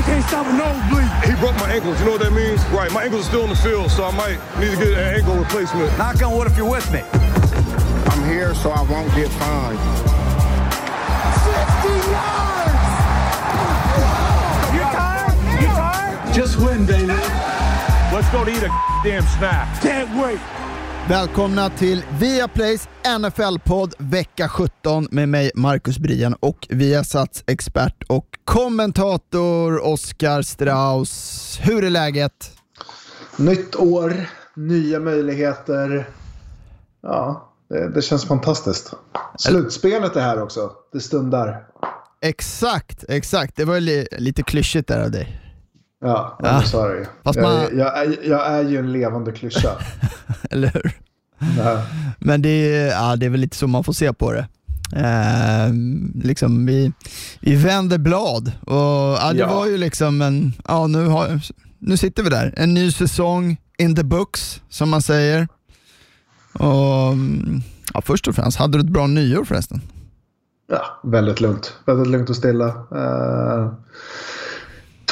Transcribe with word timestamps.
They 0.00 0.06
can't 0.06 0.24
stop 0.24 0.46
a 0.46 0.52
nosebleed. 0.54 1.10
He 1.28 1.38
broke 1.38 1.56
my 1.56 1.70
ankles. 1.70 1.98
You 2.00 2.06
know 2.06 2.12
what 2.12 2.22
that 2.22 2.32
means? 2.32 2.64
Right. 2.72 2.90
My 2.90 3.04
ankles 3.04 3.26
are 3.26 3.28
still 3.28 3.44
in 3.44 3.50
the 3.50 3.56
field, 3.56 3.90
so 3.90 4.06
I 4.06 4.10
might 4.16 4.40
need 4.58 4.70
to 4.70 4.76
get 4.78 4.96
an 4.96 5.14
ankle 5.14 5.36
replacement. 5.36 5.92
Knock 5.98 6.22
on 6.22 6.34
wood 6.34 6.46
if 6.46 6.56
you're 6.56 6.70
with 6.70 6.90
me. 6.90 7.00
I'm 8.08 8.24
here 8.24 8.54
so 8.54 8.70
I 8.70 8.80
won't 8.80 9.12
get 9.14 9.28
fined. 9.36 9.78
60 11.44 12.16
yards! 12.16 12.80
You 14.72 14.80
tired? 14.88 15.36
You 15.60 15.68
tired? 15.68 16.34
Just 16.34 16.56
win, 16.56 16.86
baby. 16.86 17.12
Let's 18.08 18.30
go 18.30 18.46
to 18.46 18.50
eat 18.50 18.62
a 18.62 18.72
damn 19.04 19.24
snack. 19.36 19.82
Can't 19.82 20.08
wait. 20.16 20.40
Välkomna 21.08 21.70
till 21.70 22.04
Viaplays 22.20 22.88
NFL-podd 23.18 23.94
vecka 23.98 24.48
17 24.48 25.08
med 25.10 25.28
mig 25.28 25.50
Marcus 25.54 25.98
Brian 25.98 26.34
och 26.40 26.66
Viasats 26.70 27.44
expert 27.46 28.02
och 28.08 28.26
kommentator 28.44 29.86
Oskar 29.86 30.42
Strauss. 30.42 31.58
Hur 31.62 31.84
är 31.84 31.90
läget? 31.90 32.52
Nytt 33.36 33.76
år, 33.76 34.30
nya 34.56 35.00
möjligheter. 35.00 36.08
Ja, 37.02 37.52
det, 37.68 37.94
det 37.94 38.02
känns 38.02 38.24
fantastiskt. 38.24 38.92
Slutspelet 39.38 40.16
är 40.16 40.20
här 40.20 40.42
också. 40.42 40.72
Det 40.92 41.00
stundar. 41.00 41.66
Exakt, 42.22 43.04
exakt. 43.08 43.56
Det 43.56 43.64
var 43.64 43.80
li 43.80 44.06
lite 44.18 44.42
klyschigt 44.42 44.88
där 44.88 45.04
av 45.04 45.10
dig. 45.10 45.40
Ja, 46.00 46.38
Ja. 46.42 46.62
så 46.62 46.84
är 46.86 46.88
det 46.90 46.98
ju. 46.98 47.06
Fast 47.24 47.36
jag, 47.38 47.42
man- 47.42 47.78
jag, 47.78 47.98
är, 47.98 48.28
jag 48.28 48.46
är 48.46 48.62
ju 48.68 48.78
en 48.78 48.92
levande 48.92 49.32
klyscha. 49.32 49.70
Eller 50.50 50.68
hur? 50.74 50.92
Ja. 51.58 51.82
Men 52.18 52.42
det 52.42 52.48
är, 52.48 52.86
ja, 52.88 53.16
det 53.16 53.26
är 53.26 53.30
väl 53.30 53.40
lite 53.40 53.56
så 53.56 53.66
man 53.66 53.84
får 53.84 53.92
se 53.92 54.12
på 54.12 54.32
det. 54.32 54.46
Eh, 54.96 55.72
liksom 56.24 56.66
vi, 56.66 56.92
vi 57.40 57.56
vänder 57.56 57.98
blad 57.98 58.52
och 58.66 58.74
ja, 59.20 59.30
det 59.32 59.38
Ja. 59.38 59.54
var 59.54 59.66
ju 59.66 59.76
liksom 59.78 60.22
en, 60.22 60.52
ja 60.68 60.86
nu, 60.86 61.06
har, 61.06 61.40
nu 61.78 61.96
sitter 61.96 62.22
vi 62.22 62.30
där. 62.30 62.54
En 62.56 62.74
ny 62.74 62.92
säsong 62.92 63.56
in 63.78 63.96
the 63.96 64.02
books 64.04 64.60
som 64.68 64.90
man 64.90 65.02
säger. 65.02 65.48
Och 66.52 67.14
ja, 67.94 68.00
Först 68.04 68.28
och 68.28 68.34
främst, 68.34 68.58
hade 68.58 68.78
du 68.78 68.84
ett 68.84 68.90
bra 68.92 69.06
nyår 69.06 69.44
förresten? 69.44 69.80
ja, 70.72 71.00
väldigt 71.04 71.40
lugnt. 71.40 71.72
Väldigt 71.86 72.08
lugnt 72.08 72.30
och 72.30 72.36
stilla. 72.36 72.66
Eh, 72.68 73.72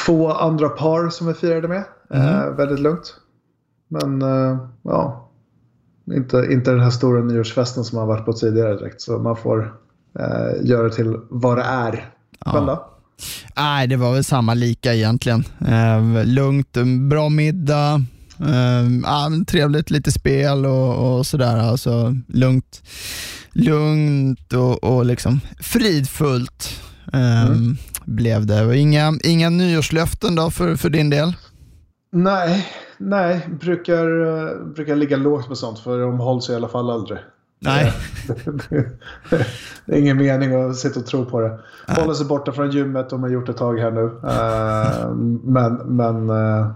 två 0.09 0.33
andra 0.33 0.69
par 0.69 1.11
som 1.11 1.27
vi 1.27 1.35
firade 1.35 1.69
med. 1.69 1.85
Eh, 2.11 2.57
väldigt 2.57 2.81
lugnt. 2.81 3.15
Men 3.89 4.23
eh, 4.23 4.59
ja, 4.83 5.31
inte, 6.17 6.47
inte 6.51 6.71
den 6.71 6.81
här 6.81 6.91
stora 6.91 7.25
nyårsfesten 7.25 7.85
som 7.85 7.99
man 7.99 8.09
varit 8.09 8.25
på 8.25 8.33
tidigare 8.33 8.75
direkt. 8.75 9.01
Så 9.01 9.19
man 9.19 9.37
får 9.37 9.75
eh, 10.19 10.67
göra 10.67 10.91
till 10.91 11.17
vad 11.31 11.59
det 11.59 11.63
är. 11.63 12.11
Själv 12.47 12.67
då? 12.67 12.91
Nej, 13.57 13.87
det 13.87 13.97
var 13.97 14.13
väl 14.13 14.25
samma 14.25 14.55
lika 14.55 14.95
egentligen. 14.95 15.45
Eh, 15.67 16.25
lugnt, 16.25 16.77
bra 17.11 17.29
middag, 17.29 18.03
eh, 18.41 18.89
ja, 19.03 19.31
trevligt, 19.47 19.91
lite 19.91 20.13
spel 20.13 20.67
och, 20.67 21.19
och 21.19 21.27
sådär. 21.27 21.57
Alltså, 21.57 22.15
lugnt 22.29 22.83
lugnt 23.53 24.53
och, 24.53 24.85
och 24.85 25.07
liksom 25.07 25.41
fridfullt 25.61 26.81
eh, 27.13 27.57
blev 28.09 28.47
det. 28.47 28.67
Och 28.67 28.77
inga, 28.77 29.13
inga 29.25 29.51
nyårslöften 29.51 30.35
då 30.35 30.51
för, 30.51 30.77
för 30.77 30.91
din 30.91 31.11
del? 31.11 31.33
Nej, 32.11 32.67
nej. 32.99 33.49
Brukar, 33.61 34.27
eh, 34.27 34.67
brukar 34.75 34.97
ligga 34.97 35.17
lågt 35.17 35.49
med 35.49 35.59
sånt 35.59 35.79
för 35.79 36.01
de 36.01 36.19
hålls 36.19 36.51
i 36.51 36.55
alla 36.55 36.69
fall 36.69 36.91
aldrig. 36.91 37.19
Nej. 37.61 37.93
det 39.85 39.95
är 39.95 39.99
ingen 39.99 40.17
mening 40.17 40.55
att 40.55 40.77
sitta 40.77 41.01
och 41.01 41.07
tro 41.07 41.25
på 41.25 41.41
det. 41.41 41.59
Hålla 41.87 42.15
sig 42.15 42.27
borta 42.27 42.53
från 42.53 42.71
gymmet, 42.71 43.11
de 43.11 43.23
har 43.23 43.31
gjort 43.31 43.49
ett 43.49 43.57
tag 43.57 43.79
här 43.79 43.91
nu. 43.91 44.05
Eh, 44.29 45.11
men, 45.45 45.75
men 45.75 46.31
eh, 46.31 46.71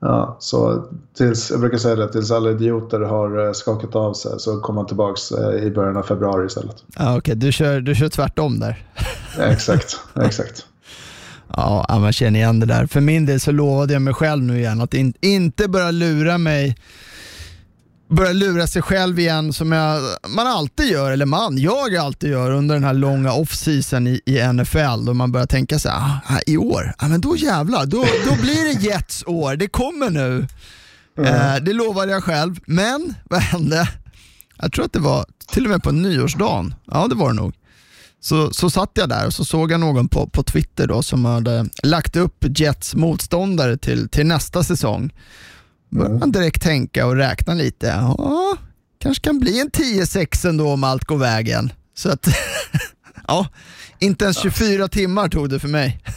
ja, 0.00 0.36
så 0.40 0.84
tills, 1.16 1.50
jag 1.50 1.60
brukar 1.60 1.78
säga 1.78 1.96
det, 1.96 2.12
tills 2.12 2.30
alla 2.30 2.50
idioter 2.50 3.00
har 3.00 3.46
eh, 3.46 3.52
skakat 3.52 3.96
av 3.96 4.14
sig 4.14 4.32
så 4.38 4.60
kommer 4.60 4.80
man 4.80 4.86
tillbaka 4.86 5.52
i 5.62 5.70
början 5.70 5.96
av 5.96 6.02
februari 6.02 6.46
istället. 6.46 6.76
Ja, 6.96 7.18
Okej, 7.18 7.34
du, 7.34 7.52
kör, 7.52 7.80
du 7.80 7.94
kör 7.94 8.08
tvärtom 8.08 8.60
där. 8.60 8.84
Ja, 9.38 9.44
exakt, 9.44 10.00
exakt. 10.20 10.66
Ja, 11.56 11.86
ja, 11.88 11.98
man 11.98 12.12
känner 12.12 12.40
igen 12.40 12.60
det 12.60 12.66
där. 12.66 12.86
För 12.86 13.00
min 13.00 13.26
del 13.26 13.40
så 13.40 13.52
lovade 13.52 13.92
jag 13.92 14.02
mig 14.02 14.14
själv 14.14 14.42
nu 14.42 14.58
igen 14.58 14.80
att 14.80 14.94
in, 14.94 15.14
inte 15.20 15.68
börja 15.68 15.90
lura 15.90 16.38
mig 16.38 16.76
börja 18.08 18.32
lura 18.32 18.66
sig 18.66 18.82
själv 18.82 19.18
igen 19.18 19.52
som 19.52 19.72
jag, 19.72 20.02
man 20.28 20.46
alltid 20.46 20.90
gör, 20.90 21.12
eller 21.12 21.26
man, 21.26 21.58
jag 21.58 21.96
alltid 21.96 22.30
gör 22.30 22.50
under 22.50 22.74
den 22.74 22.84
här 22.84 22.94
långa 22.94 23.32
off-season 23.32 24.06
i, 24.06 24.20
i 24.26 24.52
NFL 24.52 25.04
då 25.06 25.14
man 25.14 25.32
börjar 25.32 25.46
tänka 25.46 25.78
så 25.78 25.88
här, 25.88 26.18
ah, 26.26 26.38
i 26.46 26.56
år, 26.56 26.94
ah, 26.98 27.08
men 27.08 27.20
då 27.20 27.36
jävlar, 27.36 27.86
då, 27.86 28.06
då 28.24 28.42
blir 28.42 28.64
det 28.64 28.82
Jets 28.84 29.24
år, 29.26 29.56
det 29.56 29.68
kommer 29.68 30.10
nu. 30.10 30.46
Eh, 31.18 31.56
det 31.62 31.72
lovade 31.72 32.12
jag 32.12 32.24
själv, 32.24 32.58
men 32.66 33.14
vad 33.24 33.40
hände? 33.40 33.88
Jag 34.58 34.72
tror 34.72 34.84
att 34.84 34.92
det 34.92 34.98
var 34.98 35.24
till 35.52 35.64
och 35.64 35.70
med 35.70 35.82
på 35.82 35.92
nyårsdagen, 35.92 36.74
ja 36.86 37.06
det 37.08 37.14
var 37.14 37.28
det 37.28 37.36
nog. 37.36 37.54
Så, 38.20 38.50
så 38.50 38.70
satt 38.70 38.90
jag 38.94 39.08
där 39.08 39.26
och 39.26 39.34
så 39.34 39.44
såg 39.44 39.72
jag 39.72 39.80
någon 39.80 40.08
på, 40.08 40.28
på 40.28 40.42
Twitter 40.42 40.86
då 40.86 41.02
som 41.02 41.24
hade 41.24 41.68
lagt 41.82 42.16
upp 42.16 42.44
Jets 42.58 42.94
motståndare 42.94 43.76
till, 43.76 44.08
till 44.08 44.26
nästa 44.26 44.62
säsong. 44.62 45.12
Började 45.96 46.18
man 46.18 46.32
direkt 46.32 46.62
tänka 46.62 47.06
och 47.06 47.16
räkna 47.16 47.54
lite. 47.54 47.86
Ja, 47.86 48.56
kanske 48.98 49.24
kan 49.24 49.38
bli 49.38 49.60
en 49.60 49.70
10-6 49.70 50.48
ändå 50.48 50.70
om 50.70 50.84
allt 50.84 51.04
går 51.04 51.18
vägen. 51.18 51.72
Så 51.94 52.10
att, 52.10 52.26
ja, 53.28 53.46
inte 53.98 54.24
ens 54.24 54.38
24 54.38 54.88
timmar 54.88 55.28
tog 55.28 55.50
det 55.50 55.58
för 55.58 55.68
mig. 55.68 56.00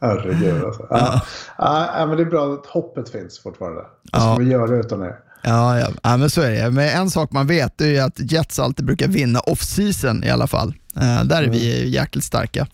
Herregud 0.00 0.64
alltså. 0.64 0.86
Ja. 0.90 1.20
Ja, 1.58 2.06
men 2.08 2.16
det 2.16 2.22
är 2.22 2.30
bra 2.30 2.54
att 2.54 2.66
hoppet 2.66 3.08
finns 3.08 3.38
fortfarande. 3.42 3.80
Vad 4.12 4.22
ska 4.22 4.30
Ja. 4.30 4.36
vi 4.38 4.44
göra 4.50 4.76
utan 4.76 5.00
det? 5.00 5.14
Ja, 5.42 5.78
ja. 5.78 5.88
ja 6.02 6.16
men 6.16 6.30
så 6.30 6.40
är 6.42 6.50
det. 6.50 6.70
Men 6.70 6.88
en 6.88 7.10
sak 7.10 7.32
man 7.32 7.46
vet 7.46 7.80
är 7.80 7.86
ju 7.86 7.98
att 7.98 8.32
Jets 8.32 8.58
alltid 8.58 8.84
brukar 8.86 9.08
vinna 9.08 9.40
off-season 9.40 10.24
i 10.24 10.30
alla 10.30 10.46
fall. 10.46 10.74
Eh, 10.96 11.24
där 11.24 11.42
är 11.42 11.48
vi 11.48 11.88
jäkligt 11.88 12.24
starka. 12.24 12.66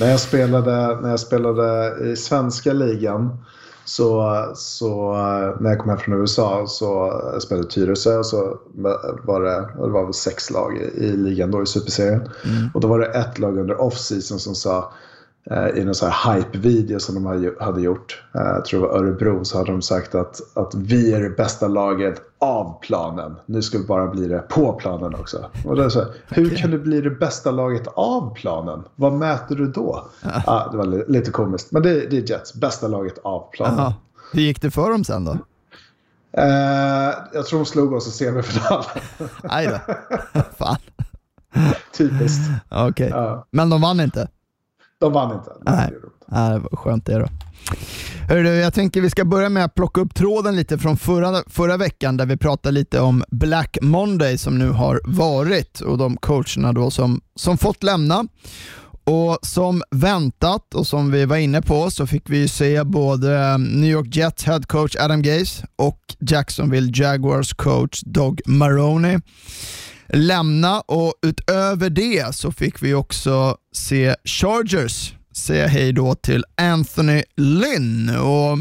När 0.00 0.10
jag 0.10 0.20
spelade, 0.20 1.00
när 1.00 1.10
jag 1.10 1.20
spelade 1.20 1.94
i 2.12 2.16
svenska 2.16 2.72
ligan 2.72 3.44
så, 3.86 4.52
så 4.54 5.12
när 5.60 5.70
jag 5.70 5.78
kom 5.78 5.88
hem 5.88 5.98
från 5.98 6.20
USA 6.20 6.66
så 6.66 7.20
spelade 7.40 7.68
Tyresö 7.68 8.18
och 8.18 8.26
så 8.26 8.58
var 9.24 9.40
det, 9.40 9.68
det 9.82 9.90
var 9.90 10.04
väl 10.04 10.14
sex 10.14 10.50
lag 10.50 10.76
i, 10.76 11.04
i 11.04 11.16
ligan 11.16 11.50
då 11.50 11.62
i 11.62 11.66
Superserien. 11.66 12.28
Och 12.74 12.80
då 12.80 12.88
var 12.88 12.98
det 12.98 13.06
ett 13.06 13.38
lag 13.38 13.58
under 13.58 13.80
off-season 13.80 14.38
som 14.38 14.54
sa 14.54 14.92
i 15.76 15.84
någon 15.84 15.94
så 15.94 16.06
här 16.06 16.34
hype-video 16.34 16.98
som 17.00 17.14
de 17.14 17.26
hade- 17.60 17.80
gjort, 17.80 18.22
eh, 18.34 18.40
jag 18.40 18.64
tror 18.64 18.80
det 18.80 18.86
var 18.86 18.94
Örebro, 18.98 19.44
så 19.44 19.58
hade 19.58 19.70
de 19.72 19.82
sagt 19.82 20.14
att, 20.14 20.40
att 20.56 20.74
vi 20.74 21.12
är 21.12 21.20
det 21.20 21.30
bästa 21.30 21.68
laget 21.68 22.22
av 22.38 22.80
planen. 22.82 23.36
Nu 23.46 23.62
ska 23.62 23.78
vi 23.78 23.84
bara 23.84 24.06
bli 24.06 24.28
det 24.28 24.38
på 24.38 24.72
planen 24.72 25.14
också. 25.14 25.50
Och 25.64 25.76
det 25.76 25.90
så 25.90 25.98
här, 26.00 26.08
hur 26.28 26.56
kan 26.56 26.70
du 26.70 26.78
bli 26.78 27.00
det 27.00 27.10
bästa 27.10 27.50
laget 27.50 27.86
av 27.94 28.34
planen? 28.34 28.82
Vad 28.96 29.12
mäter 29.12 29.56
du 29.56 29.66
då? 29.66 30.06
Ah, 30.46 30.70
det 30.70 30.76
var 30.76 30.84
li- 30.86 31.04
lite 31.08 31.30
komiskt. 31.30 31.72
Men 31.72 31.82
det, 31.82 32.10
det 32.10 32.16
är 32.16 32.30
Jets, 32.30 32.54
bästa 32.54 32.88
laget 32.88 33.18
av 33.24 33.50
planen. 33.52 33.78
Jaha. 33.78 33.94
Hur 34.32 34.40
gick 34.42 34.62
det 34.62 34.70
för 34.70 34.90
dem 34.90 35.04
sen 35.04 35.24
då? 35.24 35.38
Eh, 36.38 37.14
jag 37.32 37.46
tror 37.46 37.58
de 37.58 37.64
slog 37.66 37.92
oss 37.92 38.08
i 38.08 38.10
semifinalen. 38.10 38.84
Aj 39.42 39.66
då. 39.66 39.94
Fan. 40.58 40.76
Typiskt. 41.96 42.50
Okej. 42.70 43.08
Ja. 43.10 43.46
Men 43.50 43.70
de 43.70 43.80
vann 43.80 44.00
inte? 44.00 44.28
De 45.00 45.12
vann 45.12 45.38
inte. 45.38 45.50
Nej. 45.62 45.90
De. 46.02 46.10
Nej, 46.28 46.52
det 46.52 46.58
var 46.58 46.76
skönt 46.76 47.06
det 47.06 47.18
då. 47.18 47.28
Hörru, 48.28 48.48
jag 48.48 48.74
tänker 48.74 49.00
vi 49.00 49.10
ska 49.10 49.24
börja 49.24 49.48
med 49.48 49.64
att 49.64 49.74
plocka 49.74 50.00
upp 50.00 50.14
tråden 50.14 50.56
lite 50.56 50.78
från 50.78 50.96
förra, 50.96 51.42
förra 51.46 51.76
veckan 51.76 52.16
där 52.16 52.26
vi 52.26 52.36
pratade 52.36 52.72
lite 52.72 53.00
om 53.00 53.24
Black 53.30 53.78
Monday 53.82 54.38
som 54.38 54.58
nu 54.58 54.70
har 54.70 55.00
varit 55.04 55.80
och 55.80 55.98
de 55.98 56.16
coacherna 56.16 56.72
då 56.72 56.90
som, 56.90 57.20
som 57.34 57.58
fått 57.58 57.82
lämna. 57.82 58.24
Och 59.04 59.38
som 59.42 59.82
väntat 59.90 60.74
och 60.74 60.86
som 60.86 61.10
vi 61.10 61.24
var 61.24 61.36
inne 61.36 61.62
på 61.62 61.90
så 61.90 62.06
fick 62.06 62.30
vi 62.30 62.48
se 62.48 62.84
både 62.84 63.58
New 63.58 63.90
York 63.90 64.16
Jets 64.16 64.44
head 64.44 64.60
coach 64.60 64.96
Adam 64.96 65.22
Gase 65.22 65.66
och 65.76 66.00
Jacksonville 66.20 66.92
Jaguars 66.94 67.52
coach 67.54 68.00
Doug 68.06 68.40
Maroney 68.46 69.18
lämna 70.08 70.80
och 70.80 71.14
utöver 71.22 71.90
det 71.90 72.34
så 72.34 72.52
fick 72.52 72.82
vi 72.82 72.94
också 72.94 73.56
se 73.72 74.16
Chargers 74.24 75.12
säga 75.36 75.66
hej 75.66 75.92
då 75.92 76.14
till 76.14 76.44
Anthony 76.56 77.22
Lynn. 77.36 78.16
Och 78.16 78.58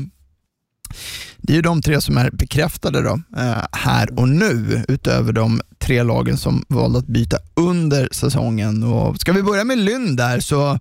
det 1.38 1.54
är 1.54 1.56
ju 1.56 1.62
de 1.62 1.82
tre 1.82 2.02
som 2.02 2.18
är 2.18 2.32
bekräftade 2.32 3.02
då, 3.02 3.22
eh, 3.38 3.64
här 3.72 4.20
och 4.20 4.30
nu, 4.30 4.84
utöver 4.88 5.34
de 5.34 5.62
tre 5.80 6.04
lagen 6.04 6.38
som 6.38 6.66
valde 6.70 7.00
att 7.00 7.08
byta 7.08 7.38
under 7.56 8.10
säsongen. 8.12 8.84
Och 8.84 9.18
ska 9.20 9.34
vi 9.34 9.44
börja 9.44 9.64
med 9.64 9.78
Lynn 9.78 10.16
där 10.16 10.40
så 10.40 10.80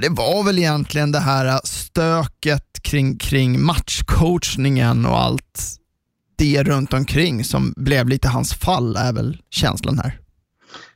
det 0.00 0.08
var 0.08 0.44
väl 0.44 0.58
egentligen 0.58 1.12
det 1.12 1.20
här 1.20 1.60
stöket 1.64 2.82
kring, 2.82 3.18
kring 3.18 3.60
matchcoachningen 3.60 5.06
och 5.06 5.20
allt 5.20 5.77
det 6.38 6.62
runt 6.62 6.92
omkring 6.92 7.44
som 7.44 7.74
blev 7.76 8.08
lite 8.08 8.28
hans 8.28 8.54
fall, 8.54 8.96
är 8.96 9.12
väl 9.12 9.38
känslan 9.50 9.98
här. 9.98 10.18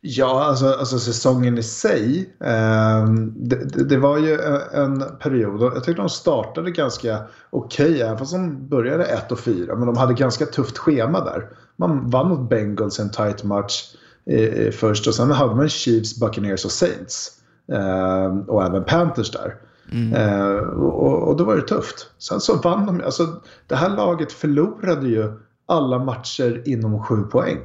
Ja, 0.00 0.44
alltså, 0.44 0.66
alltså 0.66 0.98
säsongen 0.98 1.58
i 1.58 1.62
sig. 1.62 2.34
Eh, 2.40 3.06
det, 3.36 3.84
det, 3.88 3.96
var 3.96 4.18
ju 4.18 4.40
en 4.72 5.04
period, 5.20 5.62
jag 5.62 5.84
tyckte 5.84 6.02
de 6.02 6.08
startade 6.08 6.70
ganska 6.70 7.22
okej, 7.50 7.90
okay, 7.90 8.00
även 8.00 8.18
fast 8.18 8.32
de 8.32 8.68
började 8.68 9.04
1 9.04 9.32
och 9.32 9.40
4. 9.40 9.74
Men 9.76 9.86
de 9.86 9.96
hade 9.96 10.14
ganska 10.14 10.46
tufft 10.46 10.78
schema 10.78 11.24
där. 11.24 11.48
Man 11.76 12.10
vann 12.10 12.28
mot 12.28 12.50
Bengals 12.50 13.00
en 13.00 13.10
tight 13.10 13.44
match 13.44 13.82
eh, 14.26 14.70
först 14.70 15.06
och 15.06 15.14
sen 15.14 15.30
hade 15.30 15.54
man 15.54 15.68
Chiefs, 15.68 16.20
Buccaneers 16.20 16.64
och 16.64 16.70
Saints. 16.70 17.30
Eh, 17.72 18.38
och 18.48 18.64
även 18.64 18.84
Panthers 18.84 19.30
där. 19.30 19.54
Mm. 19.92 20.12
Eh, 20.12 20.56
och, 20.58 21.28
och 21.28 21.36
då 21.36 21.44
var 21.44 21.56
det 21.56 21.62
tufft. 21.62 22.10
Sen 22.18 22.40
så 22.40 22.56
vann 22.56 22.86
de, 22.86 23.00
alltså 23.04 23.40
det 23.66 23.76
här 23.76 23.96
laget 23.96 24.32
förlorade 24.32 25.08
ju 25.08 25.32
alla 25.66 25.98
matcher 25.98 26.62
inom 26.64 27.04
sju 27.04 27.22
poäng. 27.22 27.58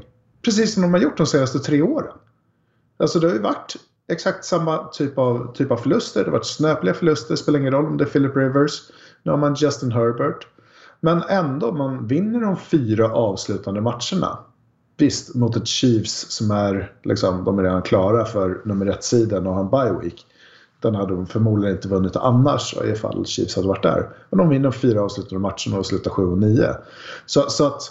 Precis 0.46 0.74
som 0.74 0.84
de 0.84 0.94
har 0.94 1.02
gjort 1.02 1.18
de 1.18 1.26
senaste 1.26 1.60
tre 1.60 1.82
åren. 1.82 2.14
Alltså 3.00 3.20
det 3.20 3.28
har 3.28 3.34
ju 3.34 3.42
varit 3.42 3.76
exakt 4.12 4.46
samma 4.46 4.88
typ 4.88 5.18
av, 5.18 5.54
typ 5.54 5.72
av 5.72 5.78
förluster. 5.78 6.20
Det 6.20 6.26
har 6.26 6.32
varit 6.32 6.46
snöpliga 6.46 6.94
förluster, 6.94 7.34
det 7.34 7.38
spelar 7.38 7.60
ingen 7.60 7.74
roll 7.74 7.86
om 7.86 7.98
det 7.98 8.04
är 8.04 8.10
Philip 8.10 8.36
Rivers. 8.36 8.82
Nu 9.24 9.32
har 9.32 9.38
man 9.38 9.56
Justin 9.56 9.92
Herbert. 9.92 10.48
Men 11.00 11.22
ändå, 11.30 11.72
man 11.72 12.08
vinner 12.08 12.42
de 12.42 12.58
fyra 12.58 13.14
avslutande 13.14 13.82
matcherna. 13.82 14.40
Visst, 14.98 15.36
mot 15.36 15.56
ett 15.56 15.68
Chiefs 15.68 16.32
som 16.32 16.52
är, 16.52 16.92
liksom, 17.04 17.44
de 17.44 17.60
är 17.60 17.64
redan 17.64 17.82
klara 17.82 18.26
för 18.26 18.62
nummer 18.66 18.86
ett-sidan 18.86 19.48
och 19.48 19.54
har 19.54 19.62
en 19.62 19.70
bye 19.70 20.02
week. 20.02 20.26
Den 20.82 20.96
hade 20.96 21.14
de 21.14 21.28
förmodligen 21.28 21.76
inte 21.76 21.88
vunnit 21.88 22.16
annars 22.16 22.76
ifall 22.86 23.26
Chiefs 23.26 23.56
hade 23.56 23.68
varit 23.68 23.84
där. 23.84 24.10
Men 24.30 24.38
de 24.38 24.50
vinner 24.50 24.72
fyra 24.72 25.02
avslutande 25.02 25.40
matcherna 25.42 25.80
och 25.80 25.86
slutar 25.86 26.12
7 26.12 26.26
och 26.26 26.38
9. 26.38 26.68
Så, 27.26 27.50
så 27.50 27.68
att 27.68 27.82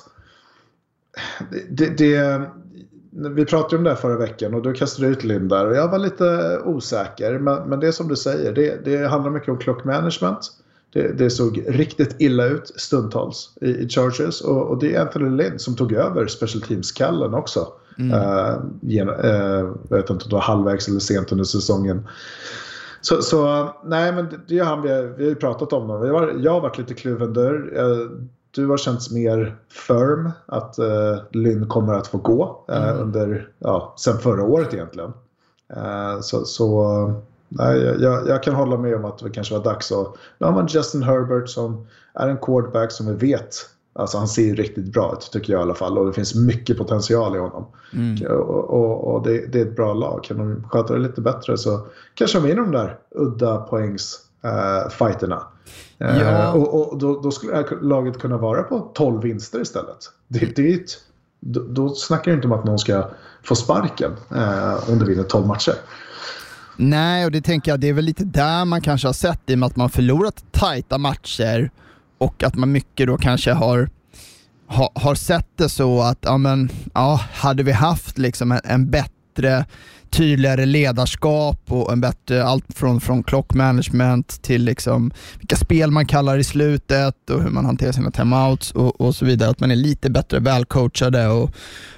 det, 1.70 1.98
det, 1.98 2.42
vi 3.10 3.44
pratade 3.44 3.76
om 3.76 3.84
det 3.84 3.90
här 3.90 3.96
förra 3.96 4.18
veckan 4.18 4.54
och 4.54 4.62
du 4.62 4.72
kastade 4.72 5.08
ut 5.08 5.24
Linn 5.24 5.48
där 5.48 5.66
och 5.66 5.76
jag 5.76 5.88
var 5.88 5.98
lite 5.98 6.58
osäker. 6.64 7.38
Men, 7.38 7.68
men 7.68 7.80
det 7.80 7.86
är 7.86 7.92
som 7.92 8.08
du 8.08 8.16
säger, 8.16 8.52
det, 8.52 8.84
det 8.84 9.08
handlar 9.08 9.30
mycket 9.30 9.48
om 9.48 9.58
clockmanagement. 9.58 10.52
Det, 10.92 11.18
det 11.18 11.30
såg 11.30 11.64
riktigt 11.68 12.16
illa 12.18 12.44
ut 12.44 12.72
stundtals 12.76 13.50
i, 13.60 13.70
i 13.70 13.88
Chargers 13.88 14.40
och, 14.40 14.62
och, 14.62 14.78
det 14.78 14.94
är 14.94 15.00
Anthony 15.00 15.36
Lynn 15.36 15.58
som 15.58 15.76
tog 15.76 15.92
över 15.92 16.26
Special 16.26 16.62
Teams-kallen 16.62 17.34
också. 17.34 17.68
Mm. 17.98 18.18
Uh, 18.18 18.64
gen, 18.80 19.08
uh, 19.08 19.74
jag 19.88 19.96
vet 19.96 20.10
inte 20.10 20.24
om 20.24 20.30
det 20.30 20.36
var 20.36 20.40
halvvägs 20.40 20.88
eller 20.88 21.00
sent 21.00 21.32
under 21.32 21.44
säsongen. 21.44 22.06
Så, 23.06 23.22
så 23.22 23.68
nej, 23.84 24.12
men 24.12 24.42
det 24.48 24.58
är 24.58 24.64
han 24.64 24.82
vi, 24.82 24.88
vi 24.88 25.24
har 25.24 25.30
ju 25.30 25.34
pratat 25.34 25.72
om. 25.72 25.88
Det. 25.88 26.08
Har, 26.08 26.32
jag 26.38 26.52
har 26.52 26.60
varit 26.60 26.78
lite 26.78 26.94
kluven 26.94 27.32
där. 27.32 27.80
Uh, 27.80 28.10
du 28.50 28.66
har 28.66 28.76
känts 28.76 29.10
mer 29.10 29.56
firm 29.68 30.30
att 30.46 30.78
uh, 30.78 31.18
Lynn 31.30 31.68
kommer 31.68 31.94
att 31.94 32.06
få 32.06 32.18
gå 32.18 32.64
uh, 32.70 32.88
mm. 32.88 32.98
under, 32.98 33.48
ja, 33.58 33.94
sen 33.98 34.18
förra 34.18 34.44
året 34.44 34.74
egentligen. 34.74 35.12
Uh, 35.76 36.20
så, 36.20 36.44
så 36.44 37.12
nej, 37.48 37.78
jag, 37.78 38.28
jag, 38.28 38.42
kan 38.42 38.54
hålla 38.54 38.76
med 38.76 38.96
om 38.96 39.04
att 39.04 39.18
det 39.18 39.30
kanske 39.30 39.54
var 39.54 39.64
dags. 39.64 39.90
Och, 39.90 40.16
nu 40.38 40.46
har 40.46 40.52
man 40.52 40.66
Justin 40.66 41.02
Herbert 41.02 41.48
som 41.48 41.86
är 42.14 42.28
en 42.28 42.38
quarterback 42.38 42.92
som 42.92 43.06
vi 43.06 43.28
vet 43.28 43.56
Alltså 43.98 44.18
han 44.18 44.28
ser 44.28 44.54
riktigt 44.54 44.92
bra 44.92 45.12
ut 45.12 45.30
tycker 45.32 45.52
jag 45.52 45.60
i 45.60 45.62
alla 45.62 45.74
fall 45.74 45.98
och 45.98 46.06
det 46.06 46.12
finns 46.12 46.34
mycket 46.34 46.78
potential 46.78 47.36
i 47.36 47.38
honom. 47.38 47.66
Mm. 47.92 48.26
Och, 48.26 48.70
och, 48.70 49.14
och 49.14 49.22
det, 49.22 49.52
det, 49.52 49.60
är 49.60 49.66
ett 49.66 49.76
bra 49.76 49.94
lag. 49.94 50.24
Kan 50.24 50.38
de 50.38 50.68
sköta 50.68 50.94
det 50.94 51.00
lite 51.00 51.20
bättre 51.20 51.58
så 51.58 51.86
kanske 52.14 52.38
de 52.38 52.46
vinner 52.46 52.62
de 52.62 52.72
där 52.72 52.98
udda 53.14 53.56
poängs 53.56 54.20
uh, 54.44 54.90
fighterna. 54.90 55.42
Eh, 55.98 56.22
ja. 56.22 56.52
och, 56.52 56.92
och 56.92 56.98
då, 56.98 57.20
då, 57.20 57.30
skulle 57.30 57.64
laget 57.82 58.18
kunna 58.18 58.36
vara 58.36 58.62
på 58.62 58.90
12 58.94 59.22
vinster 59.22 59.60
istället. 59.60 59.98
Det, 60.28 60.56
det 60.56 60.72
är 60.72 60.74
ett, 60.74 60.90
då, 61.40 61.60
då 61.60 61.88
snackar 61.88 62.30
jag 62.30 62.38
inte 62.38 62.46
om 62.46 62.52
att 62.52 62.64
någon 62.64 62.78
ska 62.78 63.10
få 63.42 63.54
sparken 63.54 64.10
uh, 64.32 64.90
om 64.90 64.98
du 64.98 65.04
vinner 65.04 65.22
12 65.22 65.46
matcher. 65.46 65.74
Nej, 66.76 67.24
och 67.24 67.30
det 67.30 67.42
tänker 67.42 67.70
jag, 67.70 67.80
det 67.80 67.88
är 67.88 67.92
väl 67.92 68.04
lite 68.04 68.24
där 68.24 68.64
man 68.64 68.80
kanske 68.80 69.08
har 69.08 69.12
sett 69.12 69.40
i 69.46 69.54
och 69.54 69.58
med 69.58 69.66
att 69.66 69.76
man 69.76 69.90
förlorat 69.90 70.44
tajta 70.50 70.98
matcher 70.98 71.70
och 72.18 72.42
att 72.42 72.54
man 72.54 72.72
mycket 72.72 73.06
då 73.06 73.18
kanske 73.18 73.52
har, 73.52 73.90
ha, 74.68 74.92
har 74.94 75.14
sett 75.14 75.48
det 75.56 75.68
så 75.68 76.02
att, 76.02 76.18
ja 76.20 76.38
men, 76.38 76.70
ja, 76.94 77.20
hade 77.32 77.62
vi 77.62 77.72
haft 77.72 78.18
liksom 78.18 78.52
en, 78.52 78.60
en 78.64 78.90
bättre 78.90 79.64
tydligare 80.10 80.66
ledarskap 80.66 81.60
och 81.68 81.92
en 81.92 82.00
bättre, 82.00 82.44
allt 82.44 82.64
från, 82.74 83.00
från 83.00 83.22
clockmanagement 83.22 84.42
till 84.42 84.64
liksom 84.64 85.10
vilka 85.38 85.56
spel 85.56 85.90
man 85.90 86.06
kallar 86.06 86.38
i 86.38 86.44
slutet 86.44 87.30
och 87.30 87.42
hur 87.42 87.50
man 87.50 87.64
hanterar 87.64 87.92
sina 87.92 88.10
timeouts 88.10 88.70
och, 88.70 89.00
och 89.00 89.14
så 89.14 89.24
vidare. 89.24 89.50
Att 89.50 89.60
man 89.60 89.70
är 89.70 89.76
lite 89.76 90.10
bättre 90.10 90.40
välcoachade 90.40 91.28
och, 91.28 91.50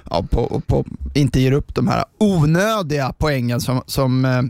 ja, 0.09 0.23
på, 0.31 0.41
och 0.41 0.67
på, 0.67 0.85
inte 1.13 1.41
ger 1.41 1.51
upp 1.51 1.75
de 1.75 1.87
här 1.87 2.03
onödiga 2.17 3.13
poängen 3.17 3.61
som, 3.61 3.81
som 3.85 4.25
eh, 4.25 4.41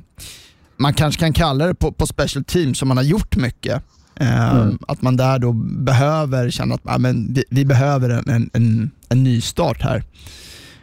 man 0.77 0.93
kanske 0.93 1.19
kan 1.19 1.33
kalla 1.33 1.67
det 1.67 1.75
på, 1.75 1.91
på 1.91 2.07
special 2.07 2.43
teams 2.43 2.79
som 2.79 2.87
man 2.87 2.97
har 2.97 3.03
gjort 3.03 3.35
mycket. 3.35 3.83
Eh, 4.19 4.55
mm. 4.55 4.77
Att 4.87 5.01
man 5.01 5.17
där 5.17 5.39
då 5.39 5.53
behöver 5.53 6.49
känna 6.49 6.75
att 6.75 6.81
ja, 6.83 6.97
men 6.97 7.33
vi, 7.33 7.43
vi 7.49 7.65
behöver 7.65 8.09
en, 8.09 8.49
en, 8.53 8.91
en, 9.09 9.23
ny 9.23 9.41
start 9.41 9.81
här. 9.81 10.03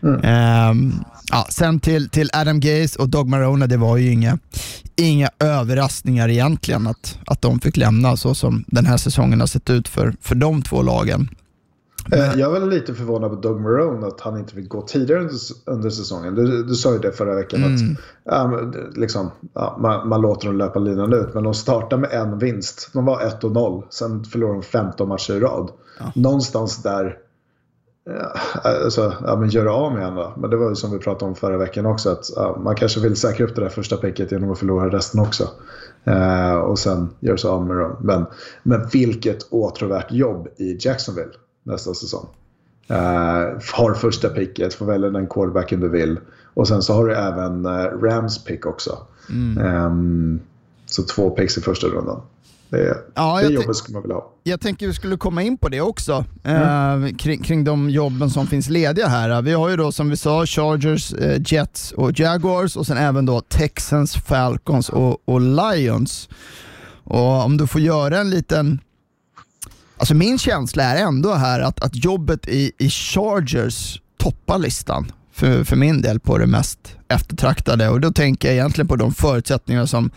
Mm. 0.03 0.21
Eh, 0.21 0.99
Ja, 1.31 1.47
sen 1.50 1.81
till, 1.81 2.09
till 2.09 2.31
Adam 2.33 2.61
Gaze 2.61 2.99
och 2.99 3.09
Dog 3.09 3.29
Marona, 3.29 3.67
det 3.67 3.77
var 3.77 3.97
ju 3.97 4.12
inga, 4.12 4.38
inga 4.97 5.31
överraskningar 5.38 6.29
egentligen 6.29 6.87
att, 6.87 7.19
att 7.27 7.43
de 7.43 7.61
fick 7.61 7.77
lämna 7.77 8.17
så 8.17 8.35
som 8.35 8.65
den 8.67 8.87
här 8.87 8.97
säsongen 8.97 9.41
har 9.41 9.47
sett 9.47 9.71
ut 9.71 9.88
för, 9.88 10.15
för 10.21 10.35
de 10.35 10.62
två 10.62 10.83
lagen. 10.83 11.29
Men... 12.11 12.20
Eh, 12.20 12.38
jag 12.38 12.50
var 12.50 12.61
lite 12.61 12.94
förvånad 12.94 13.31
på 13.31 13.37
Doug 13.37 13.61
Marone 13.61 14.06
att 14.06 14.20
han 14.20 14.38
inte 14.38 14.55
fick 14.55 14.69
gå 14.69 14.82
tidigare 14.82 15.29
under, 15.64 15.91
säsongen. 15.91 16.35
Du, 16.35 16.62
du 16.62 16.75
sa 16.75 16.93
ju 16.93 16.99
det 16.99 17.12
förra 17.12 17.35
veckan 17.35 17.64
mm. 17.64 17.75
att 17.75 17.81
ja, 18.25 18.73
liksom, 18.94 19.31
ja, 19.55 19.76
man, 19.81 20.08
man, 20.08 20.20
låter 20.20 20.47
dem 20.47 20.56
löpa 20.58 20.79
linan 20.79 21.12
ut. 21.12 21.35
Men 21.35 21.44
de 21.44 21.55
startade 21.55 22.03
med 22.03 22.12
en 22.12 22.38
vinst. 22.38 22.91
De 22.93 23.05
var 23.05 23.20
1 23.20 23.43
0. 23.43 23.82
Sen 23.91 24.25
förlorade 24.25 24.58
de 24.58 24.62
15 24.62 25.08
matcher 25.08 25.35
i 25.35 25.41
rad. 25.41 25.70
Ja. 25.99 26.12
Någonstans 26.14 26.82
där 26.82 27.19
alltså, 28.62 29.14
ja, 29.25 29.37
men 29.37 29.49
göra 29.49 29.73
av 29.73 29.93
med 29.93 30.06
andra. 30.06 30.32
Men 30.37 30.50
det 30.50 30.56
var 30.56 30.69
ju 30.69 30.75
som 30.75 30.93
vi 30.93 30.99
pratade 30.99 31.29
om 31.29 31.35
förra 31.35 31.59
veckan 31.59 31.87
också. 31.87 32.11
Att 32.11 32.31
ja, 32.37 32.59
man 32.64 32.75
kanske 32.75 33.00
vill 33.00 33.17
säkra 33.17 33.47
upp 33.47 33.55
det 33.55 33.61
där 33.61 33.69
första 33.69 33.97
picket 33.97 34.32
genom 34.32 34.52
att 34.52 34.59
förlora 34.59 34.97
resten 34.97 35.20
också. 35.20 35.49
Eh, 36.05 36.55
och 36.55 36.79
sen 36.79 37.09
göra 37.20 37.37
sig 37.37 37.50
av 37.50 37.67
med 37.67 37.76
dem. 37.76 37.97
Men, 38.00 38.26
men 38.62 38.88
vilket 38.93 39.47
åtråvärt 39.50 40.12
jobb 40.12 40.49
i 40.56 40.79
Jacksonville 40.81 41.32
nästa 41.67 41.95
säsong. 41.95 42.27
Eh, 42.89 42.97
har 43.75 43.95
första 43.95 44.29
picket, 44.29 44.75
får 44.75 44.87
välja 44.87 45.11
den 45.11 45.27
quarterbacken 45.27 45.81
du 45.81 45.89
vill. 45.89 46.19
Och 46.55 46.69
sen 46.69 46.83
så 46.83 46.95
har 46.95 47.07
du 47.07 47.15
även 47.15 47.67
eh, 47.67 47.71
Rams 48.03 48.45
pick 48.45 48.67
också. 48.67 48.99
Mm. 49.31 49.67
Eh, 49.67 50.41
så 50.87 51.02
två 51.02 51.31
picks 51.31 51.59
i 51.59 51.61
första 51.61 51.87
rundan. 51.87 52.23
Det, 52.69 52.97
ja, 53.14 53.40
det 53.43 53.52
jobbet 53.52 53.76
skulle 53.76 53.93
man 53.93 54.02
vilja 54.02 54.14
ha. 54.14 54.33
Jag 54.43 54.61
tänker 54.61 54.87
vi 54.87 54.95
skulle 54.95 55.17
komma 55.17 55.43
in 55.43 55.59
på 55.59 55.69
det 55.69 55.81
också, 55.81 56.25
mm. 56.43 57.05
eh, 57.05 57.17
kring, 57.17 57.43
kring 57.43 57.64
de 57.64 57.90
jobben 57.90 58.31
som 58.31 58.47
finns 58.47 58.69
lediga 58.69 59.07
här. 59.07 59.43
Vi 59.43 59.52
har 59.52 59.69
ju 59.69 59.76
då 59.76 59.93
som 59.93 60.11
vi 60.11 60.17
sa 60.17 60.47
Chargers, 60.47 61.12
eh, 61.12 61.43
Jets 61.47 61.93
och 61.93 62.21
Jaguars 62.21 62.76
och 62.76 62.87
sen 62.87 62.97
även 62.97 63.26
då 63.26 63.40
Texans, 63.40 64.14
Falcons 64.14 64.88
och, 64.88 65.29
och 65.29 65.40
Lions. 65.40 66.29
Och 67.05 67.45
om 67.45 67.57
du 67.57 67.67
får 67.67 67.81
göra 67.81 68.19
en 68.19 68.31
liten 68.31 68.81
Alltså 69.97 70.15
min 70.15 70.38
känsla 70.38 70.83
är 70.83 71.03
ändå 71.03 71.35
här 71.35 71.61
att, 71.61 71.83
att 71.83 72.05
jobbet 72.05 72.49
i, 72.49 72.73
i 72.79 72.91
Chargers 72.91 74.00
toppar 74.17 74.59
listan 74.59 75.12
för, 75.33 75.65
för 75.65 75.76
min 75.76 76.03
del 76.03 76.21
på 76.21 76.38
det 76.38 76.47
mest 76.47 76.97
eftertraktade 77.09 77.88
och 77.88 78.00
då 78.00 78.12
tänker 78.12 78.49
jag 78.49 78.55
egentligen 78.55 78.88
på 78.88 78.97
de 78.97 79.12
förutsättningar 79.12 79.87
som 79.87 80.11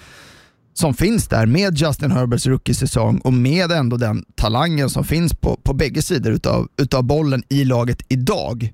som 0.80 0.94
finns 0.94 1.28
där 1.28 1.46
med 1.46 1.78
Justin 1.78 2.12
Herberts 2.12 2.48
rookie-säsong 2.48 3.20
och 3.24 3.34
med 3.34 3.72
ändå 3.72 3.98
den 3.98 4.26
talangen 4.36 4.90
som 4.90 5.04
finns 5.04 5.34
på, 5.34 5.60
på 5.64 5.74
bägge 5.74 6.02
sidor 6.02 6.34
utav, 6.34 6.68
utav 6.78 7.04
bollen 7.04 7.44
i 7.50 7.66
laget 7.66 8.02
idag. 8.08 8.74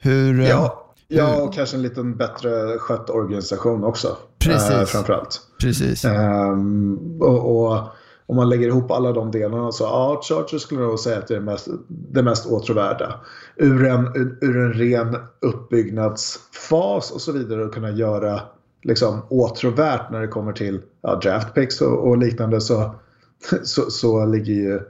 Hur, 0.00 0.40
eh, 0.40 0.48
ja, 0.48 0.92
ja, 1.08 1.42
och 1.42 1.54
kanske 1.54 1.76
en 1.76 1.82
liten 1.82 2.16
bättre 2.16 2.78
skött 2.78 3.10
organisation 3.10 3.84
också. 3.84 4.16
Precis. 4.38 4.70
Eh, 4.70 4.84
framförallt. 4.84 5.40
Precis. 5.60 6.04
Um, 6.04 7.18
och, 7.20 7.70
och 7.70 7.88
om 8.26 8.36
man 8.36 8.48
lägger 8.48 8.66
ihop 8.66 8.90
alla 8.90 9.12
de 9.12 9.30
delarna 9.30 9.72
så 9.72 9.84
ja, 9.84 10.20
Chargers 10.22 10.62
skulle 10.62 10.80
nog 10.80 10.98
säga 10.98 11.18
att 11.18 11.28
det 11.28 11.36
är 11.36 11.40
mest, 11.40 11.68
det 11.88 12.22
mest 12.22 12.46
åtråvärda. 12.46 13.20
Ur 13.56 13.84
en, 13.84 14.06
ur 14.40 14.56
en 14.56 14.72
ren 14.72 15.16
uppbyggnadsfas 15.40 17.10
och 17.10 17.20
så 17.20 17.32
vidare 17.32 17.64
och 17.64 17.74
kunna 17.74 17.90
göra 17.90 18.40
liksom 18.82 19.22
åtråvärt 19.28 20.10
när 20.10 20.20
det 20.20 20.28
kommer 20.28 20.52
till 20.52 20.80
ja, 21.02 21.14
draft 21.14 21.54
picks 21.54 21.80
och, 21.80 22.08
och 22.08 22.18
liknande 22.18 22.60
så, 22.60 22.94
så, 23.62 23.90
så, 23.90 24.26
ligger 24.26 24.54
ju 24.54 24.80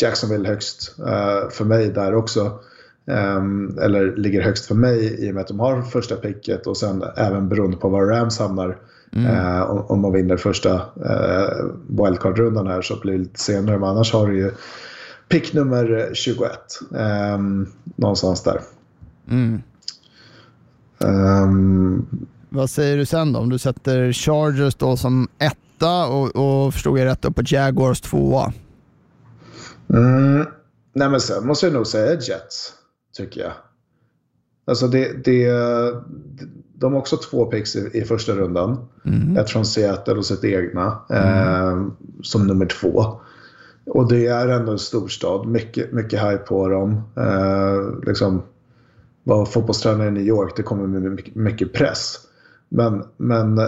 Jacksonville 0.00 0.48
högst 0.48 0.94
uh, 0.98 1.50
för 1.50 1.64
mig 1.64 1.88
där 1.88 2.14
också. 2.14 2.58
Um, 3.06 3.78
eller 3.78 4.16
ligger 4.16 4.42
högst 4.42 4.66
för 4.66 4.74
mig 4.74 5.26
i 5.26 5.30
och 5.30 5.34
med 5.34 5.40
att 5.40 5.48
de 5.48 5.60
har 5.60 5.82
första 5.82 6.16
picket 6.16 6.66
och 6.66 6.76
sen 6.76 7.04
även 7.16 7.48
beroende 7.48 7.76
på 7.76 7.88
var 7.88 8.06
Rams 8.06 8.38
hamnar. 8.38 8.78
Mm. 9.12 9.36
Uh, 9.36 9.62
om, 9.90 10.00
man 10.00 10.12
vinner 10.12 10.36
första 10.36 10.74
uh, 10.74 11.72
wildcard-rundan 11.88 12.66
här 12.66 12.82
så 12.82 13.00
blir 13.00 13.12
det 13.12 13.18
lite 13.18 13.40
senare. 13.40 13.78
Men 13.78 13.88
annars 13.88 14.12
har 14.12 14.26
du 14.26 14.38
ju 14.38 14.50
pick 15.28 15.52
nummer 15.52 16.10
21. 16.12 16.50
Um, 16.90 17.72
någonstans 17.96 18.42
där. 18.42 18.60
Mm. 19.30 19.62
Um, 20.98 22.26
Vad 22.48 22.70
säger 22.70 22.96
du 22.96 23.06
sen 23.06 23.32
då? 23.32 23.40
Om 23.40 23.48
du 23.48 23.58
sätter 23.58 24.12
Chargers 24.12 24.74
då 24.74 24.96
som 24.96 25.28
etta 25.38 26.06
och, 26.06 26.36
och 26.36 26.74
förstod 26.74 26.98
jag 26.98 27.04
rätt 27.04 27.24
upp 27.24 27.36
på 27.36 27.42
Jaguars 27.46 28.00
tvåa? 28.00 28.52
Mm, 29.94 30.46
nej 30.92 31.08
men 31.10 31.20
sen 31.20 31.46
måste 31.46 31.66
jag 31.66 31.72
nog 31.72 31.86
säga 31.86 32.12
Jets, 32.12 32.72
tycker 33.16 33.40
jag. 33.40 33.52
Alltså 34.66 34.88
det, 34.88 35.24
det, 35.24 35.50
de 36.80 36.92
har 36.92 37.00
också 37.00 37.16
två 37.16 37.46
picks 37.46 37.76
i, 37.76 37.90
i 37.92 38.04
första 38.04 38.32
rundan. 38.32 38.88
Mm. 39.04 39.36
Ett 39.36 39.50
från 39.50 39.66
Seattle 39.66 40.14
och 40.14 40.26
sitt 40.26 40.44
egna 40.44 40.98
mm. 41.10 41.24
eh, 41.24 41.86
som 42.22 42.46
nummer 42.46 42.66
två. 42.66 43.20
Och 43.86 44.08
det 44.08 44.26
är 44.26 44.48
ändå 44.48 44.72
en 44.72 44.78
storstad. 44.78 45.46
Mycket, 45.46 45.92
mycket 45.92 46.22
hype 46.22 46.44
på 46.44 46.68
dem. 46.68 47.02
Eh, 47.16 48.06
liksom, 48.06 48.42
vara 49.24 49.46
fotbollstränare 49.46 50.08
i 50.08 50.10
New 50.10 50.26
York, 50.26 50.52
det 50.56 50.62
kommer 50.62 50.86
med 50.86 51.02
mycket, 51.02 51.34
mycket 51.34 51.72
press. 51.72 52.16
Men, 52.68 53.04
men 53.16 53.60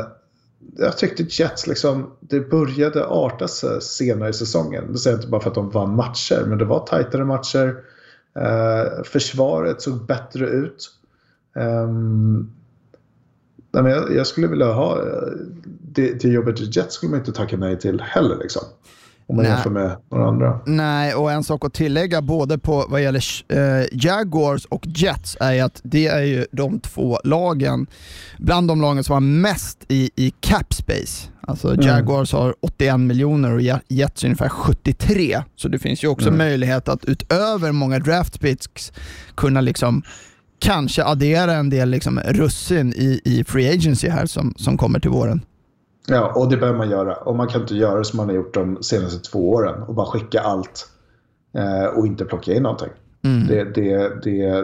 jag 0.76 0.98
tyckte 0.98 1.22
Jets, 1.28 1.66
liksom, 1.66 2.10
det 2.20 2.40
började 2.50 3.06
arta 3.06 3.48
sig 3.48 3.80
senare 3.82 4.28
i 4.28 4.32
säsongen. 4.32 4.92
Det 4.92 4.98
säger 4.98 5.16
jag 5.16 5.18
inte 5.18 5.30
bara 5.30 5.40
för 5.40 5.48
att 5.48 5.54
de 5.54 5.70
vann 5.70 5.96
matcher, 5.96 6.44
men 6.46 6.58
det 6.58 6.64
var 6.64 6.86
tajtare 6.86 7.24
matcher. 7.24 7.76
Eh, 8.34 9.02
försvaret 9.04 9.82
såg 9.82 10.06
bättre 10.06 10.46
ut. 10.46 10.90
Um, 11.54 12.52
nej, 13.72 13.82
men 13.82 13.92
jag, 13.92 14.14
jag, 14.14 14.26
skulle 14.26 14.46
vilja 14.46 14.72
ha 14.72 14.98
det, 15.82 16.20
det 16.22 16.28
jobbet 16.28 16.60
i 16.60 16.64
Jets 16.64 16.94
skulle 16.94 17.10
man 17.10 17.18
inte 17.18 17.32
tacka 17.32 17.56
nej 17.56 17.78
till 17.78 18.00
heller. 18.00 18.36
Liksom. 18.36 18.62
Om 19.26 19.36
man 19.36 19.44
Nej. 19.44 19.52
jämför 19.52 19.70
med 19.70 19.96
några 20.10 20.28
andra. 20.28 20.60
Nej, 20.66 21.14
och 21.14 21.32
en 21.32 21.44
sak 21.44 21.64
att 21.64 21.74
tillägga 21.74 22.22
både 22.22 22.58
på 22.58 22.86
vad 22.88 23.02
gäller 23.02 23.24
eh, 23.48 23.86
Jaguars 23.92 24.64
och 24.64 24.86
Jets 24.86 25.36
är 25.40 25.64
att 25.64 25.80
det 25.84 26.06
är 26.06 26.22
ju 26.22 26.46
de 26.52 26.80
två 26.80 27.18
lagen, 27.24 27.86
bland 28.38 28.68
de 28.68 28.80
lagen 28.80 29.04
som 29.04 29.12
har 29.12 29.20
mest 29.20 29.84
i, 29.88 30.10
i 30.16 30.30
cap 30.40 30.74
space. 30.74 31.28
Alltså 31.40 31.74
mm. 31.74 31.86
Jaguars 31.86 32.32
har 32.32 32.54
81 32.60 33.00
miljoner 33.00 33.54
och 33.54 33.80
Jets 33.88 34.24
ungefär 34.24 34.48
73. 34.48 35.42
Så 35.56 35.68
det 35.68 35.78
finns 35.78 36.04
ju 36.04 36.08
också 36.08 36.28
mm. 36.28 36.38
möjlighet 36.38 36.88
att 36.88 37.04
utöver 37.04 37.72
många 37.72 37.98
draft 37.98 38.40
picks 38.40 38.92
kunna 39.34 39.60
liksom 39.60 40.02
kanske 40.62 41.04
addera 41.04 41.52
en 41.52 41.70
del 41.70 41.88
liksom 41.88 42.20
russin 42.20 42.92
i, 42.92 43.20
i 43.24 43.44
free 43.44 43.74
agency 43.74 44.08
här 44.08 44.26
som, 44.26 44.54
som 44.56 44.78
kommer 44.78 45.00
till 45.00 45.10
våren. 45.10 45.40
Ja, 46.06 46.32
och 46.34 46.50
det 46.50 46.56
behöver 46.56 46.78
man 46.78 46.90
göra. 46.90 47.14
Och 47.14 47.36
man 47.36 47.48
kan 47.48 47.60
inte 47.60 47.74
göra 47.74 48.04
som 48.04 48.16
man 48.16 48.28
har 48.28 48.34
gjort 48.34 48.54
de 48.54 48.82
senaste 48.82 49.30
två 49.30 49.50
åren 49.50 49.82
och 49.82 49.94
bara 49.94 50.06
skicka 50.06 50.40
allt 50.40 50.88
eh, 51.54 51.84
och 51.84 52.06
inte 52.06 52.24
plocka 52.24 52.54
in 52.54 52.62
någonting. 52.62 52.88
Mm. 53.24 53.46
Det, 53.46 53.64
det, 53.64 54.22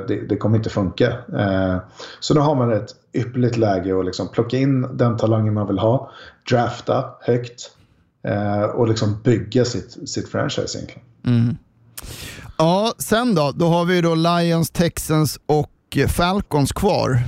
det, 0.09 0.29
det, 0.29 0.37
kommer 0.37 0.57
inte 0.57 0.71
funka. 0.71 1.07
Eh, 1.39 1.77
så 2.21 2.35
nu 2.35 2.41
har 2.41 2.55
man 2.55 2.73
ett 2.73 2.91
ypperligt 3.13 3.57
läge 3.57 3.99
att 3.99 4.05
liksom 4.05 4.29
plocka 4.29 4.57
in 4.57 4.97
den 4.97 5.17
talangen 5.17 5.55
man 5.55 5.67
vill 5.67 5.79
ha, 5.79 6.11
drafta 6.51 7.05
högt 7.21 7.71
eh, 8.23 8.63
och 8.63 8.89
liksom 8.89 9.17
bygga 9.25 9.65
sitt, 9.65 10.09
sitt 10.09 10.29
franchise 10.29 10.79
egentligen. 10.79 11.03
Mm. 11.27 11.57
Ja, 12.59 12.93
sen 12.99 13.35
då? 13.35 13.53
Då 13.55 13.67
har 13.67 13.85
vi 13.85 14.01
då 14.01 14.15
Lions, 14.15 14.71
Texans 14.71 15.41
och 15.47 15.71
Falcons 16.09 16.73
kvar. 16.73 17.19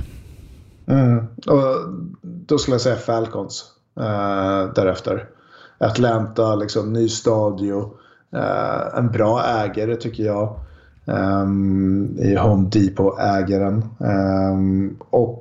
Mm. 0.87 1.17
Och 1.47 1.91
då 2.21 2.57
skulle 2.57 2.75
jag 2.75 2.81
säga 2.81 2.95
Falcons 2.95 3.65
eh, 3.99 4.73
därefter. 4.75 5.29
Atlanta, 5.77 6.55
liksom, 6.55 6.93
ny 6.93 7.09
stadio. 7.09 7.93
Eh, 8.35 8.97
en 8.97 9.11
bra 9.11 9.43
ägare 9.43 9.95
tycker 9.95 10.23
jag. 10.23 10.59
Um, 11.05 12.17
I 12.19 12.35
Home 12.35 12.69
Depot-ägaren. 12.69 13.85
Um, 13.99 14.97
och 15.09 15.39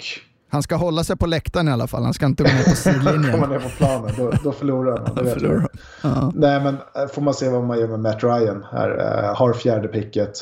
han 0.52 0.62
ska 0.62 0.76
hålla 0.76 1.04
sig 1.04 1.16
på 1.16 1.26
läktaren 1.26 1.68
i 1.68 1.72
alla 1.72 1.86
fall, 1.86 2.02
han 2.02 2.14
ska 2.14 2.26
inte 2.26 2.42
gå 2.42 2.48
ner 2.48 2.64
på 2.64 2.76
sidlinjen. 2.76 3.32
Kommer 3.32 3.46
ner 3.46 3.58
på 3.58 3.68
planen, 3.68 4.10
då, 4.16 4.32
då 4.44 4.52
förlorar 4.52 4.98
han. 4.98 5.14
Då 5.14 5.24
förlorar. 5.24 5.68
Uh-huh. 6.02 6.32
Nej, 6.34 6.60
men 6.60 6.74
eh, 6.74 7.06
får 7.14 7.22
man 7.22 7.34
se 7.34 7.48
vad 7.48 7.64
man 7.64 7.80
gör 7.80 7.88
med 7.88 8.00
Matt 8.00 8.24
Ryan 8.24 8.64
här. 8.72 8.90
Uh, 8.90 9.34
har 9.36 9.52
fjärde 9.52 9.88
picket. 9.88 10.32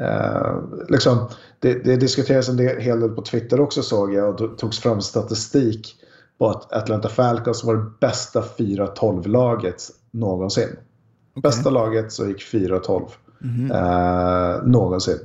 Uh, 0.00 0.58
liksom, 0.88 1.28
det, 1.60 1.84
det 1.84 1.96
diskuteras 1.96 2.48
en 2.48 2.56
del, 2.56 2.80
hel 2.80 3.00
del 3.00 3.10
på 3.10 3.22
Twitter 3.22 3.60
också 3.60 3.82
såg 3.82 4.14
jag 4.14 4.28
och 4.28 4.36
då 4.36 4.48
togs 4.48 4.78
fram 4.78 5.00
statistik 5.00 5.96
på 6.38 6.48
att 6.48 6.72
Atlanta 6.72 7.08
Falcons 7.08 7.64
var 7.64 7.74
det 7.74 7.90
bästa 8.00 8.42
4-12-laget 8.58 9.82
någonsin. 10.10 10.68
Okay. 10.68 11.42
Bästa 11.42 11.70
laget 11.70 12.12
så 12.12 12.26
gick 12.26 12.42
4-12 12.52 13.08
mm 13.42 13.70
-hmm. 13.70 14.56
eh, 14.56 14.66
någonsin. 14.66 15.18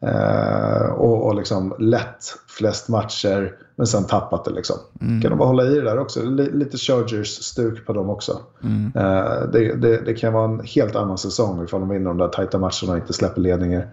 Eh, 0.00 0.86
och, 0.86 1.26
och 1.26 1.34
liksom 1.34 1.74
lätt 1.78 2.24
flest 2.48 2.88
matcher 2.88 3.56
men 3.76 3.86
sen 3.86 4.04
tappat 4.04 4.44
det 4.44 4.50
liksom. 4.50 4.76
Mm. 5.00 5.20
Kan 5.20 5.30
de 5.30 5.38
bara 5.38 5.48
hålla 5.48 5.64
i 5.64 5.74
det 5.74 5.82
där 5.82 5.98
också? 5.98 6.22
lite 6.30 6.76
Chargers-stuk 6.76 7.86
på 7.86 7.92
dem 7.92 8.10
också. 8.10 8.40
Mm. 8.62 8.92
Eh, 8.94 9.42
det, 9.52 9.74
det, 9.74 10.00
det, 10.04 10.14
kan 10.14 10.32
vara 10.32 10.44
en 10.44 10.60
helt 10.60 10.96
annan 10.96 11.18
säsong 11.18 11.64
ifall 11.64 11.80
de 11.80 11.88
vinner 11.88 12.08
de 12.08 12.18
där 12.18 12.28
tajta 12.28 12.58
matcherna 12.58 12.92
och 12.92 12.96
inte 12.96 13.12
släpper 13.12 13.40
ledningar. 13.40 13.88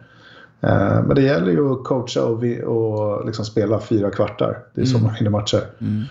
Eh, 0.62 1.04
men 1.04 1.16
det 1.16 1.22
gäller 1.22 1.52
ju 1.52 1.74
att 1.74 1.84
coacha 1.84 2.24
och, 2.26 2.44
vi, 2.44 2.64
och 2.64 3.26
liksom 3.26 3.46
spela 3.46 3.80
fyra 3.80 4.12
kvartar. 4.12 4.64
Det 4.74 4.82
är 4.82 4.86
så 4.86 4.98
mm. 4.98 5.08
man 5.08 5.16
vinner 5.16 5.32
matcher. 5.32 5.70
Mm. 5.80 6.04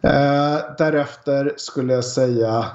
Eh, 0.00 0.60
därefter 0.78 1.52
skulle 1.56 1.92
jag 1.92 2.04
säga... 2.04 2.66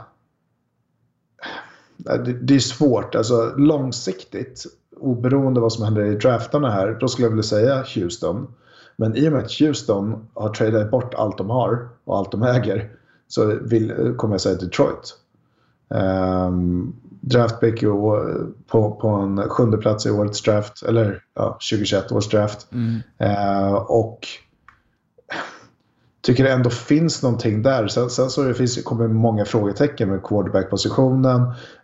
Eh, 2.09 2.15
det, 2.15 2.33
det 2.33 2.55
är 2.55 2.59
svårt. 2.59 3.15
Alltså, 3.15 3.53
långsiktigt, 3.57 4.65
oberoende 4.99 5.59
vad 5.59 5.73
som 5.73 5.85
händer 5.85 6.05
i 6.05 6.15
draftarna 6.15 6.69
här, 6.69 6.97
då 6.99 7.07
skulle 7.07 7.25
jag 7.25 7.31
vilja 7.31 7.43
säga 7.43 7.83
Houston. 7.95 8.47
Men 8.95 9.15
i 9.15 9.27
och 9.27 9.31
med 9.31 9.43
att 9.43 9.59
Houston 9.59 10.27
har 10.33 10.49
tradat 10.49 10.91
bort 10.91 11.13
allt 11.13 11.37
de 11.37 11.49
har 11.49 11.89
och 12.03 12.17
allt 12.17 12.31
de 12.31 12.43
äger 12.43 12.91
så 13.27 13.45
vill, 13.45 14.13
kommer 14.17 14.33
jag 14.33 14.41
säga 14.41 14.55
Detroit. 14.55 15.17
Um, 15.87 16.95
draftpick 17.23 17.81
på, 17.81 18.97
på 19.01 19.07
en 19.07 19.49
sjunde 19.49 19.77
plats 19.77 20.05
i 20.05 20.09
årets 20.09 20.41
draft, 20.41 20.83
eller 20.83 21.21
ja, 21.35 21.57
2021 21.71 22.11
års 22.11 22.29
draft. 22.29 22.67
Mm. 22.71 23.01
Uh, 23.21 23.73
och 23.73 24.27
tycker 26.23 26.43
det 26.43 26.51
ändå 26.51 26.69
finns 26.69 27.23
någonting 27.23 27.61
där. 27.61 27.87
Sen, 27.87 28.09
sen 28.09 28.29
så 28.29 28.43
det 28.43 28.53
finns, 28.53 28.83
kommer 28.83 29.07
många 29.07 29.45
frågetecken 29.45 30.09
med 30.09 30.23
quarterback-positionen. 30.23 31.41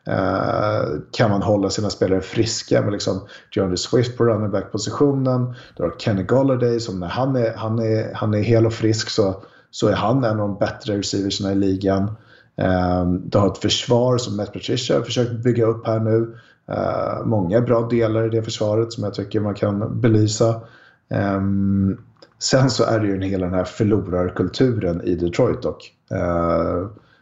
Eh, 0.08 0.81
kan 1.12 1.29
man 1.29 1.41
hålla 1.41 1.69
sina 1.69 1.89
spelare 1.89 2.22
friska 2.22 2.81
med 2.81 2.91
liksom 2.91 3.27
John 3.51 3.77
Swift 3.77 4.17
på 4.17 4.25
running 4.25 4.51
back-positionen? 4.51 5.55
Du 5.75 5.84
har 5.84 5.96
Kenny 6.00 6.24
Golladay 6.24 6.79
som 6.79 7.00
när 7.00 7.08
han 7.08 7.36
är, 7.36 7.53
han 7.55 7.79
är, 7.79 8.13
han 8.13 8.34
är 8.34 8.41
hel 8.41 8.65
och 8.65 8.74
frisk 8.74 9.10
så, 9.10 9.43
så 9.72 9.88
är 9.88 9.96
han 9.96 10.24
en 10.24 10.31
av 10.31 10.38
de 10.38 10.58
bättre 10.58 10.98
receiversna 10.98 11.51
i 11.51 11.55
ligan. 11.55 12.15
Ehm, 12.59 13.29
du 13.29 13.37
har 13.37 13.47
ett 13.47 13.57
försvar 13.57 14.17
som 14.17 14.37
Matt 14.37 14.53
Patricia 14.53 14.95
har 14.95 15.03
försökt 15.03 15.31
bygga 15.31 15.65
upp 15.65 15.87
här 15.87 15.99
nu. 15.99 16.37
Ehm, 16.67 17.29
många 17.29 17.61
bra 17.61 17.87
delar 17.87 18.25
i 18.25 18.29
det 18.29 18.43
försvaret 18.43 18.93
som 18.93 19.03
jag 19.03 19.13
tycker 19.13 19.39
man 19.39 19.55
kan 19.55 20.01
belysa. 20.01 20.61
Ehm, 21.09 21.97
sen 22.39 22.69
så 22.69 22.83
är 22.83 22.99
det 22.99 23.07
ju 23.07 23.13
en 23.13 23.41
den 23.41 23.53
här 23.53 23.63
förlorarkulturen 23.63 25.01
i 25.01 25.15
Detroit 25.15 25.61
dock. 25.61 25.93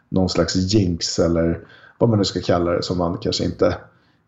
Någon 0.10 0.30
slags 0.30 0.56
jinx 0.56 1.20
eller 1.20 1.60
vad 1.98 2.10
man 2.10 2.20
nu 2.20 2.26
ska 2.26 2.40
kalla 2.42 2.72
det 2.72 2.84
som 2.84 2.98
man 2.98 3.18
kanske 3.18 3.44
inte 3.44 3.76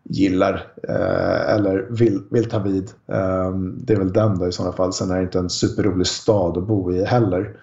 gillar 0.02 0.66
eh, 0.88 1.54
eller 1.54 1.86
vill, 1.90 2.22
vill 2.30 2.48
ta 2.48 2.58
vid. 2.58 2.90
Eh, 3.06 3.50
det 3.76 3.92
är 3.92 3.98
väl 3.98 4.12
den 4.12 4.38
då 4.38 4.48
i 4.48 4.52
sådana 4.52 4.76
fall. 4.76 4.92
Sen 4.92 5.10
är 5.10 5.16
det 5.16 5.22
inte 5.22 5.38
en 5.38 5.50
superrolig 5.50 6.06
stad 6.06 6.58
att 6.58 6.66
bo 6.66 6.92
i 6.92 7.04
heller. 7.04 7.56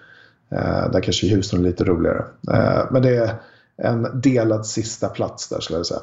Eh, 0.50 0.90
där 0.92 1.00
kanske 1.00 1.34
Houston 1.34 1.60
är 1.60 1.64
lite 1.64 1.84
roligare. 1.84 2.24
Eh, 2.52 2.82
men 2.90 3.02
det 3.02 3.16
är 3.16 3.34
en 3.82 4.20
delad 4.20 4.66
sista 4.66 5.08
plats 5.08 5.48
där 5.48 5.60
skulle 5.60 5.78
jag 5.78 5.86
säga. 5.86 6.00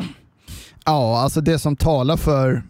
Ja, 0.86 1.22
alltså 1.22 1.42
det 1.42 1.60
som 1.60 1.76
talar 1.76 2.18
för 2.18 2.64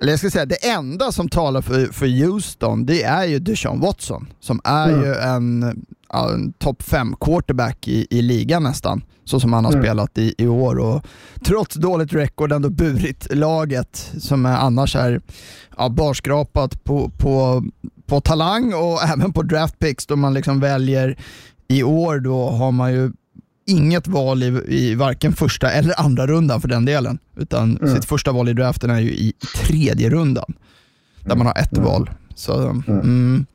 eller 0.00 0.12
jag 0.12 0.18
ska 0.18 0.30
säga 0.30 0.46
det 0.46 0.68
enda 0.68 1.12
som 1.12 1.28
talar 1.28 1.62
för, 1.62 1.86
för 1.86 2.24
Houston, 2.24 2.86
det 2.86 3.02
är 3.02 3.24
ju 3.24 3.38
Deshaun 3.38 3.80
Watson, 3.80 4.28
som 4.40 4.60
är 4.64 4.88
mm. 4.88 5.04
ju 5.04 5.14
en, 5.14 5.62
en 6.12 6.52
topp 6.52 6.82
5 6.82 7.16
quarterback 7.20 7.88
i, 7.88 8.06
i 8.10 8.22
ligan 8.22 8.62
nästan, 8.62 9.02
så 9.24 9.40
som 9.40 9.52
han 9.52 9.64
har 9.64 9.72
mm. 9.72 9.84
spelat 9.84 10.18
i, 10.18 10.34
i 10.38 10.46
år. 10.46 10.78
Och 10.78 11.06
trots 11.44 11.74
dåligt 11.74 12.12
record 12.12 12.52
ändå 12.52 12.70
burit 12.70 13.34
laget, 13.34 14.12
som 14.18 14.46
är 14.46 14.56
annars 14.56 14.96
är 14.96 15.20
ja, 15.76 15.88
barskrapat 15.88 16.84
på, 16.84 17.10
på, 17.18 17.64
på 18.10 18.20
talang 18.20 18.74
och 18.74 19.02
även 19.08 19.32
på 19.32 19.42
draft 19.42 19.78
picks 19.78 20.06
då 20.06 20.16
man 20.16 20.34
liksom 20.34 20.60
väljer 20.60 21.16
i 21.68 21.82
år 21.82 22.18
då 22.18 22.50
har 22.50 22.72
man 22.72 22.92
ju 22.92 23.12
inget 23.66 24.08
val 24.08 24.42
i, 24.42 24.62
i 24.68 24.94
varken 24.94 25.32
första 25.32 25.70
eller 25.70 26.00
andra 26.00 26.26
rundan 26.26 26.60
för 26.60 26.68
den 26.68 26.84
delen. 26.84 27.18
Utan 27.36 27.76
mm. 27.76 27.94
sitt 27.94 28.04
första 28.04 28.32
val 28.32 28.48
i 28.48 28.52
draften 28.52 28.90
är 28.90 29.00
ju 29.00 29.10
i 29.10 29.32
tredje 29.56 30.10
rundan. 30.10 30.54
Där 31.24 31.36
man 31.36 31.46
har 31.46 31.58
ett 31.58 31.72
mm. 31.72 31.84
val. 31.84 32.10
Så, 32.34 32.58
mm. 32.68 32.82
mm. 32.88 33.46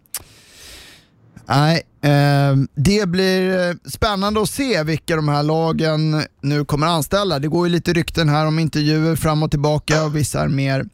Nej, 1.48 1.82
eh, 2.02 2.56
det 2.76 3.10
blir 3.10 3.70
eh, 3.70 3.76
spännande 3.86 4.42
att 4.42 4.50
se 4.50 4.84
vilka 4.84 5.16
de 5.16 5.28
här 5.28 5.44
lagen 5.44 6.24
nu 6.42 6.66
kommer 6.66 6.88
anställa. 6.88 7.40
Det 7.40 7.48
går 7.48 7.68
ju 7.68 7.74
lite 7.74 7.94
rykten 7.94 8.30
här 8.30 8.46
om 8.46 8.60
intervjuer 8.60 9.16
fram 9.16 9.44
och 9.44 9.52
tillbaka 9.52 10.06
och 10.06 10.16
vissa 10.16 10.42
är 10.42 10.48
mer 10.48 10.86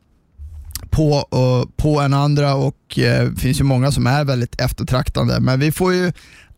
på, 0.91 1.11
och, 1.11 1.77
på 1.77 1.99
en 1.99 2.13
andra 2.13 2.55
och 2.55 2.75
det 2.95 3.17
eh, 3.17 3.33
finns 3.33 3.59
ju 3.59 3.63
många 3.63 3.91
som 3.91 4.07
är 4.07 4.23
väldigt 4.23 4.61
eftertraktande. 4.61 5.39
Men 5.39 5.59
vi 5.59 5.71
får 5.71 5.93
ju 5.93 6.11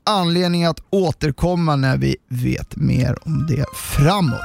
anledning 0.03 0.65
att 0.65 0.79
återkomma 0.89 1.75
när 1.75 1.97
vi 1.97 2.15
vet 2.27 2.75
mer 2.75 3.17
om 3.21 3.47
det 3.47 3.65
framåt. 3.75 4.39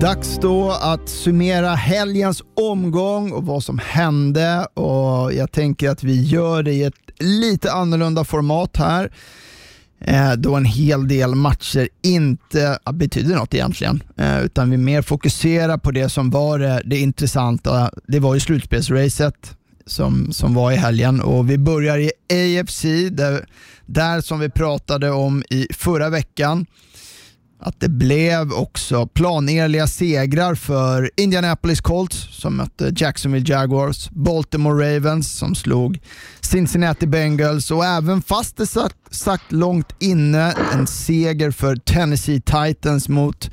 Dags 0.00 0.38
då 0.40 0.70
att 0.70 1.08
summera 1.08 1.74
helgens 1.74 2.42
omgång 2.54 3.32
och 3.32 3.46
vad 3.46 3.64
som 3.64 3.78
hände 3.78 4.66
och 4.74 5.32
jag 5.32 5.52
tänker 5.52 5.90
att 5.90 6.02
vi 6.02 6.22
gör 6.22 6.62
det 6.62 6.72
i 6.72 6.82
ett 6.82 6.94
lite 7.18 7.72
annorlunda 7.72 8.24
format 8.24 8.76
här 8.76 9.12
Eh, 10.00 10.32
då 10.32 10.54
en 10.54 10.64
hel 10.64 11.08
del 11.08 11.34
matcher 11.34 11.88
inte 12.02 12.78
betyder 12.92 13.36
något 13.36 13.54
egentligen, 13.54 14.02
eh, 14.16 14.44
utan 14.44 14.70
vi 14.70 14.76
mer 14.76 15.02
fokuserar 15.02 15.78
på 15.78 15.90
det 15.90 16.08
som 16.08 16.30
var 16.30 16.58
det, 16.58 16.82
det 16.84 16.98
intressanta. 16.98 17.90
Det 18.06 18.20
var 18.20 18.34
ju 18.34 18.40
slutspelsracet 18.40 19.56
som, 19.86 20.32
som 20.32 20.54
var 20.54 20.72
i 20.72 20.76
helgen 20.76 21.20
och 21.20 21.50
vi 21.50 21.58
börjar 21.58 21.98
i 21.98 22.10
AFC, 22.30 22.82
där, 23.10 23.46
där 23.86 24.20
som 24.20 24.40
vi 24.40 24.50
pratade 24.50 25.10
om 25.10 25.44
i 25.50 25.66
förra 25.70 26.08
veckan 26.08 26.66
att 27.58 27.80
det 27.80 27.88
blev 27.88 28.52
också 28.52 29.06
planenliga 29.06 29.86
segrar 29.86 30.54
för 30.54 31.10
Indianapolis 31.16 31.80
Colts 31.80 32.40
som 32.40 32.56
mötte 32.56 32.92
Jacksonville 32.96 33.52
Jaguars, 33.52 34.10
Baltimore 34.10 34.96
Ravens 34.96 35.38
som 35.38 35.54
slog 35.54 36.00
Cincinnati 36.40 37.06
Bengals 37.06 37.70
och 37.70 37.84
även 37.84 38.22
fast 38.22 38.56
det 38.56 38.66
satt, 38.66 38.94
satt 39.10 39.52
långt 39.52 39.94
inne 39.98 40.54
en 40.72 40.86
seger 40.86 41.50
för 41.50 41.76
Tennessee 41.76 42.40
Titans 42.40 43.08
mot 43.08 43.50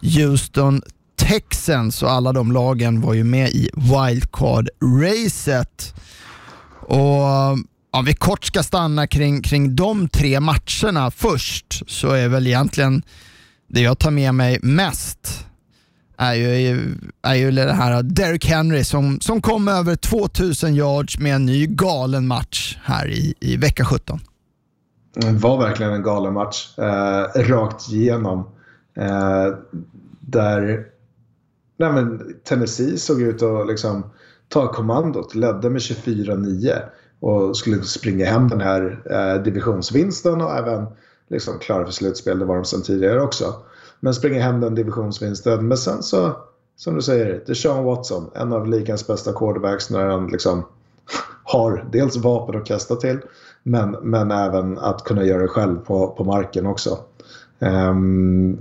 Houston 0.00 0.82
Texans 1.16 2.02
och 2.02 2.10
alla 2.10 2.32
de 2.32 2.52
lagen 2.52 3.00
var 3.00 3.14
ju 3.14 3.24
med 3.24 3.50
i 3.50 3.70
wildcard-racet. 3.74 5.94
Och 6.80 7.24
om 7.90 8.04
vi 8.04 8.14
kort 8.14 8.44
ska 8.44 8.62
stanna 8.62 9.06
kring, 9.06 9.42
kring 9.42 9.76
de 9.76 10.08
tre 10.08 10.40
matcherna 10.40 11.10
först 11.10 11.82
så 11.86 12.10
är 12.10 12.28
väl 12.28 12.46
egentligen 12.46 13.02
det 13.70 13.80
jag 13.80 13.98
tar 13.98 14.10
med 14.10 14.34
mig 14.34 14.58
mest 14.62 15.46
är 16.16 16.34
ju, 16.34 16.94
är 17.22 17.34
ju 17.34 17.50
det 17.50 17.72
här 17.72 18.02
Derrick 18.02 18.46
Henry 18.46 18.84
som, 18.84 19.20
som 19.20 19.42
kom 19.42 19.68
över 19.68 19.96
2000 19.96 20.74
yards 20.74 21.18
med 21.18 21.34
en 21.34 21.46
ny 21.46 21.66
galen 21.66 22.26
match 22.26 22.78
här 22.82 23.08
i, 23.08 23.34
i 23.40 23.56
vecka 23.56 23.84
17. 23.84 24.20
Det 25.14 25.30
var 25.30 25.58
verkligen 25.58 25.92
en 25.92 26.02
galen 26.02 26.34
match. 26.34 26.78
Eh, 26.78 27.42
rakt 27.42 27.88
igenom. 27.88 28.38
Eh, 28.96 29.54
där 30.20 30.86
nej 31.76 31.92
men, 31.92 32.34
Tennessee 32.44 32.98
såg 32.98 33.22
ut 33.22 33.42
att 33.42 33.66
liksom, 33.66 34.10
ta 34.48 34.72
kommandot, 34.72 35.34
ledde 35.34 35.70
med 35.70 35.80
24-9 35.80 36.82
och 37.20 37.56
skulle 37.56 37.82
springa 37.82 38.26
hem 38.26 38.48
den 38.48 38.60
här 38.60 39.02
eh, 39.10 39.42
divisionsvinsten 39.42 40.40
och 40.40 40.58
även 40.58 40.86
liksom 41.30 41.58
klara 41.58 41.84
för 41.84 41.92
slutspel. 41.92 42.38
Det 42.38 42.44
var 42.44 42.54
de 42.54 42.64
sedan 42.64 42.82
tidigare 42.82 43.22
också. 43.22 43.54
Men 44.00 44.14
springer 44.14 44.40
hem 44.40 44.60
den 44.60 44.74
divisionsvinsten. 44.74 45.68
Men 45.68 45.78
sen 45.78 46.02
så, 46.02 46.36
som 46.76 46.94
du 46.94 47.02
säger, 47.02 47.54
Sean 47.54 47.84
Watson, 47.84 48.30
en 48.34 48.52
av 48.52 48.68
ligans 48.68 49.06
bästa 49.06 49.32
quarterbacks 49.32 49.90
när 49.90 50.06
han 50.06 50.26
liksom 50.26 50.64
har 51.44 51.88
dels 51.92 52.16
vapen 52.16 52.60
att 52.60 52.66
kasta 52.66 52.96
till 52.96 53.18
men, 53.62 53.90
men 53.90 54.30
även 54.30 54.78
att 54.78 55.04
kunna 55.04 55.24
göra 55.24 55.42
det 55.42 55.48
själv 55.48 55.76
på, 55.76 56.08
på 56.08 56.24
marken 56.24 56.66
också. 56.66 56.98
Um, 57.58 58.58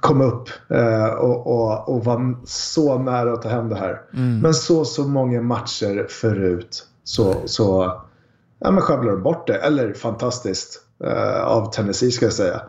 kom 0.00 0.20
upp 0.20 0.48
uh, 0.70 1.14
och, 1.14 1.46
och, 1.46 1.88
och 1.88 2.04
var 2.04 2.36
så 2.44 2.98
nära 2.98 3.32
att 3.32 3.42
ta 3.42 3.48
hem 3.48 3.68
det 3.68 3.76
här. 3.76 4.02
Mm. 4.14 4.40
Men 4.40 4.54
så, 4.54 4.84
så 4.84 5.04
många 5.04 5.40
matcher 5.40 6.06
förut 6.08 6.86
så, 7.04 7.34
så 7.44 7.92
ja, 8.58 8.70
men 8.70 8.80
sjabblade 8.80 9.16
de 9.16 9.22
bort 9.22 9.46
det. 9.46 9.56
Eller 9.56 9.92
fantastiskt 9.94 10.80
av 11.44 11.72
Tennessee 11.72 12.10
ska 12.10 12.26
jag 12.26 12.32
säga. 12.32 12.62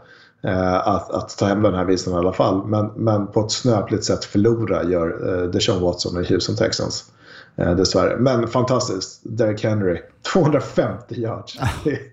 Uh, 0.48 0.88
att, 0.88 1.12
att, 1.12 1.38
ta 1.38 1.46
hem 1.46 1.62
den 1.62 1.74
här 1.74 1.86
vinsten 1.86 2.14
i 2.14 2.16
alla 2.16 2.34
fall. 2.34 2.66
Men, 2.66 2.86
men 2.96 3.28
på 3.28 3.40
ett 3.40 3.52
snöpligt 3.52 4.04
sätt 4.04 4.26
förlora 4.26 4.84
gör 4.84 5.30
uh, 5.30 5.50
Deshaun 5.50 5.82
Watson 5.82 6.18
och 6.18 6.26
Houston 6.26 6.56
Texans. 6.56 7.12
Uh, 7.60 7.76
dessvärre. 7.76 8.18
Men 8.18 8.48
fantastiskt. 8.48 9.22
Derek 9.24 9.64
Henry. 9.64 10.02
250 10.34 11.16
yards. 11.22 11.60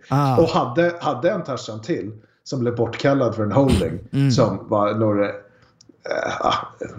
Ah. 0.08 0.36
och 0.36 0.48
hade, 0.48 0.94
hade 1.00 1.30
en 1.30 1.44
touchdown 1.44 1.82
till 1.82 2.12
som 2.44 2.60
blev 2.60 2.76
bortkallad 2.76 3.34
för 3.34 3.42
en 3.42 3.52
holding. 3.52 3.98
Mm. 4.12 4.30
Som 4.30 4.68
var 4.68 4.94
några 4.94 5.26
uh, 5.28 5.32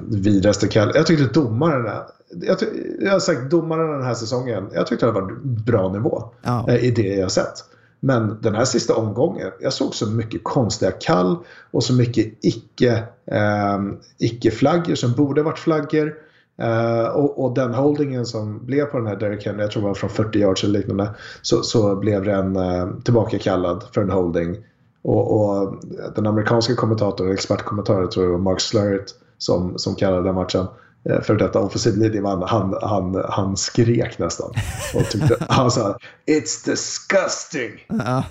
vidraste 0.08 0.68
kall. 0.68 0.92
Jag 0.96 1.06
tyckte 1.06 1.40
domarna 1.40 2.02
jag, 2.42 2.58
jag 3.02 3.12
har 3.12 3.20
sagt 3.20 3.52
domarna 3.52 3.84
den 3.84 4.04
här 4.04 4.14
säsongen. 4.14 4.70
Jag 4.74 4.88
tyckte 4.88 5.06
det 5.06 5.12
var 5.12 5.40
bra 5.44 5.92
nivå 5.92 6.24
oh. 6.46 6.76
i 6.76 6.92
det 6.92 7.16
jag 7.16 7.32
sett. 7.32 7.64
Men 8.04 8.38
den 8.42 8.56
här 8.56 8.66
sista 8.66 8.96
omgången, 8.96 9.52
jag 9.60 9.74
såg 9.74 9.96
så 9.96 10.08
mycket 10.08 10.44
konstiga 10.44 10.92
kall 10.92 11.38
och 11.72 11.84
så 11.84 11.94
mycket 11.94 12.34
icke, 12.42 13.04
eh, 13.26 13.80
icke-flaggor 14.18 14.96
som 14.96 15.12
borde 15.12 15.44
varit 15.44 15.60
flaggor. 15.60 16.14
Eh, 16.58 17.08
och, 17.08 17.44
och, 17.44 17.54
den 17.54 17.74
holdingen 17.74 18.26
som 18.26 18.66
blev 18.66 18.86
på 18.86 18.98
den 18.98 19.08
här 19.08 19.16
Derek 19.16 19.46
Henry, 19.46 19.62
jag 19.62 19.72
tror 19.72 19.82
det 19.82 19.88
var 19.88 19.96
från 19.96 20.10
40 20.10 20.40
yards 20.40 20.64
eller 20.64 20.80
liknande, 20.80 21.10
så, 21.42 21.64
så 21.64 21.96
blev 21.96 22.24
den 22.24 22.56
eh, 22.56 22.90
tillbakakallad 23.04 23.84
för 23.94 24.02
en 24.02 24.10
holding. 24.10 24.58
Och, 25.02 25.42
och 25.42 25.76
den 26.16 26.28
amerikanska 26.28 26.76
kommentatorn, 26.76 27.32
expertkommentatorn, 27.32 28.10
tror 28.10 28.26
jag 28.26 28.32
var 28.32 28.40
Mark 28.40 28.62
Slurrett, 28.62 29.10
som, 29.38 29.78
som 29.78 29.96
kallade 29.96 30.24
den 30.24 30.36
matchen. 30.36 30.66
Eh, 31.10 31.22
för 31.22 31.36
detta 31.36 31.60
offensiv 31.60 31.98
linjeman, 31.98 32.44
han, 32.48 32.78
han, 32.82 33.24
han 33.30 33.58
skrek 33.58 34.20
nästan. 34.20 34.52
Och 34.96 35.06
tyckte, 35.06 35.38
han 35.50 35.72
sa 35.72 35.98
“It's 36.26 36.66
disgusting! 36.66 37.72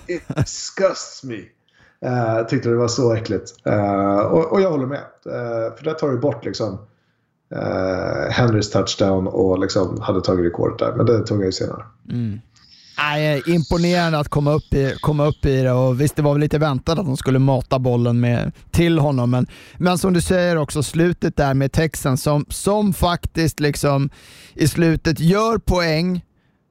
It 0.07 0.21
disgusts 0.27 1.23
me!” 1.23 1.37
uh, 2.05 2.47
Tyckte 2.47 2.69
det 2.69 2.75
var 2.75 2.87
så 2.87 3.13
äckligt. 3.13 3.53
Uh, 3.67 4.19
och, 4.19 4.51
och, 4.51 4.61
jag 4.61 4.71
håller 4.71 4.85
med. 4.85 5.03
Uh, 5.27 5.75
för 5.77 5.83
där 5.83 5.93
tar 5.93 6.09
du 6.09 6.17
bort 6.17 6.45
liksom 6.45 6.87
Henrys 8.29 8.69
touchdown 8.69 9.27
och 9.27 9.59
liksom 9.59 10.01
hade 10.01 10.21
tagit 10.21 10.45
rekordet 10.45 10.79
där. 10.79 10.93
Men 10.95 11.05
det 11.05 11.25
tog 11.25 11.37
jag 11.37 11.45
ju 11.45 11.51
senare. 11.51 11.83
Mm. 12.09 12.39
Nej, 13.03 13.41
imponerande 13.45 14.19
att 14.19 14.29
komma 14.29 14.51
upp, 14.51 14.73
i, 14.73 14.95
komma 15.01 15.25
upp 15.25 15.45
i 15.45 15.61
det 15.61 15.71
och 15.71 16.01
visst 16.01 16.15
det 16.15 16.21
var 16.21 16.33
väl 16.33 16.41
lite 16.41 16.57
väntat 16.57 16.99
att 16.99 17.05
de 17.05 17.17
skulle 17.17 17.39
mata 17.39 17.79
bollen 17.79 18.19
med, 18.19 18.51
till 18.71 18.99
honom 18.99 19.31
men, 19.31 19.47
men 19.77 19.97
som 19.97 20.13
du 20.13 20.21
säger 20.21 20.57
också 20.57 20.83
slutet 20.83 21.37
där 21.37 21.53
med 21.53 21.71
texten 21.71 22.17
som, 22.17 22.45
som 22.49 22.93
faktiskt 22.93 23.59
liksom 23.59 24.09
i 24.53 24.67
slutet 24.67 25.19
gör 25.19 25.57
poäng 25.57 26.21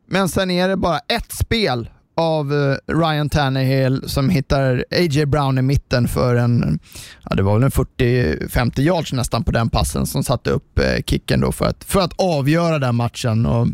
men 0.09 0.29
sen 0.29 0.51
är 0.51 0.69
det 0.69 0.77
bara 0.77 0.99
ett 0.99 1.33
spel 1.33 1.89
av 2.17 2.53
eh, 2.53 2.95
Ryan 2.95 3.29
Tannehill 3.29 4.03
som 4.07 4.29
hittar 4.29 4.85
A.J. 4.91 5.27
Brown 5.27 5.59
i 5.59 5.63
mitten 5.63 6.09
för 6.09 6.35
en, 6.35 6.79
ja 7.23 7.37
det 7.37 7.43
var 7.43 7.55
väl 7.55 7.63
en 7.63 7.71
40-50 7.71 8.81
yards 8.81 9.13
nästan 9.13 9.45
på 9.45 9.51
den 9.51 9.71
passen 9.71 10.07
som 10.07 10.25
satte 10.25 10.51
upp 10.51 10.79
eh, 10.79 11.03
kicken 11.07 11.41
då 11.41 11.53
för 11.53 11.67
att, 11.67 11.85
för 11.85 12.01
att 12.01 12.13
avgöra 12.21 12.79
den 12.79 12.95
matchen. 12.95 13.47
Och, 13.47 13.67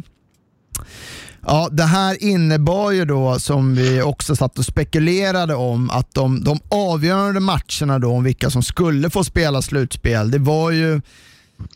Ja, 1.49 1.69
det 1.73 1.85
här 1.85 2.23
innebar 2.23 2.91
ju 2.91 3.05
då, 3.05 3.39
som 3.39 3.75
vi 3.75 4.03
också 4.03 4.37
satt 4.37 4.59
och 4.59 4.65
spekulerade 4.65 5.55
om, 5.55 5.91
att 5.91 6.15
de, 6.15 6.45
de 6.45 6.61
avgörande 6.69 7.41
matcherna 7.41 7.99
då 7.99 8.11
om 8.11 8.25
vilka 8.25 8.51
som 8.51 8.63
skulle 8.63 9.11
få 9.11 9.25
spela 9.25 9.63
slutspel, 9.63 10.31
det 10.31 10.39
var 10.39 10.71
ju 10.71 11.01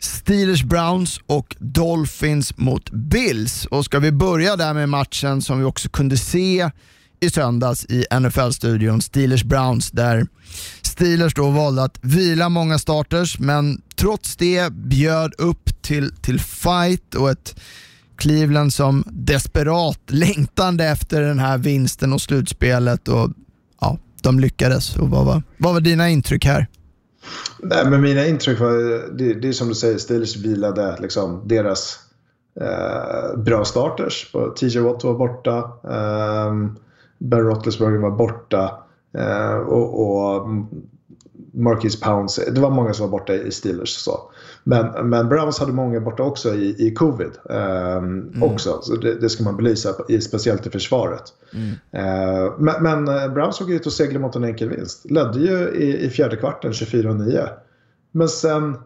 Steelers 0.00 0.64
Browns 0.64 1.20
och 1.26 1.56
Dolphins 1.59 2.56
mot 2.56 2.90
Bills. 2.90 3.66
Och 3.66 3.85
ska 3.85 3.98
vi 3.98 4.12
börja 4.12 4.56
där 4.56 4.74
med 4.74 4.88
matchen 4.88 5.42
som 5.42 5.59
vi 5.59 5.64
också 5.64 5.88
kunde 5.88 6.16
se 6.16 6.70
i 7.20 7.30
söndags 7.30 7.85
i 7.85 8.04
NFL-studion, 8.20 9.02
Steelers 9.02 9.44
Browns, 9.44 9.90
där 9.90 10.26
Steelers 10.83 11.35
då 11.35 11.50
valde 11.50 11.83
att 11.83 11.98
vila 12.00 12.48
många 12.48 12.78
starters, 12.78 13.38
men 13.38 13.83
trots 13.96 14.37
det 14.37 14.72
bjöd 14.72 15.35
upp 15.38 15.83
till, 15.83 16.12
till 16.22 16.40
fight 16.40 17.14
och 17.14 17.30
ett 17.30 17.61
Cleveland 18.20 18.72
som 18.72 19.04
desperat 19.06 20.00
längtande 20.06 20.85
efter 20.85 21.20
den 21.20 21.38
här 21.38 21.59
vinsten 21.59 22.12
och 22.12 22.20
slutspelet 22.20 23.09
och 23.09 23.30
ja, 23.80 23.98
de 24.22 24.40
lyckades. 24.40 24.96
Och 24.96 25.11
vad, 25.11 25.26
var, 25.26 25.42
vad 25.59 25.74
var 25.74 25.80
dina 25.80 26.09
intryck 26.09 26.44
här? 26.44 26.66
Nej, 27.62 27.90
men 27.90 28.00
mina 28.00 28.26
intryck 28.26 28.61
var, 28.61 28.72
det, 29.18 29.35
det 29.35 29.48
är 29.48 29.52
som 29.52 29.68
du 29.68 29.74
säger, 29.74 29.98
Steelers 29.98 30.37
vilade 30.37 30.96
liksom 31.00 31.48
deras 31.48 31.98
eh, 32.61 33.38
bra 33.38 33.64
starters. 33.64 34.33
TJ 34.61 34.78
Watt 34.78 35.04
var 35.04 35.14
borta, 35.14 35.59
eh, 35.85 36.54
Ben 37.18 37.40
Roethlisberger 37.40 37.98
var 37.98 38.11
borta 38.11 38.85
eh, 39.18 39.54
och, 39.54 40.00
och 40.00 40.48
Marquis 41.61 42.01
Pounds, 42.01 42.40
det 42.55 42.61
var 42.61 42.70
många 42.70 42.94
som 42.94 43.11
var 43.11 43.18
borta 43.18 43.35
i 43.35 43.51
Steelers. 43.51 43.90
Så. 43.90 44.20
Men, 44.64 45.09
men 45.09 45.29
Browns 45.29 45.59
hade 45.59 45.73
många 45.73 46.01
borta 46.01 46.23
också 46.23 46.55
i, 46.55 46.87
i 46.87 46.94
covid. 46.94 47.31
Eh, 47.51 47.96
mm. 47.96 48.42
också, 48.42 48.79
så 48.83 48.96
det, 48.96 49.14
det, 49.14 49.29
ska 49.29 49.44
man 49.44 49.57
belysa, 49.57 49.94
speciellt 50.20 50.66
i 50.66 50.70
försvaret. 50.70 51.23
Mm. 51.55 51.70
Eh, 51.90 52.53
men, 52.59 52.83
men, 52.83 53.09
eh, 53.09 53.33
Browns 53.33 53.57
såg 53.57 53.70
ut 53.70 53.87
att 53.87 53.92
segla 53.92 54.20
mot 54.20 54.37
en 54.37 54.44
enkel 54.44 54.68
vinst. 54.68 55.11
Ledde 55.11 55.38
ju 55.38 55.68
i, 55.68 56.07
i 56.07 56.11
fjärde 56.11 56.37
kvarten 56.37 56.73
24-9. 56.73 57.49
Men 58.12 58.29
sen, 58.29 58.77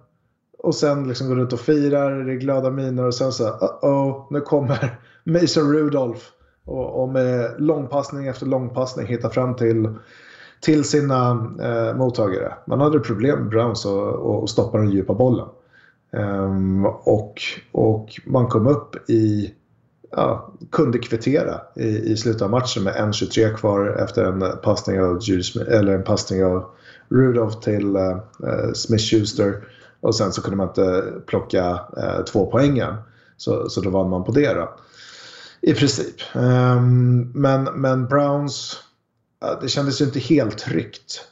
och 0.59 0.75
sen 0.75 1.09
liksom 1.09 1.29
går 1.29 1.37
runt 1.37 1.53
och 1.53 1.61
firar, 1.61 2.25
det 2.25 2.33
är 2.33 2.37
glada 2.37 2.71
miner 2.71 3.05
och 3.05 3.15
sen 3.15 3.33
så 3.33 3.45
uh-oh, 3.45 4.27
nu 4.31 4.41
kommer 4.41 4.99
Mason 5.25 5.73
Rudolph 5.73 6.25
och, 6.65 7.03
och 7.03 7.09
med 7.09 7.55
långpassning 7.59 8.27
efter 8.27 8.47
långpassning 8.47 9.07
hittar 9.07 9.29
fram 9.29 9.57
till, 9.57 9.89
till 10.65 10.85
sina 10.85 11.31
eh, 11.63 11.97
mottagare. 11.97 12.55
Man 12.67 12.81
hade 12.81 13.01
problem 13.01 13.39
med 13.39 13.49
Browns 13.49 13.85
och, 13.85 14.13
och 14.13 14.51
stoppa 14.51 14.79
den 14.79 14.91
djupa 14.91 15.15
bollen. 15.15 15.47
Um, 16.13 16.87
och, 16.87 17.43
och 17.73 18.21
man 18.25 18.47
kom 18.47 18.67
upp 18.67 19.11
i 19.11 19.55
ja, 20.11 20.53
kunde 20.73 20.99
kvittera 20.99 21.61
i, 21.77 21.87
i 21.87 22.17
slutet 22.17 22.43
av 22.43 22.51
matchen 22.51 22.83
med 22.83 22.95
1.23 22.95 23.55
kvar 23.55 23.87
efter 24.05 24.25
en 24.25 24.45
passning 24.63 25.01
av, 25.01 25.21
eller 25.69 25.95
en 25.95 26.05
passning 26.05 26.45
av 26.45 26.65
Rudolph 27.09 27.61
till 27.61 27.97
eh, 27.97 28.03
eh, 28.03 28.49
uh, 28.49 28.73
Smith-Schuster. 28.75 29.65
Och 30.01 30.15
sen 30.15 30.33
så 30.33 30.43
kunde 30.43 30.57
man 30.57 30.69
inte 30.69 31.05
plocka 31.27 31.71
uh, 31.73 32.25
två 32.25 32.47
poängen. 32.47 32.95
Så, 33.37 33.69
så 33.69 33.81
då 33.81 33.91
vann 33.91 34.11
man 34.11 34.25
på 34.25 34.33
det 34.33 34.55
då. 34.55 34.75
I 35.61 35.75
princip. 35.75 36.15
Um, 36.35 37.33
men, 37.35 37.65
men 37.65 38.07
Browns, 38.07 38.84
det 39.61 39.69
kändes 39.69 40.01
ju 40.01 40.05
inte 40.05 40.19
helt 40.19 40.59
tryggt 40.59 41.29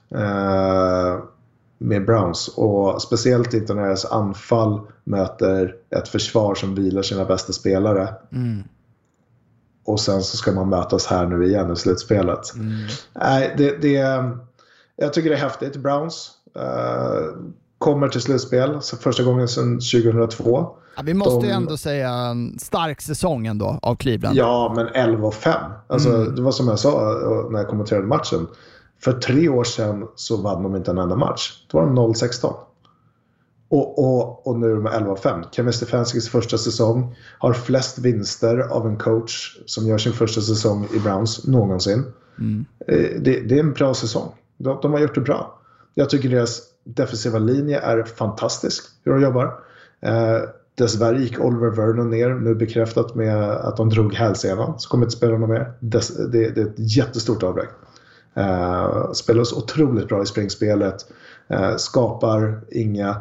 med 1.78 2.06
Browns. 2.06 2.48
Och 2.48 3.02
speciellt 3.02 3.54
inte 3.54 3.74
när 3.74 3.82
deras 3.82 4.04
anfall 4.04 4.80
möter 5.04 5.76
ett 5.90 6.08
försvar 6.08 6.54
som 6.54 6.74
vilar 6.74 7.02
sina 7.02 7.24
bästa 7.24 7.52
spelare. 7.52 8.14
Mm. 8.32 8.62
Och 9.84 10.00
sen 10.00 10.22
så 10.22 10.36
ska 10.36 10.52
man 10.52 10.68
mötas 10.68 11.06
här 11.06 11.26
nu 11.26 11.46
igen 11.46 11.72
i 11.72 11.76
slutspelet. 11.76 12.54
Mm. 12.54 12.88
Nej, 13.14 13.54
det, 13.58 13.82
det, 13.82 14.24
jag 14.96 15.12
tycker 15.12 15.30
det 15.30 15.36
är 15.36 15.40
häftigt. 15.40 15.76
Browns 15.76 16.30
uh, 16.56 17.52
kommer 17.82 18.08
till 18.08 18.20
slutspel 18.20 18.82
så 18.82 18.96
första 18.96 19.22
gången 19.22 19.48
sedan 19.48 19.80
2002. 19.80 20.68
Ja, 20.96 21.02
vi 21.02 21.14
måste 21.14 21.40
De, 21.40 21.46
ju 21.46 21.52
ändå 21.52 21.76
säga 21.76 22.10
en 22.10 22.58
stark 22.58 23.00
säsong 23.00 23.46
ändå 23.46 23.78
av 23.82 23.96
Cleveland. 23.96 24.36
Ja, 24.36 24.72
men 24.76 24.86
11 24.86 25.26
och 25.26 25.34
5. 25.34 25.54
Alltså, 25.86 26.08
mm. 26.08 26.34
Det 26.34 26.42
var 26.42 26.52
som 26.52 26.68
jag 26.68 26.78
sa 26.78 26.90
när 27.50 27.58
jag 27.58 27.68
kommenterade 27.68 28.06
matchen. 28.06 28.46
För 29.04 29.12
tre 29.12 29.48
år 29.48 29.64
sedan 29.64 30.08
så 30.14 30.36
vann 30.36 30.62
de 30.62 30.76
inte 30.76 30.90
en 30.90 30.98
enda 30.98 31.16
match. 31.16 31.64
Då 31.70 31.78
var 31.78 31.86
de 31.86 31.98
0-16. 31.98 32.54
Och, 33.68 33.98
och, 33.98 34.46
och 34.46 34.58
nu 34.58 34.72
är 34.72 34.76
de 34.76 34.88
11-5. 34.88 35.44
Kevin 35.52 35.72
Stefanskis 35.72 36.28
första 36.28 36.58
säsong 36.58 37.16
har 37.38 37.52
flest 37.52 37.98
vinster 37.98 38.58
av 38.58 38.86
en 38.86 38.96
coach 38.96 39.58
som 39.66 39.86
gör 39.86 39.98
sin 39.98 40.12
första 40.12 40.40
säsong 40.40 40.88
i 40.94 40.98
Browns 40.98 41.46
någonsin. 41.46 42.04
Mm. 42.38 42.64
Eh, 42.88 43.20
det, 43.20 43.40
det, 43.40 43.54
är 43.54 43.60
en 43.60 43.72
bra 43.72 43.94
säsong. 43.94 44.28
De, 44.56 44.78
de, 44.82 44.92
har 44.92 45.00
gjort 45.00 45.14
det 45.14 45.20
bra. 45.20 45.58
Jag 45.94 46.10
tycker 46.10 46.28
deras 46.28 46.71
defensiva 46.84 47.38
linje 47.38 47.80
är 47.80 48.02
fantastisk, 48.02 48.84
hur 49.04 49.12
de 49.12 49.22
jobbar. 49.22 49.54
Eh, 50.00 50.38
dessvärre 50.74 51.22
gick 51.22 51.40
Oliver 51.40 51.70
Vernon 51.70 52.10
ner, 52.10 52.30
nu 52.30 52.54
bekräftat 52.54 53.14
med 53.14 53.50
att 53.50 53.76
de 53.76 53.88
drog 53.88 54.14
hälsenan. 54.14 54.78
Så 54.78 54.88
kommer 54.88 55.04
inte 55.04 55.16
spela 55.16 55.38
någon 55.38 55.50
mer. 55.50 55.72
Det, 55.80 56.32
det, 56.32 56.50
det 56.50 56.60
är 56.60 56.66
ett 56.66 56.96
jättestort 56.96 57.42
avbräck. 57.42 57.70
Eh, 58.34 59.12
spelar 59.12 59.40
oss 59.40 59.52
otroligt 59.52 60.08
bra 60.08 60.22
i 60.22 60.26
springspelet. 60.26 61.06
Eh, 61.48 61.76
skapar 61.76 62.60
inga 62.70 63.16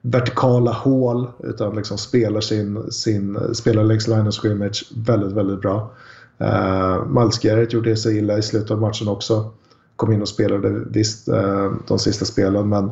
vertikala 0.00 0.72
hål 0.72 1.30
utan 1.38 1.76
liksom 1.76 1.98
spelar, 1.98 2.40
sin, 2.40 2.92
sin, 2.92 3.54
spelar 3.54 3.84
längs 3.84 4.08
line 4.08 4.26
of 4.26 4.34
scrimmage 4.34 4.84
väldigt, 4.96 5.32
väldigt 5.32 5.60
bra. 5.60 5.90
Eh, 6.38 7.06
Miles 7.06 7.38
Garrett 7.38 7.72
gjorde 7.72 7.96
sig 7.96 8.18
illa 8.18 8.38
i 8.38 8.42
slutet 8.42 8.70
av 8.70 8.80
matchen 8.80 9.08
också. 9.08 9.50
Kom 9.96 10.12
in 10.12 10.22
och 10.22 10.28
spelade 10.28 10.84
visst 10.90 11.28
uh, 11.28 11.72
de 11.88 11.98
sista 11.98 12.24
spelen 12.24 12.68
men 12.68 12.90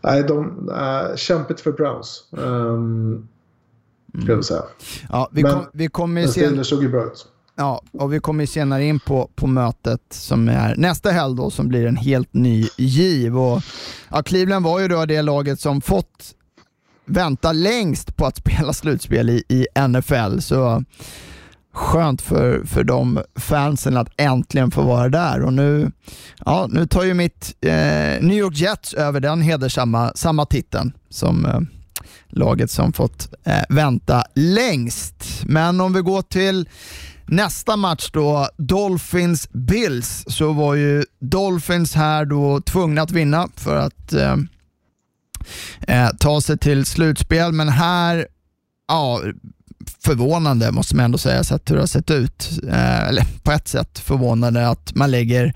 nej, 0.00 0.22
de, 0.22 0.68
uh, 0.68 1.16
kämpigt 1.16 1.60
för 1.60 1.72
Browns. 1.72 2.24
Um, 2.30 3.28
jag 4.12 4.44
säga. 4.44 4.62
Ja, 5.08 5.28
vi, 5.32 5.42
kom, 5.42 5.66
vi 5.72 5.88
kommer 5.88 6.20
ju 6.20 6.28
se... 6.28 6.64
såg 6.64 6.82
ju 6.82 6.88
bra 6.88 7.04
ut. 7.04 7.26
Ja, 7.56 7.82
och 7.92 8.12
vi 8.12 8.20
kommer 8.20 8.46
senare 8.46 8.84
in 8.84 9.00
på, 9.00 9.30
på 9.34 9.46
mötet 9.46 10.02
som 10.10 10.48
är 10.48 10.76
nästa 10.76 11.10
helg 11.10 11.36
då, 11.36 11.50
som 11.50 11.68
blir 11.68 11.86
en 11.86 11.96
helt 11.96 12.34
ny 12.34 12.68
giv. 12.76 13.38
Och, 13.38 13.62
ja, 14.10 14.22
Cleveland 14.22 14.64
var 14.64 14.80
ju 14.80 14.88
då 14.88 15.04
det 15.04 15.22
laget 15.22 15.60
som 15.60 15.80
fått 15.80 16.34
vänta 17.04 17.52
längst 17.52 18.16
på 18.16 18.26
att 18.26 18.36
spela 18.36 18.72
slutspel 18.72 19.30
i, 19.30 19.42
i 19.48 19.66
NFL. 19.88 20.38
Så 20.38 20.84
skönt 21.76 22.22
för, 22.22 22.64
för 22.64 22.84
de 22.84 23.22
fansen 23.34 23.96
att 23.96 24.08
äntligen 24.16 24.70
få 24.70 24.82
vara 24.82 25.08
där. 25.08 25.42
Och 25.42 25.52
nu, 25.52 25.90
ja, 26.44 26.68
nu 26.70 26.86
tar 26.86 27.02
ju 27.02 27.14
mitt 27.14 27.56
eh, 27.60 27.70
New 28.20 28.38
York 28.38 28.56
Jets 28.56 28.94
över 28.94 29.20
den 29.20 29.40
hedersamma 29.40 30.12
samma 30.14 30.46
titeln 30.46 30.92
som 31.08 31.46
eh, 31.46 31.60
laget 32.28 32.70
som 32.70 32.92
fått 32.92 33.34
eh, 33.44 33.62
vänta 33.68 34.24
längst. 34.34 35.42
Men 35.44 35.80
om 35.80 35.92
vi 35.92 36.00
går 36.00 36.22
till 36.22 36.68
nästa 37.26 37.76
match 37.76 38.10
då, 38.12 38.48
Dolphins-Bills, 38.58 40.24
så 40.26 40.52
var 40.52 40.74
ju 40.74 41.04
Dolphins 41.20 41.94
här 41.94 42.24
då 42.24 42.60
tvungna 42.60 43.02
att 43.02 43.10
vinna 43.10 43.48
för 43.56 43.76
att 43.76 44.12
eh, 44.12 44.36
eh, 45.80 46.10
ta 46.18 46.40
sig 46.40 46.58
till 46.58 46.86
slutspel. 46.86 47.52
Men 47.52 47.68
här, 47.68 48.26
ja, 48.88 49.20
förvånande 50.04 50.72
måste 50.72 50.96
man 50.96 51.04
ändå 51.04 51.18
säga, 51.18 51.44
sett 51.44 51.70
hur 51.70 51.74
det 51.74 51.82
har 51.82 51.86
sett 51.86 52.10
ut. 52.10 52.50
Eh, 52.68 53.08
eller 53.08 53.24
på 53.42 53.52
ett 53.52 53.68
sätt 53.68 53.98
förvånande 53.98 54.68
att 54.68 54.94
man 54.94 55.10
lägger 55.10 55.54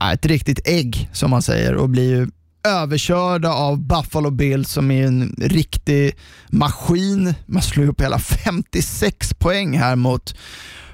eh, 0.00 0.10
ett 0.10 0.26
riktigt 0.26 0.60
ägg, 0.64 1.10
som 1.12 1.30
man 1.30 1.42
säger, 1.42 1.74
och 1.74 1.88
blir 1.88 2.10
ju 2.10 2.28
överkörda 2.64 3.52
av 3.52 3.78
Buffalo 3.78 4.30
Bills 4.30 4.70
som 4.70 4.90
är 4.90 5.06
en 5.06 5.36
riktig 5.38 6.16
maskin. 6.50 7.34
Man 7.46 7.62
slår 7.62 7.86
upp 7.86 8.00
hela 8.00 8.18
56 8.18 9.34
poäng 9.34 9.78
här 9.78 9.96
mot 9.96 10.34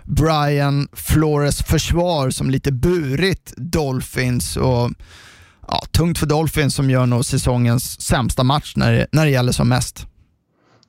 Brian 0.04 0.88
Flores 0.92 1.62
försvar 1.62 2.30
som 2.30 2.50
lite 2.50 2.72
burit 2.72 3.54
Dolphins 3.56 4.56
och 4.56 4.90
ja, 5.68 5.82
tungt 5.90 6.18
för 6.18 6.26
Dolphins 6.26 6.74
som 6.74 6.90
gör 6.90 7.06
nog 7.06 7.24
säsongens 7.24 8.00
sämsta 8.00 8.42
match 8.42 8.72
när 8.76 8.92
det, 8.92 9.06
när 9.12 9.24
det 9.24 9.30
gäller 9.30 9.52
som 9.52 9.68
mest. 9.68 10.06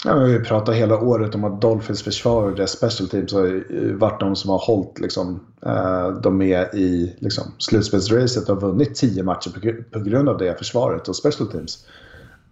Ja, 0.06 0.16
vi 0.16 0.40
pratar 0.40 0.74
hela 0.74 1.00
året 1.00 1.36
om 1.36 1.44
att 1.44 1.62
Dolphins 1.62 2.04
försvar 2.04 2.44
och 2.44 2.56
deras 2.56 2.72
special 2.72 3.10
teams 3.10 3.34
har 3.34 3.94
varit 3.94 4.20
de 4.20 4.36
som 4.36 4.50
har 4.50 4.58
hållit 4.58 5.00
liksom, 5.00 5.40
eh, 5.66 6.08
dem 6.08 6.38
med 6.38 6.70
i 6.74 7.16
liksom, 7.20 7.44
slutspelsracet 7.58 8.50
och 8.50 8.62
vunnit 8.62 8.96
tio 8.96 9.24
matcher 9.24 9.50
på, 9.50 9.84
på 9.92 10.00
grund 10.00 10.30
av 10.30 10.38
det 10.38 10.58
försvaret 10.58 11.08
och 11.08 11.16
special 11.16 11.52
teams. 11.52 11.86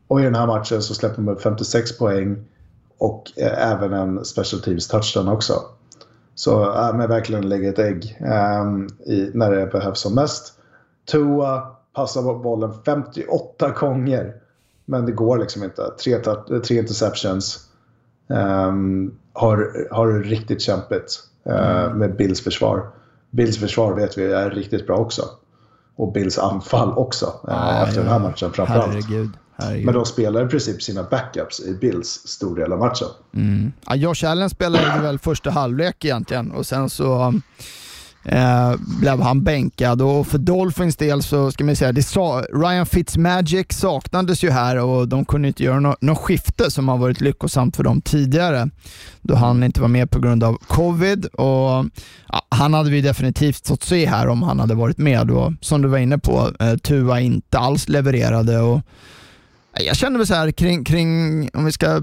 Och 0.08 0.22
i 0.22 0.24
den 0.24 0.36
här 0.36 0.48
matchen 0.48 0.82
så 0.82 0.94
släpper 0.94 1.16
de 1.16 1.28
upp 1.28 1.42
56 1.42 1.98
poäng 1.98 2.46
och 2.98 3.32
eh, 3.38 3.72
även 3.72 3.94
en 3.94 4.26
special 4.26 4.62
teams 4.62 4.88
touchdown 4.88 5.28
också. 5.28 5.54
Så 6.36 6.64
äh, 6.64 6.98
men 6.98 7.10
verkligen 7.10 7.50
lägga 7.50 7.70
ett 7.70 7.80
ägg 7.80 8.18
um, 8.62 8.88
i, 9.06 9.32
när 9.34 9.52
det 9.52 9.66
behövs 9.66 10.00
som 10.00 10.16
mest. 10.16 10.54
Tua 11.06 11.60
passar 11.94 12.44
bollen 12.44 12.74
58 12.86 13.70
gånger. 13.70 14.36
Men 14.90 15.06
det 15.06 15.12
går 15.12 15.38
liksom 15.38 15.64
inte. 15.64 15.82
Tre, 16.04 16.20
tre 16.64 16.78
interceptions. 16.78 17.60
Um, 18.28 19.18
har, 19.34 19.88
har 19.92 20.20
riktigt 20.20 20.62
kämpigt 20.62 21.20
uh, 21.50 21.86
mm. 21.86 21.98
med 21.98 22.16
Bills 22.16 22.42
försvar. 22.42 22.90
Bills 23.30 23.58
försvar 23.58 23.94
vet 23.94 24.18
vi 24.18 24.32
är 24.32 24.50
riktigt 24.50 24.88
bra 24.88 24.96
också. 24.96 25.22
Och 25.96 26.12
Bills 26.14 26.38
anfall 26.38 26.94
också 26.94 27.26
uh, 27.48 27.84
efter 27.84 27.96
ja. 27.96 28.04
den 28.04 28.12
här 28.12 28.20
matchen 28.20 28.52
framförallt. 28.54 28.94
Herregud. 28.94 29.30
Herregud. 29.56 29.86
Men 29.86 29.94
de 29.94 30.06
spelar 30.06 30.46
i 30.46 30.48
princip 30.48 30.84
sina 30.84 31.04
backups 31.04 31.60
i 31.60 31.74
Bills 31.74 32.08
stor 32.10 32.56
del 32.56 32.74
av 32.74 32.80
matchen. 32.80 33.08
Mm. 33.34 33.72
Ja, 33.88 33.96
Josh 33.96 34.26
Allen 34.26 34.50
spelade 34.50 35.02
väl 35.02 35.20
första 35.20 35.50
halvlek 35.50 36.06
egentligen 36.06 36.52
och 36.52 36.66
sen 36.66 36.90
så 36.90 37.34
eh, 38.28 38.76
blev 39.00 39.22
han 39.22 39.44
bänkad 39.44 40.02
och 40.02 40.28
för 40.28 40.38
Dolphins 40.38 40.96
del 40.96 41.24
så 41.24 41.52
ska 41.52 41.64
man 41.64 41.76
säga, 41.76 41.92
det 41.92 42.04
sa, 42.04 42.44
Ryan 42.54 42.86
Fitzmagic 42.86 43.68
saknades 43.70 44.44
ju 44.44 44.50
här 44.50 44.78
och 44.78 45.08
de 45.08 45.26
kunde 45.26 45.48
inte 45.48 45.64
göra 45.64 45.80
något, 45.80 46.02
no 46.02 46.16
skifte 46.16 46.72
som 46.72 46.88
har 46.88 46.98
varit 46.98 47.22
lyckosamt 47.22 47.76
för 47.76 47.84
dem 47.84 48.02
tidigare 48.02 48.70
då 49.22 49.36
han 49.36 49.64
inte 49.64 49.82
var 49.82 49.88
med 49.88 50.12
på 50.12 50.20
grund 50.20 50.44
av 50.44 50.58
covid 50.68 51.26
och 51.26 51.86
ja, 52.28 52.42
han 52.50 52.74
hade 52.74 52.90
vi 52.90 53.02
definitivt 53.02 53.68
fått 53.68 53.84
se 53.84 54.06
här 54.06 54.28
om 54.28 54.44
han 54.44 54.60
hade 54.60 54.76
varit 54.76 54.98
med 54.98 55.32
och 55.32 55.54
som 55.62 55.82
du 55.82 55.88
var 55.88 55.98
inne 55.98 56.18
på, 56.18 56.52
eh, 56.60 56.76
Tua 56.78 57.20
inte 57.20 57.58
alls 57.58 57.90
levererade 57.90 58.60
och 58.60 58.82
jag 59.80 59.96
känner 59.96 60.18
väl 60.18 60.28
så 60.28 60.34
här 60.34 60.52
kring, 60.52 60.84
kring, 60.84 61.50
om 61.54 61.66
vi 61.66 61.72
ska 61.72 62.02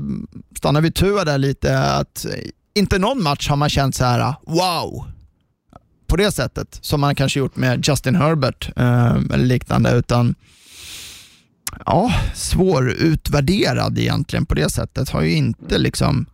stanna 0.57 0.81
vid 0.81 0.95
Tua 0.95 1.25
där 1.25 1.39
lite, 1.39 1.79
att 1.79 2.27
inte 2.75 2.99
någon 2.99 3.23
match 3.23 3.49
har 3.49 3.57
man 3.57 3.69
känt 3.69 3.95
så 3.95 4.05
här 4.05 4.35
wow, 4.47 5.07
på 6.15 6.19
det 6.19 6.33
sättet 6.33 6.79
som 6.81 7.01
man 7.01 7.15
kanske 7.15 7.39
gjort 7.39 7.57
med 7.57 7.89
Justin 7.89 8.15
Herbert 8.15 8.71
eh, 8.77 9.15
eller 9.15 9.45
liknande, 9.45 9.93
utan 9.93 10.35
ja, 11.87 12.13
svårutvärderad 12.35 13.99
egentligen 13.99 14.47
på 14.47 14.55
det 14.55 14.71
sättet. 14.71 15.11
Har 15.11 15.23
ju 15.23 15.33
inte 15.33 15.79
liksom, 15.79 16.27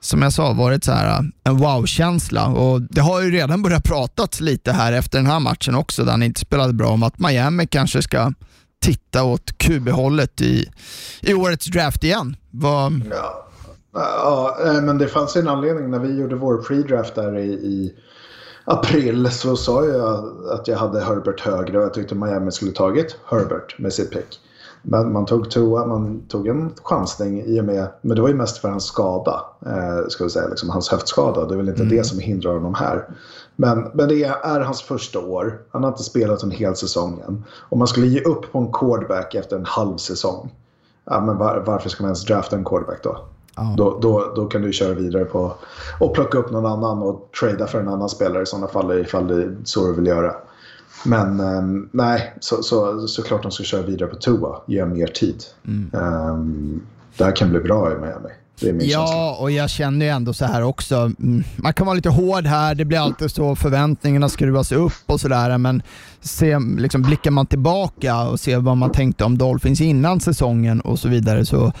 som 0.00 0.22
jag 0.22 0.32
sa, 0.32 0.52
varit 0.52 0.84
så 0.84 0.92
här 0.92 1.18
eh, 1.18 1.24
en 1.44 1.56
wow-känsla 1.56 2.46
och 2.46 2.82
det 2.82 3.00
har 3.00 3.20
ju 3.20 3.30
redan 3.30 3.62
börjat 3.62 3.84
pratas 3.84 4.40
lite 4.40 4.72
här 4.72 4.92
efter 4.92 5.18
den 5.18 5.26
här 5.26 5.40
matchen 5.40 5.74
också, 5.74 6.04
där 6.04 6.10
han 6.10 6.22
inte 6.22 6.40
spelade 6.40 6.72
bra, 6.72 6.88
om 6.88 7.02
att 7.02 7.18
Miami 7.18 7.66
kanske 7.66 8.02
ska 8.02 8.32
titta 8.82 9.24
åt 9.24 9.58
QB-hållet 9.58 10.40
i, 10.40 10.70
i 11.20 11.34
årets 11.34 11.66
draft 11.66 12.04
igen. 12.04 12.36
Var... 12.50 13.00
Ja. 13.10 13.48
ja, 13.92 14.58
eh, 14.66 14.82
men 14.82 14.98
det 14.98 15.08
fanns 15.08 15.36
en 15.36 15.48
anledning 15.48 15.90
när 15.90 15.98
vi 15.98 16.20
gjorde 16.20 16.36
vår 16.36 16.62
pre-draft 16.62 17.14
där 17.14 17.38
i, 17.38 17.52
i 17.52 17.94
april 18.64 19.30
så 19.30 19.56
sa 19.56 19.84
jag 19.84 20.24
att 20.50 20.68
jag 20.68 20.76
hade 20.76 21.00
Herbert 21.00 21.40
högre 21.40 21.78
och 21.78 21.84
jag 21.84 21.94
tyckte 21.94 22.14
Miami 22.14 22.52
skulle 22.52 22.72
tagit 22.72 23.16
Herbert 23.24 23.78
med 23.78 23.92
sitt 23.92 24.10
pick. 24.10 24.40
Men 24.82 25.12
man 25.12 25.26
tog 25.26 25.50
Tua, 25.50 25.86
man 25.86 26.22
tog 26.28 26.48
en 26.48 26.72
chansning 26.82 27.42
i 27.42 27.60
och 27.60 27.64
med, 27.64 27.88
men 28.00 28.16
det 28.16 28.22
var 28.22 28.28
ju 28.28 28.34
mest 28.34 28.58
för 28.58 28.68
hans 28.68 28.84
skada, 28.84 29.44
eh, 29.66 30.08
ska 30.08 30.24
vi 30.24 30.30
säga, 30.30 30.48
liksom 30.48 30.70
hans 30.70 30.88
höftskada. 30.88 31.44
Det 31.44 31.54
är 31.54 31.56
väl 31.56 31.68
inte 31.68 31.82
mm. 31.82 31.96
det 31.96 32.04
som 32.04 32.18
hindrar 32.18 32.52
honom 32.52 32.74
här. 32.74 33.08
Men, 33.56 33.90
men 33.94 34.08
det 34.08 34.24
är, 34.24 34.60
hans 34.60 34.82
första 34.82 35.18
år, 35.18 35.60
han 35.70 35.82
har 35.82 35.90
inte 35.90 36.02
spelat 36.02 36.42
en 36.42 36.50
hel 36.50 36.76
säsong 36.76 37.22
än. 37.28 37.44
Om 37.68 37.78
man 37.78 37.88
skulle 37.88 38.06
ge 38.06 38.20
upp 38.20 38.52
på 38.52 38.58
en 38.58 38.72
quarterback 38.72 39.34
efter 39.34 39.56
en 39.56 39.66
halv 39.66 39.96
säsong, 39.96 40.50
ja, 41.04 41.20
men 41.20 41.38
var, 41.38 41.62
varför 41.66 41.88
ska 41.88 42.02
man 42.02 42.08
ens 42.08 42.24
drafta 42.24 42.56
en 42.56 42.64
quarterback 42.64 43.02
då? 43.02 43.24
Då, 43.76 43.98
då, 44.02 44.32
då 44.36 44.46
kan 44.46 44.62
du 44.62 44.72
köra 44.72 44.94
vidare 44.94 45.24
på 45.24 45.54
och 46.00 46.14
plocka 46.14 46.38
upp 46.38 46.50
någon 46.50 46.66
annan 46.66 47.02
och 47.02 47.28
trada 47.40 47.66
för 47.66 47.80
en 47.80 47.88
annan 47.88 48.08
spelare 48.08 48.42
i 48.42 48.46
sådana 48.46 48.68
fall 48.68 49.00
ifall 49.00 49.28
det 49.28 49.34
är 49.34 49.56
så 49.64 49.86
du 49.86 49.94
vill 49.94 50.06
göra. 50.06 50.34
Men 51.04 51.40
um, 51.40 51.88
nej, 51.92 52.34
så, 52.40 52.62
så, 52.62 53.08
såklart 53.08 53.42
de 53.42 53.50
ska 53.50 53.64
köra 53.64 53.82
vidare 53.82 54.08
på 54.08 54.16
Tua. 54.16 54.62
Ge 54.66 54.84
mer 54.84 55.06
tid. 55.06 55.44
Mm. 55.66 55.90
Um, 55.92 56.82
det 57.16 57.24
här 57.24 57.36
kan 57.36 57.50
bli 57.50 57.60
bra 57.60 57.92
i 57.92 57.94
Miami. 57.94 58.28
ja, 58.84 59.06
känsla. 59.06 59.32
och 59.32 59.50
jag 59.50 59.70
känner 59.70 60.06
ju 60.06 60.12
ändå 60.12 60.32
så 60.32 60.44
här 60.44 60.62
också. 60.62 60.96
Mm, 60.96 61.44
man 61.56 61.74
kan 61.74 61.86
vara 61.86 61.96
lite 61.96 62.08
hård 62.08 62.46
här, 62.46 62.74
det 62.74 62.84
blir 62.84 62.98
alltid 62.98 63.30
så, 63.30 63.56
förväntningarna 63.56 64.28
skruvas 64.28 64.72
upp 64.72 65.02
och 65.06 65.20
sådär, 65.20 65.58
men 65.58 65.82
se, 66.20 66.58
liksom, 66.78 67.02
blickar 67.02 67.30
man 67.30 67.46
tillbaka 67.46 68.22
och 68.22 68.40
ser 68.40 68.58
vad 68.58 68.76
man 68.76 68.92
tänkte 68.92 69.24
om 69.24 69.38
Dolphins 69.38 69.80
innan 69.80 70.20
säsongen 70.20 70.80
och 70.80 70.98
så 70.98 71.08
vidare 71.08 71.44
så 71.44 71.72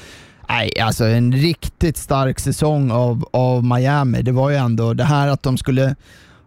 Nej, 0.52 0.80
alltså 0.80 1.04
en 1.04 1.32
riktigt 1.32 1.96
stark 1.96 2.40
säsong 2.40 2.90
av, 2.90 3.24
av 3.30 3.64
Miami. 3.64 4.22
Det 4.22 4.32
var 4.32 4.50
ju 4.50 4.56
ändå 4.56 4.94
det 4.94 5.04
här 5.04 5.28
att 5.28 5.42
de 5.42 5.58
skulle 5.58 5.94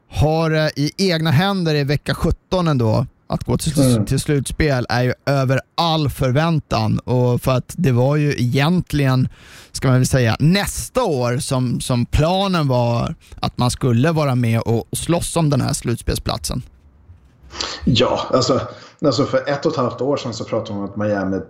har 0.10 0.50
det 0.50 0.72
i 0.76 0.92
egna 0.98 1.32
händer 1.32 1.76
i 1.76 1.84
vecka 1.84 2.16
17 2.16 2.68
ändå, 2.68 3.06
att 3.28 3.44
gå 3.44 3.58
till, 3.58 3.82
mm. 3.82 4.06
till 4.06 4.20
slutspel 4.20 4.86
är 4.90 5.04
ju 5.04 5.14
över 5.26 5.62
all 5.76 6.10
förväntan. 6.10 7.00
Och 7.00 7.42
för 7.42 7.52
att 7.52 7.74
det 7.78 7.92
var 7.92 8.16
ju 8.16 8.32
egentligen, 8.32 9.30
ska 9.72 9.88
man 9.88 9.98
väl 9.98 10.08
säga, 10.08 10.36
nästa 10.40 11.04
år 11.04 11.38
som, 11.38 11.80
som 11.80 12.06
planen 12.06 12.68
var 12.68 13.16
att 13.40 13.58
man 13.58 13.72
skulle 13.72 14.12
vara 14.12 14.36
med 14.36 14.62
och 14.62 14.88
slåss 14.92 15.36
om 15.36 15.50
den 15.50 15.62
här 15.62 15.74
slutspelsplatsen. 15.74 16.62
Ja, 17.86 18.20
alltså, 18.34 18.62
alltså 19.06 19.26
för 19.26 19.50
ett 19.50 19.66
och 19.66 19.72
ett 19.72 19.78
halvt 19.78 20.02
år 20.02 20.18
sedan 20.18 20.34
så 20.34 20.44
pratade 20.44 20.80
man 20.80 20.84
om 20.84 20.90
att 20.90 20.96
Miami 20.98 21.42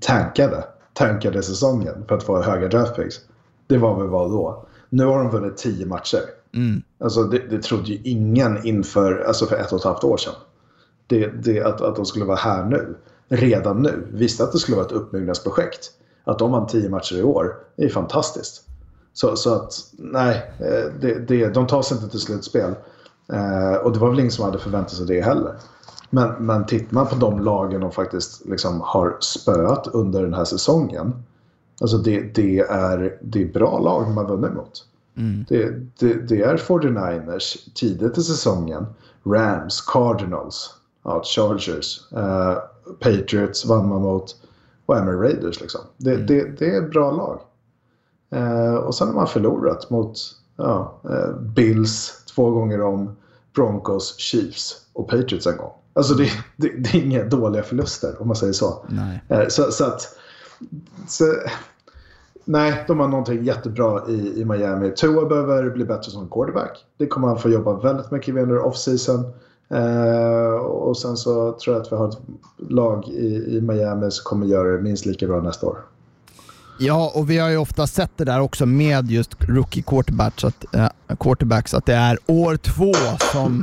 tankade, 0.00 0.64
tankade 0.92 1.42
säsongen 1.42 2.04
för 2.08 2.14
att 2.14 2.22
få 2.22 2.42
höga 2.42 2.68
draftpicks. 2.68 3.20
Det 3.66 3.78
var 3.78 4.00
väl 4.00 4.08
vad 4.08 4.30
då. 4.30 4.66
Nu 4.88 5.04
har 5.04 5.18
de 5.18 5.30
vunnit 5.30 5.56
tio 5.56 5.86
matcher. 5.86 6.22
Mm. 6.54 6.82
Alltså 7.00 7.22
det, 7.22 7.38
det 7.38 7.62
trodde 7.62 7.92
ju 7.92 8.10
ingen 8.10 8.66
inför, 8.66 9.24
alltså 9.26 9.46
för 9.46 9.56
ett 9.56 9.72
och 9.72 9.78
ett 9.78 9.84
halvt 9.84 10.04
år 10.04 10.16
sedan. 10.16 10.34
Det, 11.06 11.26
det, 11.26 11.62
att, 11.62 11.80
att 11.80 11.96
de 11.96 12.06
skulle 12.06 12.24
vara 12.24 12.36
här 12.36 12.64
nu. 12.64 12.96
Redan 13.28 13.82
nu. 13.82 14.08
Visste 14.12 14.44
att 14.44 14.52
det 14.52 14.58
skulle 14.58 14.76
vara 14.76 14.86
ett 14.86 14.92
uppbyggnadsprojekt. 14.92 15.90
Att 16.24 16.38
de 16.38 16.50
vann 16.50 16.66
tio 16.66 16.88
matcher 16.88 17.16
i 17.16 17.22
år 17.22 17.56
är 17.76 17.88
fantastiskt. 17.88 18.68
Så, 19.12 19.36
så 19.36 19.54
att 19.54 19.74
nej, 19.92 20.52
eh, 20.58 20.92
det, 21.00 21.28
det, 21.28 21.48
de 21.48 21.66
tar 21.66 21.82
sig 21.82 21.96
inte 21.96 22.08
till 22.08 22.20
slutspel. 22.20 22.74
Eh, 23.32 23.74
och 23.74 23.92
det 23.92 23.98
var 23.98 24.10
väl 24.10 24.18
ingen 24.18 24.32
som 24.32 24.44
hade 24.44 24.58
förväntat 24.58 24.92
sig 24.92 25.06
det 25.06 25.20
heller. 25.20 25.54
Men, 26.14 26.46
men 26.46 26.66
tittar 26.66 26.94
man 26.94 27.06
på 27.06 27.14
de 27.14 27.40
lagen 27.40 27.80
de 27.80 27.92
faktiskt 27.92 28.46
liksom 28.46 28.80
har 28.80 29.16
spöat 29.20 29.86
under 29.86 30.22
den 30.22 30.34
här 30.34 30.44
säsongen. 30.44 31.12
Alltså 31.80 31.98
det, 31.98 32.34
det, 32.34 32.58
är, 32.58 33.18
det 33.22 33.42
är 33.42 33.52
bra 33.52 33.78
lag 33.78 34.14
man 34.14 34.26
vunnit 34.26 34.54
mot. 34.54 34.84
Mm. 35.16 35.44
Det, 35.48 35.70
det, 35.98 36.28
det, 36.28 36.42
är 36.42 36.56
49ers 36.56 37.74
tidigt 37.74 38.18
i 38.18 38.22
säsongen. 38.22 38.86
Rams, 39.24 39.80
Cardinals, 39.80 40.74
ja, 41.04 41.22
Chargers, 41.24 42.12
uh, 42.12 42.58
Patriots 43.00 43.64
vann 43.64 43.88
man 43.88 44.02
mot 44.02 44.36
och 44.86 44.96
Emma 44.96 45.12
Raiders. 45.12 45.60
Liksom. 45.60 45.80
Det, 45.96 46.14
mm. 46.14 46.26
det, 46.26 46.58
det, 46.58 46.76
är 46.76 46.82
ett 46.82 46.90
bra 46.90 47.10
lag. 47.10 47.40
Uh, 48.34 48.74
och 48.74 48.94
sen 48.94 49.08
har 49.08 49.14
man 49.14 49.26
förlorat 49.26 49.90
mot 49.90 50.18
ja, 50.56 51.00
uh, 51.10 51.40
Bills 51.40 52.24
två 52.34 52.50
gånger 52.50 52.80
om, 52.82 53.16
Broncos, 53.54 54.16
Chiefs 54.18 54.86
och 54.92 55.08
Patriots 55.08 55.46
en 55.46 55.56
gång. 55.56 55.72
Alltså 55.94 56.14
det, 56.14 56.30
det, 56.56 56.68
det 56.68 56.94
är 56.98 57.04
inga 57.04 57.24
dåliga 57.24 57.62
förluster 57.62 58.22
om 58.22 58.26
man 58.26 58.36
säger 58.36 58.52
så. 58.52 58.86
Så, 59.48 59.72
så, 59.72 59.84
att 59.84 60.18
så, 61.08 61.34
Nej, 62.44 62.84
de 62.86 63.00
har 63.00 63.08
någonting 63.08 63.44
jättebra 63.44 64.08
i, 64.08 64.40
i 64.40 64.44
Miami. 64.44 64.90
Tua 64.90 65.26
behöver 65.26 65.70
bli 65.70 65.84
bättre 65.84 66.10
som 66.10 66.28
quarterback. 66.28 66.84
Det 66.98 67.06
kommer 67.06 67.28
han 67.28 67.38
få 67.38 67.48
jobba 67.48 67.72
väldigt 67.72 68.10
mycket 68.10 68.34
med 68.34 68.42
under 68.42 68.58
off-season. 68.58 69.32
Eh, 69.68 70.54
och 70.64 70.96
sen 70.96 71.16
så 71.16 71.52
tror 71.52 71.76
jag 71.76 71.82
att 71.82 71.92
vi 71.92 71.96
har 71.96 72.08
ett 72.08 72.18
lag 72.58 73.08
i, 73.08 73.56
i 73.56 73.60
Miami 73.60 74.10
som 74.10 74.24
kommer 74.24 74.46
göra 74.46 74.76
det 74.76 74.82
minst 74.82 75.06
lika 75.06 75.26
bra 75.26 75.40
nästa 75.40 75.66
år. 75.66 75.78
Ja, 76.78 77.12
och 77.14 77.30
vi 77.30 77.38
har 77.38 77.50
ju 77.50 77.56
ofta 77.56 77.86
sett 77.86 78.10
det 78.16 78.24
där 78.24 78.40
också 78.40 78.66
med 78.66 79.10
just 79.10 79.30
rookie 79.38 79.82
quarterbacks, 79.82 80.44
att, 80.44 80.74
äh, 80.74 80.88
quarterbacks, 81.20 81.74
att 81.74 81.86
det 81.86 81.94
är 81.94 82.18
år 82.26 82.56
två 82.56 82.92
som 83.32 83.62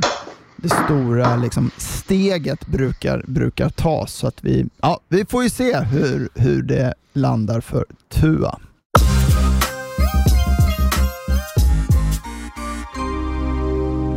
det 0.62 0.68
stora 0.68 1.36
liksom, 1.36 1.70
steget 1.76 2.66
brukar, 2.66 3.24
brukar 3.26 3.68
tas. 3.68 4.12
Så 4.12 4.26
att 4.26 4.44
vi, 4.44 4.66
ja, 4.80 5.00
vi 5.08 5.24
får 5.24 5.42
ju 5.42 5.50
se 5.50 5.80
hur, 5.80 6.28
hur 6.34 6.62
det 6.62 6.94
landar 7.12 7.60
för 7.60 7.84
Tua. 8.08 8.58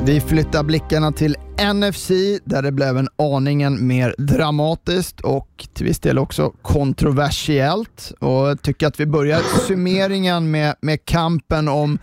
Vi 0.05 0.21
flyttar 0.21 0.63
blickarna 0.63 1.11
till 1.11 1.35
NFC 1.73 2.09
där 2.43 2.61
det 2.61 2.71
blev 2.71 2.97
en 2.97 3.07
aningen 3.15 3.87
mer 3.87 4.15
dramatiskt 4.17 5.19
och 5.19 5.67
till 5.73 5.85
viss 5.85 5.99
del 5.99 6.19
också 6.19 6.49
kontroversiellt. 6.61 8.13
Och 8.19 8.29
jag 8.49 8.61
tycker 8.61 8.87
att 8.87 8.99
vi 8.99 9.05
börjar 9.05 9.39
summeringen 9.67 10.51
med, 10.51 10.75
med 10.81 11.05
kampen 11.05 11.67
om 11.67 11.99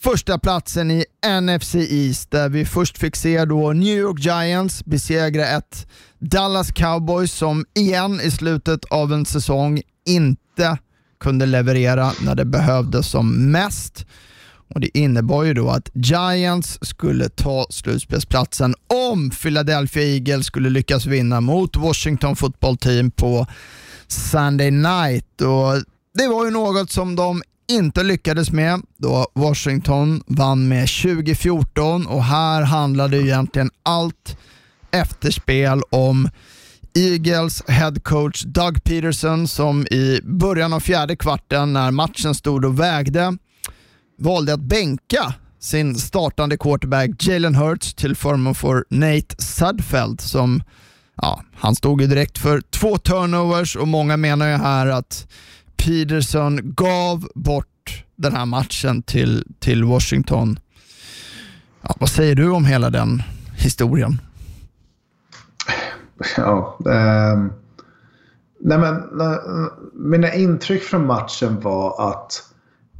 första 0.00 0.38
platsen 0.38 0.90
i 0.90 1.04
NFC 1.40 1.74
East 1.74 2.30
där 2.30 2.48
vi 2.48 2.64
först 2.64 2.98
fick 2.98 3.16
se 3.16 3.44
då 3.44 3.72
New 3.72 3.98
York 3.98 4.18
Giants 4.20 4.84
besegra 4.84 5.46
ett 5.46 5.86
Dallas 6.18 6.72
Cowboys 6.72 7.32
som 7.32 7.64
igen 7.74 8.20
i 8.20 8.30
slutet 8.30 8.84
av 8.84 9.12
en 9.12 9.26
säsong 9.26 9.82
inte 10.06 10.78
kunde 11.20 11.46
leverera 11.46 12.12
när 12.20 12.34
det 12.34 12.44
behövdes 12.44 13.06
som 13.08 13.50
mest. 13.50 14.06
Och 14.74 14.80
Det 14.80 14.98
innebar 14.98 15.44
ju 15.44 15.54
då 15.54 15.70
att 15.70 15.90
Giants 15.94 16.78
skulle 16.82 17.28
ta 17.28 17.66
slutspelsplatsen 17.70 18.74
om 19.10 19.30
Philadelphia 19.30 20.02
Eagles 20.02 20.46
skulle 20.46 20.70
lyckas 20.70 21.06
vinna 21.06 21.40
mot 21.40 21.76
Washington 21.76 22.36
football 22.36 22.76
team 22.76 23.10
på 23.10 23.46
Sunday 24.06 24.70
night. 24.70 25.40
Och 25.40 25.82
Det 26.14 26.28
var 26.28 26.44
ju 26.44 26.50
något 26.50 26.90
som 26.90 27.16
de 27.16 27.42
inte 27.68 28.02
lyckades 28.02 28.50
med 28.50 28.82
då 28.96 29.26
Washington 29.34 30.22
vann 30.26 30.68
med 30.68 30.88
2014 30.88 32.06
och 32.06 32.24
här 32.24 32.62
handlade 32.62 33.22
egentligen 33.22 33.70
allt 33.82 34.36
efterspel 34.90 35.82
om 35.90 36.28
Eagles 36.94 37.62
headcoach 37.68 38.42
Doug 38.42 38.84
Peterson 38.84 39.48
som 39.48 39.86
i 39.86 40.20
början 40.24 40.72
av 40.72 40.80
fjärde 40.80 41.16
kvarten 41.16 41.72
när 41.72 41.90
matchen 41.90 42.34
stod 42.34 42.64
och 42.64 42.80
vägde 42.80 43.36
valde 44.18 44.54
att 44.54 44.60
bänka 44.60 45.34
sin 45.60 45.94
startande 45.94 46.56
quarterback 46.56 47.10
Jalen 47.20 47.54
Hurts 47.54 47.94
till 47.94 48.16
förmån 48.16 48.54
för 48.54 48.84
Nate 48.90 49.42
Sudfeld 49.42 50.20
som 50.20 50.62
ja, 51.22 51.42
han 51.54 51.74
stod 51.74 52.00
ju 52.00 52.06
direkt 52.06 52.38
för 52.38 52.60
två 52.60 52.98
turnovers 52.98 53.76
och 53.76 53.88
många 53.88 54.16
menar 54.16 54.48
ju 54.48 54.54
här 54.54 54.86
att 54.86 55.26
Peterson 55.76 56.60
gav 56.62 57.28
bort 57.34 58.04
den 58.16 58.32
här 58.32 58.46
matchen 58.46 59.02
till, 59.02 59.46
till 59.58 59.84
Washington. 59.84 60.58
Ja, 61.82 61.96
vad 62.00 62.08
säger 62.08 62.34
du 62.34 62.50
om 62.50 62.64
hela 62.64 62.90
den 62.90 63.22
historien? 63.56 64.20
Ja, 66.36 66.78
eh, 66.86 67.46
nej 68.60 68.78
men, 68.78 69.02
nej, 69.12 69.38
mina 69.92 70.34
intryck 70.34 70.82
från 70.82 71.06
matchen 71.06 71.60
var 71.60 72.12
att 72.12 72.42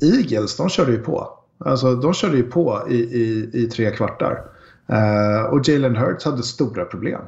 Eagles, 0.00 0.56
de 0.56 0.68
körde 0.68 0.92
ju 0.92 0.98
på. 0.98 1.38
Alltså 1.58 1.94
de 1.94 2.14
körde 2.14 2.36
ju 2.36 2.42
på 2.42 2.86
i, 2.90 2.96
i, 2.96 3.50
i 3.52 3.66
tre 3.66 3.90
kvartar. 3.90 4.44
Eh, 4.88 5.42
och 5.42 5.68
Jalen 5.68 5.96
Hurts 5.96 6.24
hade 6.24 6.42
stora 6.42 6.84
problem. 6.84 7.20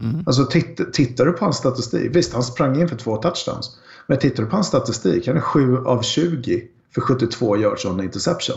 Mm. 0.00 0.22
Alltså 0.26 0.44
titt, 0.44 0.92
tittar 0.92 1.26
du 1.26 1.32
på 1.32 1.44
hans 1.44 1.56
statistik, 1.56 2.16
visst 2.16 2.32
han 2.32 2.42
sprang 2.42 2.80
in 2.80 2.88
för 2.88 2.96
två 2.96 3.16
touchdowns. 3.16 3.78
Men 4.10 4.18
tittar 4.18 4.42
du 4.42 4.48
på 4.48 4.56
hans 4.56 4.66
statistik, 4.66 5.26
han 5.26 5.36
är 5.36 5.40
7 5.40 5.76
av 5.78 6.02
20 6.02 6.62
för 6.94 7.00
72 7.00 7.56
yards 7.56 7.84
on 7.84 8.00
interception. 8.00 8.56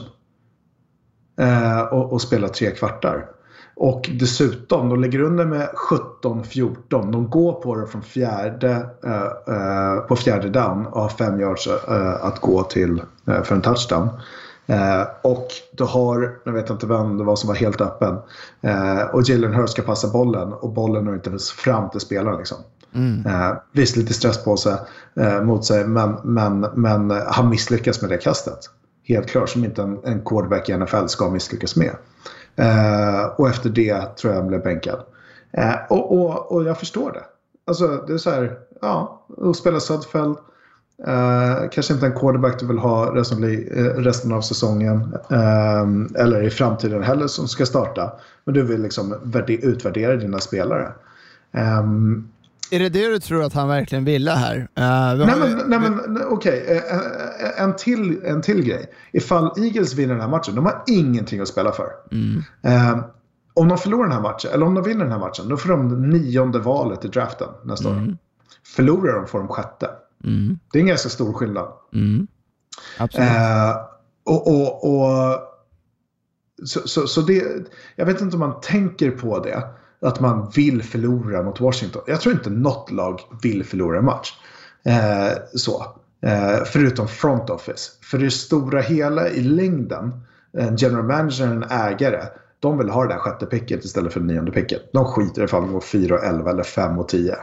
Eh, 1.39 1.81
och, 1.81 2.13
och 2.13 2.21
spelar 2.21 2.47
tre 2.47 2.71
kvartar. 2.71 3.25
Och 3.75 4.09
dessutom, 4.19 4.89
de 4.89 5.01
ligger 5.01 5.21
under 5.21 5.45
med 5.45 5.69
17-14. 6.23 7.11
De 7.11 7.29
går 7.29 7.53
på 7.53 7.75
det 7.75 7.87
från 7.87 8.01
fjärde, 8.01 8.89
eh, 9.03 9.55
eh, 9.55 9.99
på 9.99 10.15
fjärde 10.15 10.49
down 10.49 10.85
och 10.85 11.01
har 11.01 11.09
fem 11.09 11.39
yards 11.39 11.67
eh, 11.67 12.25
att 12.25 12.39
gå 12.39 12.63
till 12.63 13.01
eh, 13.27 13.43
för 13.43 13.55
en 13.55 13.61
touchdown. 13.61 14.09
Eh, 14.65 15.03
och 15.21 15.47
du 15.77 15.83
har, 15.83 16.39
jag 16.43 16.53
vet 16.53 16.69
inte 16.69 16.87
vem 16.87 17.17
det 17.17 17.23
var 17.23 17.35
som 17.35 17.47
var 17.47 17.55
helt 17.55 17.81
öppen. 17.81 18.17
och 19.13 19.21
Jalen 19.29 19.53
Hurst 19.53 19.73
ska 19.73 19.81
passa 19.81 20.07
bollen 20.07 20.53
och 20.53 20.73
bollen 20.73 21.05
når 21.05 21.15
inte 21.15 21.29
ens 21.29 21.51
fram 21.51 21.89
till 21.89 21.99
spelaren. 21.99 22.37
Liksom. 22.37 22.57
Mm. 22.95 23.25
Eh, 23.25 23.57
visst, 23.71 23.95
lite 23.95 24.13
stress 24.13 24.43
på 24.43 24.57
sig, 24.57 24.77
eh, 25.15 25.41
mot 25.41 25.65
sig, 25.65 25.87
men, 25.87 26.15
men, 26.23 26.59
men 26.59 27.11
han 27.11 27.49
misslyckas 27.49 28.01
med 28.01 28.11
det 28.11 28.17
kastet. 28.17 28.59
Helt 29.03 29.29
klart, 29.29 29.49
som 29.49 29.65
inte 29.65 29.81
en, 29.81 29.99
en 30.03 30.21
quarterback 30.25 30.69
i 30.69 30.77
NFL 30.77 31.07
ska 31.07 31.29
misslyckas 31.29 31.75
med. 31.75 31.95
Eh, 32.55 33.25
och 33.37 33.49
efter 33.49 33.69
det 33.69 34.15
tror 34.17 34.33
jag 34.33 34.39
han 34.39 34.47
blev 34.47 34.63
bänkad. 34.63 34.99
Eh, 35.51 35.75
och, 35.89 36.11
och, 36.11 36.51
och 36.51 36.63
jag 36.63 36.79
förstår 36.79 37.11
det. 37.11 37.23
Alltså 37.67 38.03
det 38.07 38.13
är 38.13 38.17
så 38.17 38.29
här, 38.29 38.57
ja, 38.81 39.25
att 39.37 39.57
spela 39.57 39.79
Sudfeld. 39.79 40.37
Eh, 41.07 41.69
kanske 41.71 41.93
inte 41.93 42.05
en 42.05 42.19
quarterback 42.19 42.59
du 42.59 42.67
vill 42.67 42.77
ha 42.77 43.15
resten 43.15 43.43
av, 43.43 43.49
eh, 43.49 43.83
resten 43.83 44.33
av 44.33 44.41
säsongen. 44.41 45.17
Eh, 45.29 46.21
eller 46.21 46.43
i 46.43 46.49
framtiden 46.49 47.03
heller 47.03 47.27
som 47.27 47.47
ska 47.47 47.65
starta. 47.65 48.11
Men 48.45 48.53
du 48.53 48.61
vill 48.63 48.81
liksom 48.81 49.33
utvärdera 49.47 50.15
dina 50.15 50.39
spelare. 50.39 50.91
Um, 51.51 52.29
är 52.73 52.79
det 52.79 52.89
det 52.89 53.07
du 53.07 53.19
tror 53.19 53.43
att 53.43 53.53
han 53.53 53.67
verkligen 53.67 54.05
ville 54.05 54.31
här? 54.31 54.55
Uh, 54.55 55.25
nej, 55.25 55.35
men, 55.39 55.69
nej 55.69 55.79
men 55.79 56.21
okej, 56.27 56.61
okay. 56.61 56.75
Eh, 56.77 56.95
eh, 56.95 57.63
en, 57.63 57.75
till, 57.75 58.21
en 58.25 58.41
till 58.41 58.63
grej. 58.63 58.85
Ifall 59.11 59.51
Eagles 59.57 59.93
vinner 59.93 60.13
den 60.13 60.21
här 60.21 60.29
matchen, 60.29 60.55
de 60.55 60.65
har 60.65 60.83
ingenting 60.87 61.39
att 61.39 61.47
spela 61.47 61.71
för. 61.71 61.87
Mm. 62.11 62.43
Uh, 62.67 63.05
om 63.53 63.67
de 63.67 63.77
förlorar 63.77 64.03
den 64.03 64.11
här 64.11 64.21
matchen, 64.21 64.51
eller 64.53 64.65
om 64.65 64.73
de 64.73 64.83
vinner 64.83 65.03
den 65.03 65.11
här 65.11 65.19
matchen, 65.19 65.49
då 65.49 65.57
får 65.57 65.69
de 65.69 66.09
nionde 66.09 66.59
valet 66.59 67.05
i 67.05 67.07
draften 67.07 67.47
nästa 67.63 67.89
mm. 67.89 68.03
år. 68.03 68.17
Förlorar 68.75 69.15
de 69.15 69.27
får 69.27 69.39
de 69.39 69.47
sjätte. 69.47 69.89
Mm. 70.23 70.59
Det 70.71 70.77
är 70.77 70.81
en 70.81 70.87
ganska 70.87 71.09
stor 71.09 71.33
skillnad. 71.33 71.67
Mm. 71.93 72.27
Absolut. 72.97 73.29
Uh, 73.29 73.75
och, 74.23 74.47
och, 74.47 74.83
och, 74.83 75.39
så, 76.65 76.87
så, 76.87 77.07
så 77.07 77.21
det, 77.21 77.43
jag 77.95 78.05
vet 78.05 78.21
inte 78.21 78.35
om 78.35 78.39
man 78.39 78.61
tänker 78.61 79.11
på 79.11 79.39
det 79.39 79.63
att 80.03 80.19
man 80.19 80.51
vill 80.55 80.83
förlora 80.83 81.43
mot 81.43 81.59
Washington. 81.59 82.01
Jag 82.07 82.21
tror 82.21 82.35
inte 82.35 82.49
något 82.49 82.91
lag 82.91 83.19
vill 83.43 83.63
förlora 83.63 83.97
en 83.97 84.05
match. 84.05 84.33
Eh, 84.85 85.37
så. 85.55 85.85
Eh, 86.21 86.63
förutom 86.65 87.07
front 87.07 87.49
office. 87.49 87.91
För 88.01 88.17
det 88.17 88.31
stora 88.31 88.81
hela 88.81 89.29
i 89.29 89.41
längden, 89.43 90.11
en 90.57 90.75
general 90.75 91.05
manager, 91.05 91.47
en 91.47 91.63
ägare, 91.63 92.23
de 92.59 92.77
vill 92.77 92.89
ha 92.89 93.03
det 93.03 93.13
där 93.13 93.19
sjätte 93.19 93.45
picket 93.45 93.85
istället 93.85 94.13
för 94.13 94.19
det 94.19 94.25
nionde 94.25 94.51
picket. 94.51 94.81
De 94.93 95.05
skiter 95.05 95.43
ifall 95.43 95.61
de 95.61 95.71
går 95.71 95.81
4 95.81 96.15
och 96.15 96.23
11 96.23 96.51
eller 96.51 96.63
5 96.63 96.99
och 96.99 97.07
10. 97.09 97.35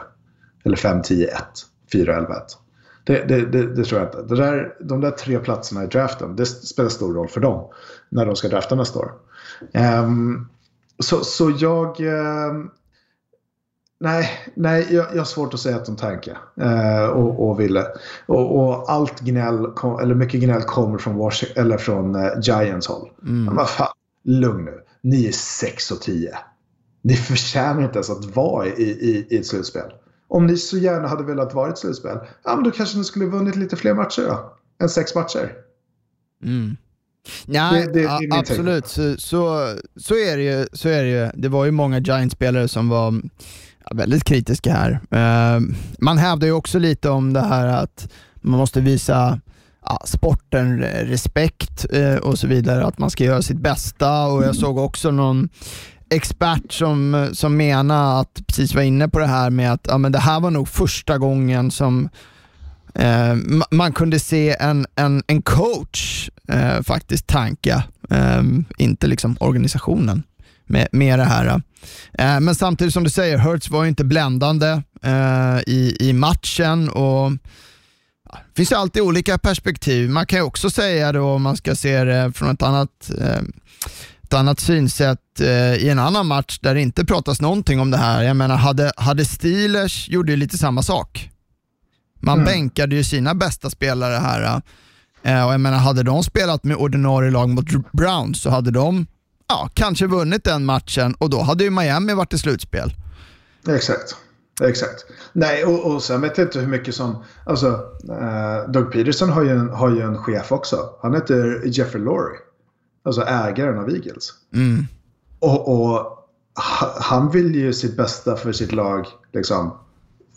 Eller 0.63 0.77
5, 0.77 1.01
10, 1.01 1.27
1. 1.27 1.43
4 1.91 2.11
och 2.11 2.17
11, 2.17 2.35
1. 2.35 2.43
Det, 3.03 3.23
det, 3.27 3.45
det, 3.45 3.75
det, 3.75 3.83
tror 3.83 4.01
jag 4.01 4.09
inte. 4.09 4.21
Det 4.21 4.35
där, 4.35 4.75
de 4.79 5.01
där 5.01 5.11
tre 5.11 5.39
platserna 5.39 5.83
i 5.83 5.87
draften, 5.87 6.35
det 6.35 6.45
spelar 6.45 6.89
stor 6.89 7.13
roll 7.13 7.27
för 7.27 7.41
dem 7.41 7.69
när 8.09 8.25
de 8.25 8.35
ska 8.35 8.47
drafta 8.47 8.75
nästa 8.75 8.99
år. 8.99 9.11
Um, 10.03 10.49
så, 11.03 11.23
så 11.23 11.51
jag... 11.57 12.01
Eh, 12.01 12.53
nej, 13.99 14.29
nej 14.55 14.87
jag, 14.89 15.05
jag 15.11 15.17
har 15.17 15.25
svårt 15.25 15.53
att 15.53 15.59
säga 15.59 15.75
att 15.75 15.85
de 15.85 15.95
tankar 15.95 16.37
eh, 16.61 17.05
och, 17.05 17.49
och 17.49 17.59
ville. 17.59 17.87
Och, 18.25 18.59
och, 18.59 18.91
allt 18.91 19.19
gnäll, 19.19 19.67
kom, 19.75 19.99
eller 19.99 20.15
mycket 20.15 20.41
gnäll 20.41 20.61
kommer 20.61 20.97
från, 20.97 21.15
Washington, 21.15 21.63
eller 21.63 21.77
från 21.77 22.15
eh, 22.15 22.31
Giants 22.41 22.87
håll. 22.87 23.09
Mm. 23.23 23.55
Vad 23.55 23.69
fan, 23.69 23.93
lugn 24.23 24.65
nu. 24.65 24.79
Ni 25.01 25.27
är 25.27 25.31
6 25.31 25.91
och 25.91 26.01
10. 26.01 26.37
Ni 27.01 27.13
förtjänar 27.13 27.81
inte 27.81 27.93
ens 27.93 28.09
att 28.09 28.35
vara 28.35 28.67
i, 28.67 28.81
i, 28.81 29.27
i 29.29 29.37
ett 29.37 29.45
slutspel. 29.45 29.93
Om 30.27 30.47
ni 30.47 30.57
så 30.57 30.77
gärna 30.77 31.07
hade 31.07 31.23
velat 31.23 31.53
vara 31.53 31.67
i 31.67 31.71
ett 31.71 31.77
slutspel, 31.77 32.17
ja 32.43 32.55
men 32.55 32.63
då 32.63 32.71
kanske 32.71 32.97
ni 32.97 33.03
skulle 33.03 33.25
vunnit 33.25 33.55
lite 33.55 33.75
fler 33.75 33.93
matcher 33.93 34.21
då. 34.21 34.53
Än 34.81 34.89
sex 34.89 35.15
matcher. 35.15 35.53
Mm. 36.43 36.77
Nej, 37.45 37.87
det, 37.87 37.91
det, 37.93 38.27
det 38.29 38.37
absolut. 38.37 38.87
Så, 38.87 39.15
så, 39.17 39.75
så, 39.95 40.13
är 40.13 40.37
det 40.37 40.43
ju, 40.43 40.67
så 40.73 40.89
är 40.89 41.03
det 41.03 41.09
ju. 41.09 41.29
Det 41.33 41.49
var 41.49 41.65
ju 41.65 41.71
många 41.71 41.99
Giants-spelare 41.99 42.67
som 42.67 42.89
var 42.89 43.21
väldigt 43.91 44.23
kritiska 44.23 44.73
här. 44.73 44.91
Uh, 44.91 45.61
man 45.99 46.17
hävdar 46.17 46.47
ju 46.47 46.53
också 46.53 46.79
lite 46.79 47.09
om 47.09 47.33
det 47.33 47.41
här 47.41 47.67
att 47.67 48.09
man 48.35 48.59
måste 48.59 48.81
visa 48.81 49.39
ja, 49.85 50.01
sporten 50.05 50.79
respekt 50.81 51.85
uh, 51.95 52.15
och 52.15 52.39
så 52.39 52.47
vidare, 52.47 52.85
att 52.85 52.97
man 52.97 53.09
ska 53.09 53.23
göra 53.23 53.41
sitt 53.41 53.59
bästa 53.59 54.25
och 54.25 54.43
jag 54.43 54.55
såg 54.55 54.77
också 54.77 55.11
någon 55.11 55.49
expert 56.09 56.71
som, 56.71 57.29
som 57.33 57.57
menar 57.57 58.21
att, 58.21 58.41
precis 58.47 58.75
var 58.75 58.81
inne 58.81 59.09
på 59.09 59.19
det 59.19 59.27
här 59.27 59.49
med 59.49 59.73
att 59.73 59.87
ja, 59.87 59.97
men 59.97 60.11
det 60.11 60.19
här 60.19 60.39
var 60.39 60.51
nog 60.51 60.67
första 60.67 61.17
gången 61.17 61.71
som 61.71 62.09
Eh, 62.95 63.35
man 63.71 63.93
kunde 63.93 64.19
se 64.19 64.55
en, 64.59 64.85
en, 64.95 65.23
en 65.27 65.41
coach 65.41 66.29
eh, 66.47 66.81
faktiskt 66.81 67.27
tanka, 67.27 67.83
eh, 68.09 68.43
inte 68.77 69.07
liksom 69.07 69.37
organisationen 69.39 70.23
med, 70.65 70.87
med 70.91 71.19
det 71.19 71.25
här. 71.25 71.61
Eh, 72.13 72.39
men 72.39 72.55
samtidigt 72.55 72.93
som 72.93 73.03
du 73.03 73.09
säger, 73.09 73.37
Hertz 73.37 73.69
var 73.69 73.83
ju 73.83 73.89
inte 73.89 74.03
bländande 74.03 74.81
eh, 75.03 75.59
i, 75.67 75.97
i 75.99 76.13
matchen 76.13 76.89
och 76.89 77.31
ja, 78.29 78.37
det 78.47 78.55
finns 78.55 78.71
ju 78.71 78.75
alltid 78.75 79.01
olika 79.01 79.37
perspektiv. 79.37 80.09
Man 80.09 80.25
kan 80.25 80.39
ju 80.39 80.43
också 80.43 80.69
säga 80.69 81.11
då, 81.11 81.23
om 81.23 81.41
man 81.41 81.57
ska 81.57 81.75
se 81.75 82.03
det 82.03 82.31
från 82.33 82.49
ett 82.49 82.61
annat 82.61 83.11
eh, 83.19 83.41
ett 84.23 84.35
annat 84.35 84.59
synsätt 84.59 85.39
eh, 85.39 85.73
i 85.75 85.89
en 85.89 85.99
annan 85.99 86.27
match 86.27 86.59
där 86.61 86.73
det 86.73 86.81
inte 86.81 87.05
pratas 87.05 87.41
någonting 87.41 87.79
om 87.79 87.91
det 87.91 87.97
här. 87.97 88.23
Jag 88.23 88.35
menar, 88.35 88.55
hade, 88.55 88.91
hade 88.97 89.25
Steelers 89.25 90.09
gjorde 90.09 90.31
ju 90.31 90.37
lite 90.37 90.57
samma 90.57 90.83
sak. 90.83 91.30
Man 92.21 92.33
mm. 92.33 92.45
bänkade 92.45 92.95
ju 92.95 93.03
sina 93.03 93.35
bästa 93.35 93.69
spelare 93.69 94.15
här. 94.15 94.61
Eh, 95.23 95.45
och 95.45 95.53
jag 95.53 95.61
menar, 95.61 95.77
hade 95.77 96.03
de 96.03 96.23
spelat 96.23 96.63
med 96.63 96.77
ordinarie 96.77 97.31
lag 97.31 97.49
mot 97.49 97.91
Browns 97.91 98.41
så 98.41 98.49
hade 98.49 98.71
de 98.71 99.05
ja, 99.47 99.69
kanske 99.73 100.07
vunnit 100.07 100.43
den 100.43 100.65
matchen 100.65 101.15
och 101.17 101.29
då 101.29 101.41
hade 101.41 101.63
ju 101.63 101.69
Miami 101.69 102.13
varit 102.13 102.33
i 102.33 102.37
slutspel. 102.37 102.93
Exakt. 103.69 104.15
Exakt. 104.61 105.05
Nej, 105.33 105.65
och, 105.65 105.93
och 105.93 106.03
sen 106.03 106.21
vet 106.21 106.37
jag 106.37 106.47
inte 106.47 106.59
hur 106.59 106.67
mycket 106.67 106.95
som... 106.95 107.23
Alltså, 107.45 107.67
uh, 108.09 108.71
Doug 108.71 108.91
Peterson 108.91 109.29
har 109.29 109.43
ju, 109.43 109.49
en, 109.49 109.69
har 109.69 109.89
ju 109.89 110.01
en 110.01 110.17
chef 110.17 110.51
också. 110.51 110.89
Han 111.01 111.13
heter 111.13 111.61
Jeffrey 111.65 112.03
Lurie. 112.03 112.39
Alltså 113.03 113.21
ägaren 113.21 113.79
av 113.79 113.89
Eagles. 113.89 114.33
Mm. 114.53 114.87
Och, 115.39 115.91
och, 115.91 116.17
han 116.99 117.31
vill 117.31 117.55
ju 117.55 117.73
sitt 117.73 117.97
bästa 117.97 118.35
för 118.35 118.51
sitt 118.51 118.71
lag 118.71 119.07
liksom 119.33 119.77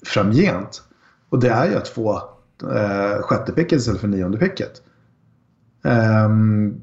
framgent. 0.06 0.82
Och 1.34 1.40
det 1.40 1.48
är 1.48 1.70
ju 1.70 1.76
att 1.76 1.88
få 1.88 2.22
eh, 2.62 3.22
sjätte 3.22 3.52
picket 3.52 3.78
istället 3.78 4.00
för 4.00 4.08
nionde 4.08 4.38
picket. 4.38 4.82
Um, 6.26 6.82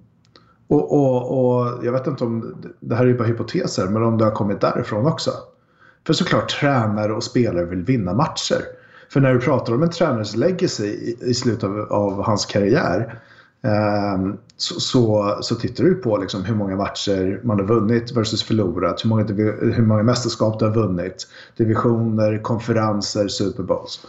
och, 0.67 0.91
och, 0.91 1.39
och, 1.39 1.85
jag 1.85 1.91
vet 1.91 2.07
inte 2.07 2.23
om, 2.23 2.55
det 2.79 2.95
här 2.95 3.03
är 3.03 3.07
ju 3.07 3.17
bara 3.17 3.27
hypoteser, 3.27 3.87
men 3.87 4.03
om 4.03 4.17
det 4.17 4.25
har 4.25 4.31
kommit 4.31 4.61
därifrån 4.61 5.05
också. 5.05 5.31
För 6.07 6.13
såklart 6.13 6.49
tränare 6.49 7.13
och 7.13 7.23
spelare 7.23 7.65
vill 7.65 7.83
vinna 7.83 8.13
matcher. 8.13 8.61
För 9.09 9.19
när 9.19 9.33
du 9.33 9.39
pratar 9.39 9.73
om 9.73 9.83
en 9.83 9.89
tränares 9.89 10.35
legacy 10.35 10.85
i, 10.85 11.17
i 11.21 11.33
slutet 11.33 11.63
av, 11.63 11.79
av, 11.79 12.23
hans 12.23 12.45
karriär 12.45 13.21
um, 14.15 14.37
så, 14.57 14.79
så, 14.79 15.37
så, 15.41 15.55
tittar 15.55 15.83
du 15.83 15.95
på 15.95 16.17
liksom 16.17 16.45
hur 16.45 16.55
många 16.55 16.75
matcher 16.75 17.41
man 17.43 17.59
har 17.59 17.65
vunnit 17.67 18.11
versus 18.11 18.43
förlorat. 18.43 19.03
Hur 19.03 19.09
många, 19.09 19.23
hur 19.73 19.85
många 19.85 20.03
mästerskap 20.03 20.59
du 20.59 20.65
har 20.65 20.73
vunnit. 20.73 21.27
Divisioner, 21.57 22.43
konferenser, 22.43 23.27
Super 23.27 23.63
Bowls. 23.63 24.05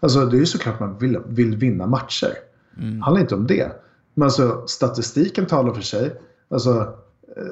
Alltså 0.00 0.26
det 0.26 0.36
är 0.36 0.40
ju 0.40 0.46
såklart 0.46 0.80
man 0.80 0.98
vill, 0.98 1.18
vill 1.26 1.56
vinna 1.56 1.86
matcher. 1.86 2.32
Mm. 2.76 2.98
Det 2.98 3.04
handlar 3.04 3.20
inte 3.20 3.34
om 3.34 3.46
det. 3.46 3.72
Men 4.14 4.22
alltså 4.22 4.66
statistiken 4.66 5.46
talar 5.46 5.74
för 5.74 5.82
sig. 5.82 6.20
Alltså, 6.50 6.94
eh, 7.36 7.44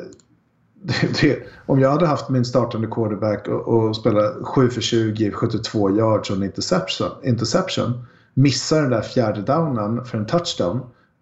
det, 0.83 1.21
det, 1.21 1.43
om 1.67 1.81
jag 1.81 1.91
hade 1.91 2.07
haft 2.07 2.29
min 2.29 2.45
startande 2.45 2.87
quarterback 2.87 3.49
och, 3.49 3.69
och 3.69 3.97
spelat 3.97 4.35
7 4.43 4.69
för 4.69 4.81
20, 4.81 5.33
72 5.33 5.91
yards 5.91 6.31
och 6.31 6.37
en 6.37 6.43
interception, 6.43 7.11
interception 7.23 8.07
missar 8.35 8.83
den 8.83 8.91
där 8.91 9.03
fjärde 9.03 9.43
downen 9.43 10.05
för 10.05 10.19
en 10.19 10.27
touchdown. 10.27 10.81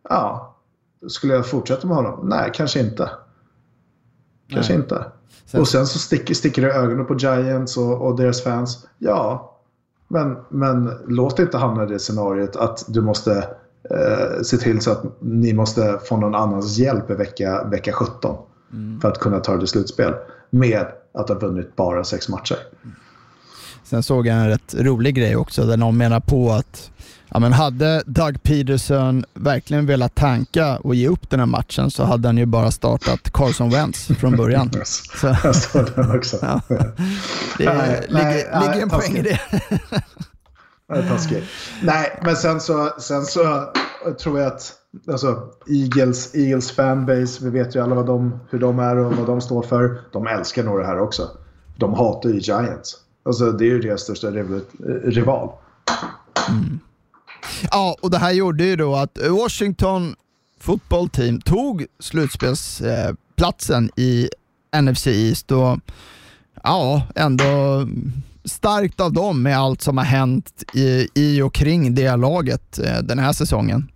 Ja, 0.09 0.57
skulle 1.09 1.35
jag 1.35 1.47
fortsätta 1.47 1.87
med 1.87 1.97
honom? 1.97 2.29
Nej, 2.29 2.51
kanske 2.55 2.81
inte. 2.81 3.11
Kanske 4.49 4.73
Nej. 4.73 4.83
inte. 4.83 5.05
Sen... 5.47 5.61
Och 5.61 5.69
sen 5.69 5.87
så 5.87 5.99
sticker, 5.99 6.35
sticker 6.35 6.63
det 6.63 6.73
ögonen 6.73 7.07
på 7.07 7.17
Giants 7.17 7.77
och, 7.77 8.07
och 8.07 8.17
deras 8.17 8.43
fans. 8.45 8.87
Ja, 8.99 9.52
men, 10.13 10.37
men 10.49 10.91
låt 11.09 11.39
inte 11.39 11.59
hamna 11.59 11.85
i 11.85 11.87
det 11.87 11.99
scenariot 11.99 12.57
att 12.57 12.85
du 12.89 13.01
måste 13.01 13.49
eh, 13.91 14.43
se 14.43 14.57
till 14.57 14.81
så 14.81 14.91
att 14.91 15.03
ni 15.21 15.53
måste 15.53 15.99
få 16.05 16.17
någon 16.17 16.35
annans 16.35 16.79
hjälp 16.79 17.11
i 17.11 17.15
vecka, 17.15 17.65
vecka 17.65 17.93
17 17.93 18.37
mm. 18.73 19.01
för 19.01 19.09
att 19.09 19.19
kunna 19.19 19.41
ta 19.41 19.53
det 19.53 19.59
till 19.59 19.69
slutspel 19.69 20.15
med 20.51 20.87
att 21.15 21.29
ha 21.29 21.39
vunnit 21.39 21.77
bara 21.77 22.05
sex 22.05 22.29
matcher. 22.29 22.57
Sen 23.85 24.03
såg 24.03 24.27
jag 24.27 24.37
en 24.37 24.49
rätt 24.49 24.75
rolig 24.75 25.15
grej 25.15 25.37
också 25.37 25.65
där 25.65 25.77
någon 25.77 25.97
menar 25.97 26.21
på 26.21 26.51
att 26.51 26.91
Ja, 27.35 27.39
men 27.39 27.53
hade 27.53 28.03
Doug 28.07 28.43
Peterson 28.43 29.25
verkligen 29.35 29.87
velat 29.87 30.15
tanka 30.15 30.77
och 30.77 30.95
ge 30.95 31.09
upp 31.09 31.31
den 31.31 31.41
här 31.41 31.47
matchen 31.47 31.91
så 31.91 32.05
hade 32.05 32.29
han 32.29 32.37
ju 32.37 32.47
bara 32.47 32.71
startat 32.71 33.33
Carson 33.33 33.71
Wentz 33.71 34.07
från 34.07 34.37
början. 34.37 34.71
Så. 34.85 35.27
Jag 35.45 35.57
såg 35.57 35.87
den 35.95 36.17
också. 36.17 36.39
Ja. 36.43 36.61
Det 37.59 37.65
nej, 37.65 38.07
ligger, 38.09 38.53
nej, 38.53 38.69
ligger 38.69 38.83
en 38.83 38.91
poäng 38.91 39.17
i 39.17 39.23
det. 39.23 39.41
det 40.89 40.95
är 40.95 41.09
taskigt. 41.09 41.45
Nej, 41.83 42.21
men 42.25 42.37
sen 42.37 42.61
så, 42.61 42.91
sen 42.99 43.23
så 43.23 43.73
tror 44.23 44.39
jag 44.39 44.47
att 44.47 44.73
alltså, 45.09 45.49
Eagles, 45.67 46.35
Eagles 46.35 46.73
fanbase, 46.73 47.45
vi 47.45 47.51
vet 47.51 47.77
ju 47.77 47.83
alla 47.83 47.95
vad 47.95 48.07
de, 48.07 48.41
hur 48.51 48.59
de 48.59 48.79
är 48.79 48.97
och 48.97 49.17
vad 49.17 49.27
de 49.27 49.41
står 49.41 49.63
för. 49.63 50.01
De 50.13 50.27
älskar 50.27 50.65
nog 50.65 50.79
det 50.79 50.87
här 50.87 50.99
också. 50.99 51.29
De 51.77 51.95
hatar 51.95 52.31
ju 52.31 52.39
Giants. 52.39 52.97
Alltså, 53.25 53.53
det 53.53 53.65
är 53.65 53.71
ju 53.71 53.81
deras 53.81 54.01
största 54.01 54.31
rival. 55.05 55.51
Mm. 56.49 56.81
Ja, 57.71 57.97
och 58.03 58.11
det 58.11 58.19
här 58.19 58.33
gjorde 58.33 58.65
ju 58.65 58.77
då 58.77 58.95
att 58.95 59.19
Washington 59.31 60.15
football 60.61 61.09
team 61.09 61.41
tog 61.41 61.87
slutspelsplatsen 61.99 63.91
i 63.97 64.29
NFC 64.83 65.07
East 65.07 65.53
och 65.53 65.79
ja, 66.63 67.03
ändå 67.15 67.87
starkt 68.45 69.01
av 69.01 69.13
dem 69.13 69.43
med 69.43 69.59
allt 69.59 69.83
som 69.83 69.99
har 69.99 70.05
hänt 70.05 70.63
i, 70.75 71.09
i 71.15 71.43
och 71.43 71.55
kring 71.55 71.95
det 71.95 72.17
laget 72.17 72.79
eh, 72.79 72.99
den 73.03 73.19
här 73.19 73.33
säsongen. 73.33 73.89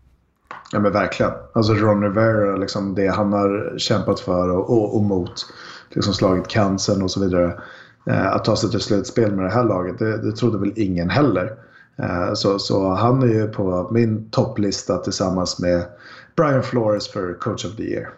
Ja 0.72 0.80
men 0.80 0.92
verkligen. 0.92 1.32
Alltså 1.54 1.74
Ron 1.74 2.02
Rivera, 2.02 2.56
liksom 2.56 2.94
det 2.94 3.08
han 3.08 3.32
har 3.32 3.78
kämpat 3.78 4.20
för 4.20 4.50
och, 4.50 4.70
och, 4.70 4.96
och 4.96 5.02
mot. 5.02 5.46
Liksom 5.90 6.14
slagit 6.14 6.48
cancern 6.48 7.02
och 7.02 7.10
så 7.10 7.20
vidare. 7.20 7.60
Eh, 8.06 8.26
att 8.26 8.44
ta 8.44 8.56
sig 8.56 8.70
till 8.70 8.80
slutspel 8.80 9.32
med 9.32 9.44
det 9.44 9.50
här 9.50 9.64
laget, 9.64 9.98
det, 9.98 10.22
det 10.22 10.36
trodde 10.36 10.58
väl 10.58 10.72
ingen 10.76 11.10
heller. 11.10 11.52
Eh, 12.02 12.34
så, 12.34 12.58
så 12.58 12.94
han 12.94 13.22
är 13.22 13.26
ju 13.26 13.48
på 13.48 13.88
min 13.90 14.30
topplista 14.30 14.98
tillsammans 14.98 15.58
med 15.58 15.84
Brian 16.36 16.62
Flores 16.62 17.08
för 17.08 17.34
Coach 17.34 17.64
of 17.64 17.76
the 17.76 17.82
Year. 17.82 18.08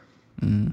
Mm. 0.43 0.73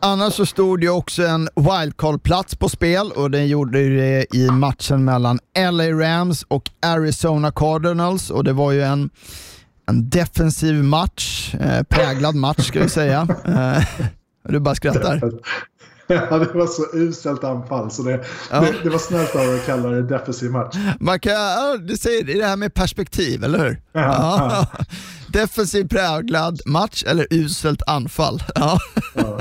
Annars 0.00 0.34
så 0.34 0.46
stod 0.46 0.80
det 0.80 0.88
också 0.88 1.22
en 1.22 1.48
wildcard-plats 1.56 2.56
på 2.56 2.68
spel 2.68 3.12
och 3.16 3.30
den 3.30 3.48
gjorde 3.48 3.88
det 3.88 4.34
i 4.34 4.50
matchen 4.50 5.04
mellan 5.04 5.38
LA 5.72 5.90
Rams 5.90 6.42
och 6.42 6.70
Arizona 6.82 7.52
Cardinals 7.52 8.30
och 8.30 8.44
det 8.44 8.52
var 8.52 8.72
ju 8.72 8.82
en, 8.82 9.10
en 9.86 10.10
defensiv 10.10 10.84
match, 10.84 11.54
eh, 11.54 11.82
präglad 11.82 12.34
match 12.34 12.68
ska 12.68 12.80
vi 12.80 12.88
säga. 12.88 13.28
Eh, 13.44 13.84
du 14.48 14.60
bara 14.60 14.74
skrattar. 14.74 15.20
Ja, 16.30 16.38
det 16.38 16.54
var 16.54 16.66
så 16.66 16.96
uselt 16.96 17.44
anfall 17.44 17.90
så 17.90 18.02
det, 18.02 18.24
ja. 18.50 18.60
det, 18.60 18.74
det, 18.82 18.90
var 18.90 18.98
snällt 18.98 19.36
av 19.36 19.54
att 19.54 19.66
kalla 19.66 19.88
det 19.88 20.02
defensiv 20.02 20.50
match. 20.50 20.76
Man 21.00 21.20
kan, 21.20 21.32
ja, 21.32 21.76
du 21.80 21.96
säger 21.96 22.24
det 22.24 22.46
här 22.46 22.56
med 22.56 22.74
perspektiv, 22.74 23.44
eller 23.44 23.58
hur? 23.58 23.80
Ja, 23.92 24.66
ja. 24.72 24.84
Defensiv 25.28 25.88
präglad 25.88 26.60
match 26.66 27.04
eller 27.06 27.26
uselt 27.30 27.82
anfall. 27.86 28.42
Ja. 29.14 29.40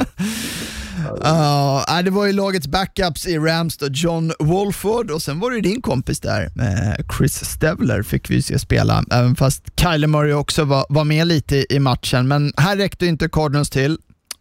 Uh, 1.03 2.03
det 2.03 2.11
var 2.11 2.25
ju 2.25 2.33
lagets 2.33 2.67
backups 2.67 3.27
i 3.27 3.37
Rams 3.37 3.77
då, 3.77 3.87
John 3.89 4.31
Wolford 4.39 5.11
och 5.11 5.21
sen 5.21 5.39
var 5.39 5.51
det 5.51 5.61
din 5.61 5.81
kompis 5.81 6.19
där, 6.19 6.41
eh, 6.43 7.05
Chris 7.17 7.45
Stevler 7.45 8.03
fick 8.03 8.29
vi 8.29 8.41
se 8.41 8.59
spela, 8.59 9.03
även 9.11 9.35
fast 9.35 9.63
Kyler 9.79 10.07
Murray 10.07 10.33
också 10.33 10.63
var, 10.63 10.85
var 10.89 11.03
med 11.03 11.27
lite 11.27 11.65
i 11.69 11.79
matchen. 11.79 12.27
Men 12.27 12.53
här 12.57 12.77
räckte 12.77 13.05
inte 13.05 13.29
Cardinals 13.29 13.69
till. 13.69 13.97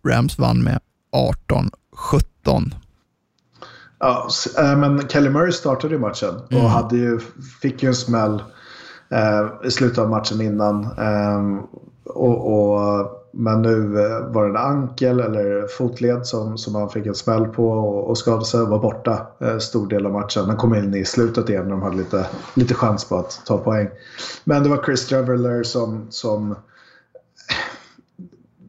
Rams 0.09 0.39
vann 0.39 0.63
med 0.63 0.81
18 1.13 1.71
17. 2.03 2.75
Ja, 3.99 4.29
eh, 4.59 4.79
men 4.79 5.09
Kelly 5.09 5.31
Murray 5.31 5.53
startade 5.53 5.95
i 5.95 5.99
matchen 5.99 6.35
och 6.35 6.53
mm. 6.53 6.67
hade 6.67 6.97
ju, 6.97 7.21
fick 7.63 7.83
ju 7.83 7.87
en 7.87 7.95
smäll 7.95 8.43
eh, 9.11 9.67
i 9.67 9.71
slutet 9.71 9.99
av 9.99 10.11
matchen 10.11 10.41
innan. 10.41 10.85
Eh, 10.85 11.65
och, 12.05 12.53
och, 12.53 13.19
men 13.33 13.63
nu 13.63 14.01
eh, 14.01 14.27
var 14.27 14.45
det 14.45 14.51
en 14.51 14.57
ankel 14.57 15.21
eller 15.21 15.67
fotled 15.67 16.27
som, 16.27 16.59
som 16.59 16.75
han 16.75 16.91
fick 16.91 17.07
en 17.07 17.15
smäll 17.15 17.47
på 17.47 17.69
och, 17.69 18.11
och 18.11 18.19
skadade 18.19 18.45
sig 18.45 18.61
och 18.61 18.69
var 18.69 18.79
borta 18.79 19.27
eh, 19.41 19.59
stor 19.59 19.87
del 19.87 20.07
av 20.07 20.13
matchen. 20.13 20.45
Han 20.47 20.57
kom 20.57 20.75
in 20.75 20.95
i 20.95 21.05
slutet 21.05 21.49
igen 21.49 21.65
när 21.65 21.71
de 21.71 21.83
hade 21.83 21.97
lite, 21.97 22.27
lite 22.55 22.75
chans 22.75 23.05
på 23.05 23.17
att 23.17 23.43
ta 23.47 23.59
poäng. 23.59 23.89
Men 24.45 24.63
det 24.63 24.69
var 24.69 24.83
Chris 24.85 25.07
Traveller 25.07 25.63
som, 25.63 26.07
som 26.11 26.55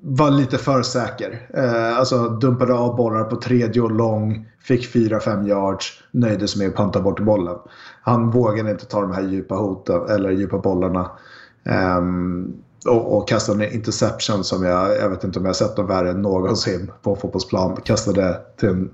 var 0.06 0.32
lite 0.32 0.58
för 0.58 0.82
säker. 0.82 1.47
Eh, 1.54 1.97
alltså 1.97 2.30
dumpade 2.30 2.74
av 2.74 2.95
bollar 2.95 3.24
på 3.24 3.36
tredje 3.36 3.82
och 3.82 3.91
lång, 3.91 4.49
fick 4.60 4.95
4-5 4.95 5.47
yards, 5.47 6.04
nöjde 6.12 6.47
sig 6.47 6.60
med 6.60 6.70
att 6.70 6.76
panta 6.76 7.01
bort 7.01 7.20
bollen. 7.20 7.58
Han 8.01 8.32
vågade 8.32 8.72
inte 8.72 8.86
ta 8.86 9.01
de 9.01 9.12
här 9.12 9.24
djupa 9.24 9.56
hoten 9.56 10.10
eller 10.10 10.32
djupa 10.32 10.58
bollarna. 10.58 11.12
Eh, 11.66 12.01
och, 12.88 13.18
och 13.18 13.28
kastade 13.28 13.66
en 13.66 13.74
interception 13.74 14.43
som 14.43 14.64
jag, 14.64 14.97
jag 14.97 15.10
vet 15.10 15.24
inte 15.24 15.39
om 15.39 15.45
jag 15.45 15.56
sett 15.56 15.78
något 15.78 15.89
värre 15.89 16.10
än 16.10 16.22
någonsin 16.22 16.91
på 17.01 17.12
en 17.12 17.18
fotbollsplan. 17.18 17.78
Kastade 17.84 18.41
till 18.58 18.70
en 18.70 18.89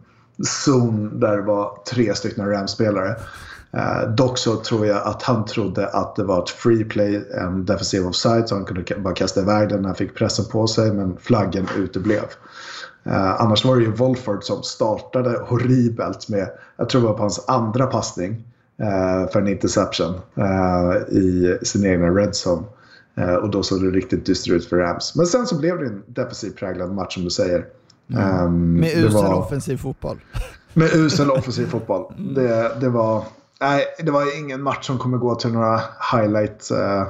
zon 0.45 1.19
där 1.19 1.37
det 1.37 1.43
var 1.43 1.77
tre 1.91 2.15
stycken 2.15 2.45
Rams-spelare. 2.45 3.15
Eh, 3.71 4.09
dock 4.09 4.37
så 4.37 4.55
tror 4.55 4.85
jag 4.85 5.07
att 5.07 5.23
han 5.23 5.45
trodde 5.45 5.87
att 5.87 6.15
det 6.15 6.23
var 6.23 6.43
ett 6.43 6.49
free 6.49 6.83
play, 6.83 7.27
en 7.33 7.65
defensiv 7.65 8.07
offside, 8.07 8.49
så 8.49 8.55
han 8.55 8.65
kunde 8.65 8.95
bara 8.97 9.13
kasta 9.13 9.41
iväg 9.41 9.69
den 9.69 9.81
när 9.81 9.89
han 9.89 9.95
fick 9.95 10.15
pressen 10.15 10.45
på 10.45 10.67
sig, 10.67 10.93
men 10.93 11.17
flaggen 11.17 11.67
uteblev. 11.77 12.23
Eh, 13.03 13.41
annars 13.41 13.65
var 13.65 13.75
det 13.75 13.81
ju 13.81 13.91
Wolford 13.91 14.43
som 14.43 14.63
startade 14.63 15.39
horribelt 15.47 16.29
med, 16.29 16.49
jag 16.77 16.89
tror 16.89 17.01
det 17.01 17.07
var 17.07 17.13
på 17.13 17.21
hans 17.21 17.45
andra 17.47 17.87
passning 17.87 18.43
eh, 18.77 19.31
för 19.31 19.41
en 19.41 19.47
interception 19.47 20.13
eh, 20.35 21.17
i 21.17 21.57
sin 21.61 21.85
egna 21.85 22.07
red 22.07 22.33
zone. 22.47 22.63
Eh, 23.15 23.33
och 23.33 23.49
då 23.49 23.63
såg 23.63 23.83
det 23.83 23.89
riktigt 23.89 24.25
dystert 24.25 24.53
ut 24.53 24.65
för 24.65 24.77
Rams. 24.77 25.15
Men 25.15 25.25
sen 25.25 25.47
så 25.47 25.59
blev 25.59 25.79
det 25.79 25.85
en 25.85 26.03
defensiv 26.07 26.51
präglad 26.51 26.91
match 26.91 27.13
som 27.13 27.23
du 27.23 27.29
säger. 27.29 27.65
Mm. 28.13 28.45
Um, 28.45 28.73
med 28.73 28.97
usel 28.97 29.13
var... 29.13 29.33
offensiv 29.33 29.77
fotboll. 29.77 30.17
Med 30.73 30.95
usel 30.95 31.31
offensiv 31.31 31.65
fotboll. 31.65 32.13
Det, 32.35 32.71
det 32.79 32.89
var 32.89 33.23
Nej, 33.61 33.85
det 33.99 34.11
var 34.11 34.39
ingen 34.39 34.61
match 34.61 34.85
som 34.85 34.97
kommer 34.97 35.17
gå 35.17 35.35
till 35.35 35.51
några 35.51 35.81
highlight, 36.13 36.69
uh, 36.71 37.07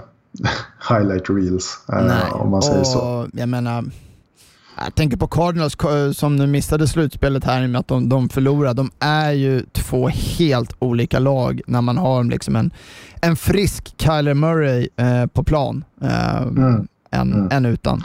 highlight 0.89 1.29
reels. 1.29 1.79
Uh. 1.93 2.41
Om 2.41 2.49
man 2.49 2.61
säger 2.61 2.79
och, 2.79 2.87
så. 2.87 3.27
Jag 3.33 3.49
menar, 3.49 3.85
jag 4.83 4.95
tänker 4.95 5.17
på 5.17 5.27
Cardinals 5.27 5.77
som 6.17 6.35
nu 6.35 6.47
missade 6.47 6.87
slutspelet 6.87 7.43
här 7.43 7.67
med 7.67 7.79
att 7.79 7.87
de, 7.87 8.09
de 8.09 8.29
förlorade. 8.29 8.73
De 8.73 8.91
är 8.99 9.31
ju 9.31 9.65
två 9.71 10.07
helt 10.07 10.75
olika 10.79 11.19
lag 11.19 11.61
när 11.67 11.81
man 11.81 11.97
har 11.97 12.23
liksom 12.23 12.55
en, 12.55 12.71
en 13.21 13.35
frisk 13.35 13.93
Kyler 13.97 14.33
Murray 14.33 14.89
eh, 14.95 15.25
på 15.25 15.43
plan 15.43 15.83
eh, 16.01 16.41
mm. 16.41 16.87
än, 17.11 17.33
mm. 17.33 17.47
än 17.51 17.65
utan. 17.65 18.03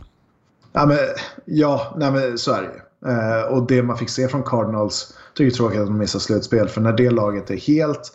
Ja, 0.73 0.87
men, 0.87 0.99
ja 1.45 1.95
nej, 1.97 2.11
men 2.11 2.39
så 2.39 2.53
är 2.53 2.63
det 2.63 2.69
ju. 2.69 2.81
Eh, 3.13 3.43
och 3.43 3.67
det 3.67 3.83
man 3.83 3.99
fick 3.99 4.11
se 4.11 4.29
från 4.29 4.43
Cardinals 4.43 5.15
tycker 5.35 5.45
jag 5.45 5.53
är 5.53 5.57
tråkigt 5.57 5.81
att 5.81 5.87
de 5.87 5.99
missar 5.99 6.19
slutspel. 6.19 6.69
För 6.69 6.81
när 6.81 6.93
det 6.93 7.11
laget 7.11 7.51
är 7.51 7.57
helt 7.57 8.13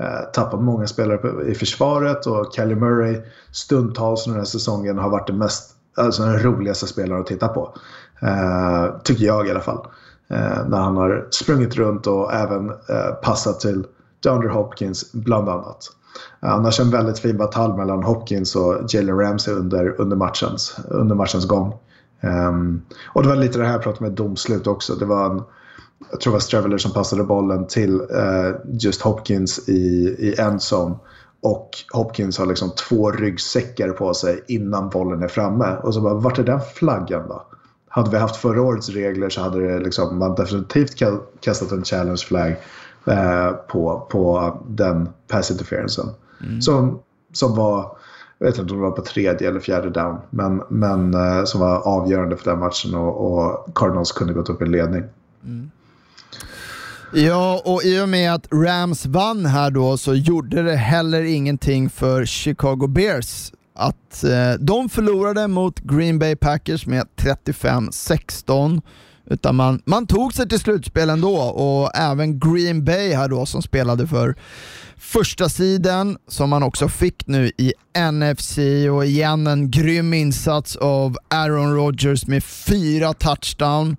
Eh, 0.00 0.30
tappat 0.32 0.62
många 0.62 0.86
spelare 0.86 1.50
i 1.50 1.54
försvaret 1.54 2.26
och 2.26 2.54
Kelly 2.54 2.74
Murray 2.74 3.20
stundtals 3.52 4.24
den 4.24 4.34
här 4.34 4.44
säsongen 4.44 4.98
har 4.98 5.10
varit 5.10 5.26
den, 5.26 5.38
mest, 5.38 5.70
alltså 5.96 6.22
den 6.22 6.38
roligaste 6.38 6.86
spelaren 6.86 7.20
att 7.20 7.26
titta 7.26 7.48
på. 7.48 7.74
Eh, 8.22 9.00
tycker 9.04 9.24
jag 9.24 9.46
i 9.46 9.50
alla 9.50 9.60
fall. 9.60 9.86
Eh, 10.28 10.68
när 10.68 10.78
han 10.78 10.96
har 10.96 11.26
sprungit 11.30 11.76
runt 11.76 12.06
och 12.06 12.32
även 12.32 12.70
eh, 12.70 13.14
passat 13.22 13.60
till 13.60 13.86
DeAndre 14.22 14.48
Hopkins 14.48 15.12
bland 15.12 15.48
annat. 15.48 15.84
Eh, 16.42 16.52
annars 16.52 16.80
en 16.80 16.90
väldigt 16.90 17.18
fin 17.18 17.36
batalj 17.36 17.76
mellan 17.76 18.02
Hopkins 18.02 18.56
och 18.56 18.74
Jalen 18.88 19.18
Ramsey 19.18 19.54
under, 19.54 20.00
under, 20.00 20.16
matchens, 20.16 20.76
under 20.88 21.14
matchens 21.14 21.46
gång. 21.46 21.74
Um, 22.20 22.82
och 23.06 23.22
det 23.22 23.28
var 23.28 23.36
lite 23.36 23.58
det 23.58 23.64
här 23.64 23.72
jag 23.72 23.82
pratade 23.82 24.04
med 24.04 24.12
domslut 24.12 24.66
också. 24.66 24.94
Det 24.94 25.04
var 25.04 25.30
en 25.30 25.42
jag 26.10 26.20
tror 26.20 26.30
det 26.30 26.34
var 26.34 26.40
Straveller 26.40 26.78
som 26.78 26.92
passade 26.92 27.24
bollen 27.24 27.66
till 27.66 28.00
eh, 28.00 28.54
just 28.72 29.02
Hopkins 29.02 29.68
i, 29.68 30.16
i 30.18 30.34
endzone. 30.38 30.94
Och 31.40 31.70
Hopkins 31.92 32.38
har 32.38 32.46
liksom 32.46 32.70
två 32.70 33.10
ryggsäckar 33.10 33.88
på 33.88 34.14
sig 34.14 34.44
innan 34.48 34.90
bollen 34.90 35.22
är 35.22 35.28
framme. 35.28 35.76
Och 35.82 35.94
så 35.94 36.00
bara, 36.00 36.14
vart 36.14 36.38
är 36.38 36.44
den 36.44 36.60
flaggan 36.74 37.28
då? 37.28 37.46
Hade 37.88 38.10
vi 38.10 38.16
haft 38.16 38.36
förra 38.36 38.62
årets 38.62 38.88
regler 38.88 39.28
så 39.28 39.40
hade 39.40 39.68
det 39.68 39.78
liksom, 39.78 40.18
man 40.18 40.34
definitivt 40.34 40.94
kastat 41.40 41.72
en 41.72 41.84
challenge 41.84 42.22
flag 42.26 42.56
eh, 43.06 43.50
på, 43.52 44.06
på 44.10 44.56
den 44.68 45.08
pass 45.28 45.50
interferencen. 45.50 46.06
Mm. 46.40 46.62
Som, 46.62 46.98
som 47.32 47.54
var, 47.56 47.96
jag 48.38 48.46
vet 48.46 48.58
inte 48.58 48.74
om 48.74 48.80
det 48.80 48.86
var 48.86 48.96
på 48.96 49.02
tredje 49.02 49.48
eller 49.48 49.60
fjärde 49.60 49.90
down, 49.90 50.18
men, 50.30 50.62
men 50.68 51.14
eh, 51.14 51.44
som 51.44 51.60
var 51.60 51.78
avgörande 51.78 52.36
för 52.36 52.50
den 52.50 52.60
matchen 52.60 52.94
och, 52.94 53.32
och 53.32 53.74
Cardinals 53.74 54.12
kunde 54.12 54.32
gått 54.32 54.48
upp 54.48 54.62
i 54.62 54.66
ledning. 54.66 55.02
Mm. 55.44 55.70
Ja, 57.14 57.62
och 57.64 57.82
i 57.84 58.00
och 58.00 58.08
med 58.08 58.34
att 58.34 58.46
Rams 58.52 59.06
vann 59.06 59.46
här 59.46 59.70
då 59.70 59.98
så 59.98 60.14
gjorde 60.14 60.62
det 60.62 60.76
heller 60.76 61.22
ingenting 61.22 61.90
för 61.90 62.24
Chicago 62.24 62.86
Bears 62.88 63.52
att 63.74 64.24
eh, 64.24 64.52
de 64.60 64.88
förlorade 64.88 65.48
mot 65.48 65.80
Green 65.80 66.18
Bay 66.18 66.36
Packers 66.36 66.86
med 66.86 67.06
35-16. 67.16 68.82
Utan 69.26 69.56
man, 69.56 69.82
man 69.84 70.06
tog 70.06 70.34
sig 70.34 70.48
till 70.48 70.60
slutspel 70.60 71.10
ändå 71.10 71.36
och 71.36 71.96
även 71.96 72.40
Green 72.40 72.84
Bay 72.84 73.14
här 73.14 73.28
då 73.28 73.46
som 73.46 73.62
spelade 73.62 74.06
för 74.06 74.34
första 74.96 75.48
sidan 75.48 76.16
som 76.28 76.50
man 76.50 76.62
också 76.62 76.88
fick 76.88 77.26
nu 77.26 77.50
i 77.58 77.72
NFC 78.12 78.58
och 78.92 79.04
igen 79.04 79.46
en 79.46 79.70
grym 79.70 80.14
insats 80.14 80.76
av 80.76 81.16
Aaron 81.28 81.74
Rodgers 81.74 82.26
med 82.26 82.44
fyra 82.44 83.12
touchdown. 83.12 83.96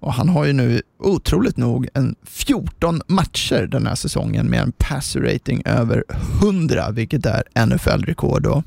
Och 0.00 0.12
han 0.12 0.28
har 0.28 0.44
ju 0.44 0.52
nu 0.52 0.82
otroligt 0.98 1.56
nog 1.56 1.88
en 1.94 2.14
14 2.22 3.00
matcher 3.06 3.66
den 3.70 3.86
här 3.86 3.94
säsongen 3.94 4.46
med 4.46 4.62
en 4.62 4.72
passer 4.72 5.20
rating 5.20 5.62
över 5.64 6.04
100, 6.42 6.90
vilket 6.90 7.26
är 7.26 7.66
NFL-rekord. 7.66 8.46
Och 8.46 8.62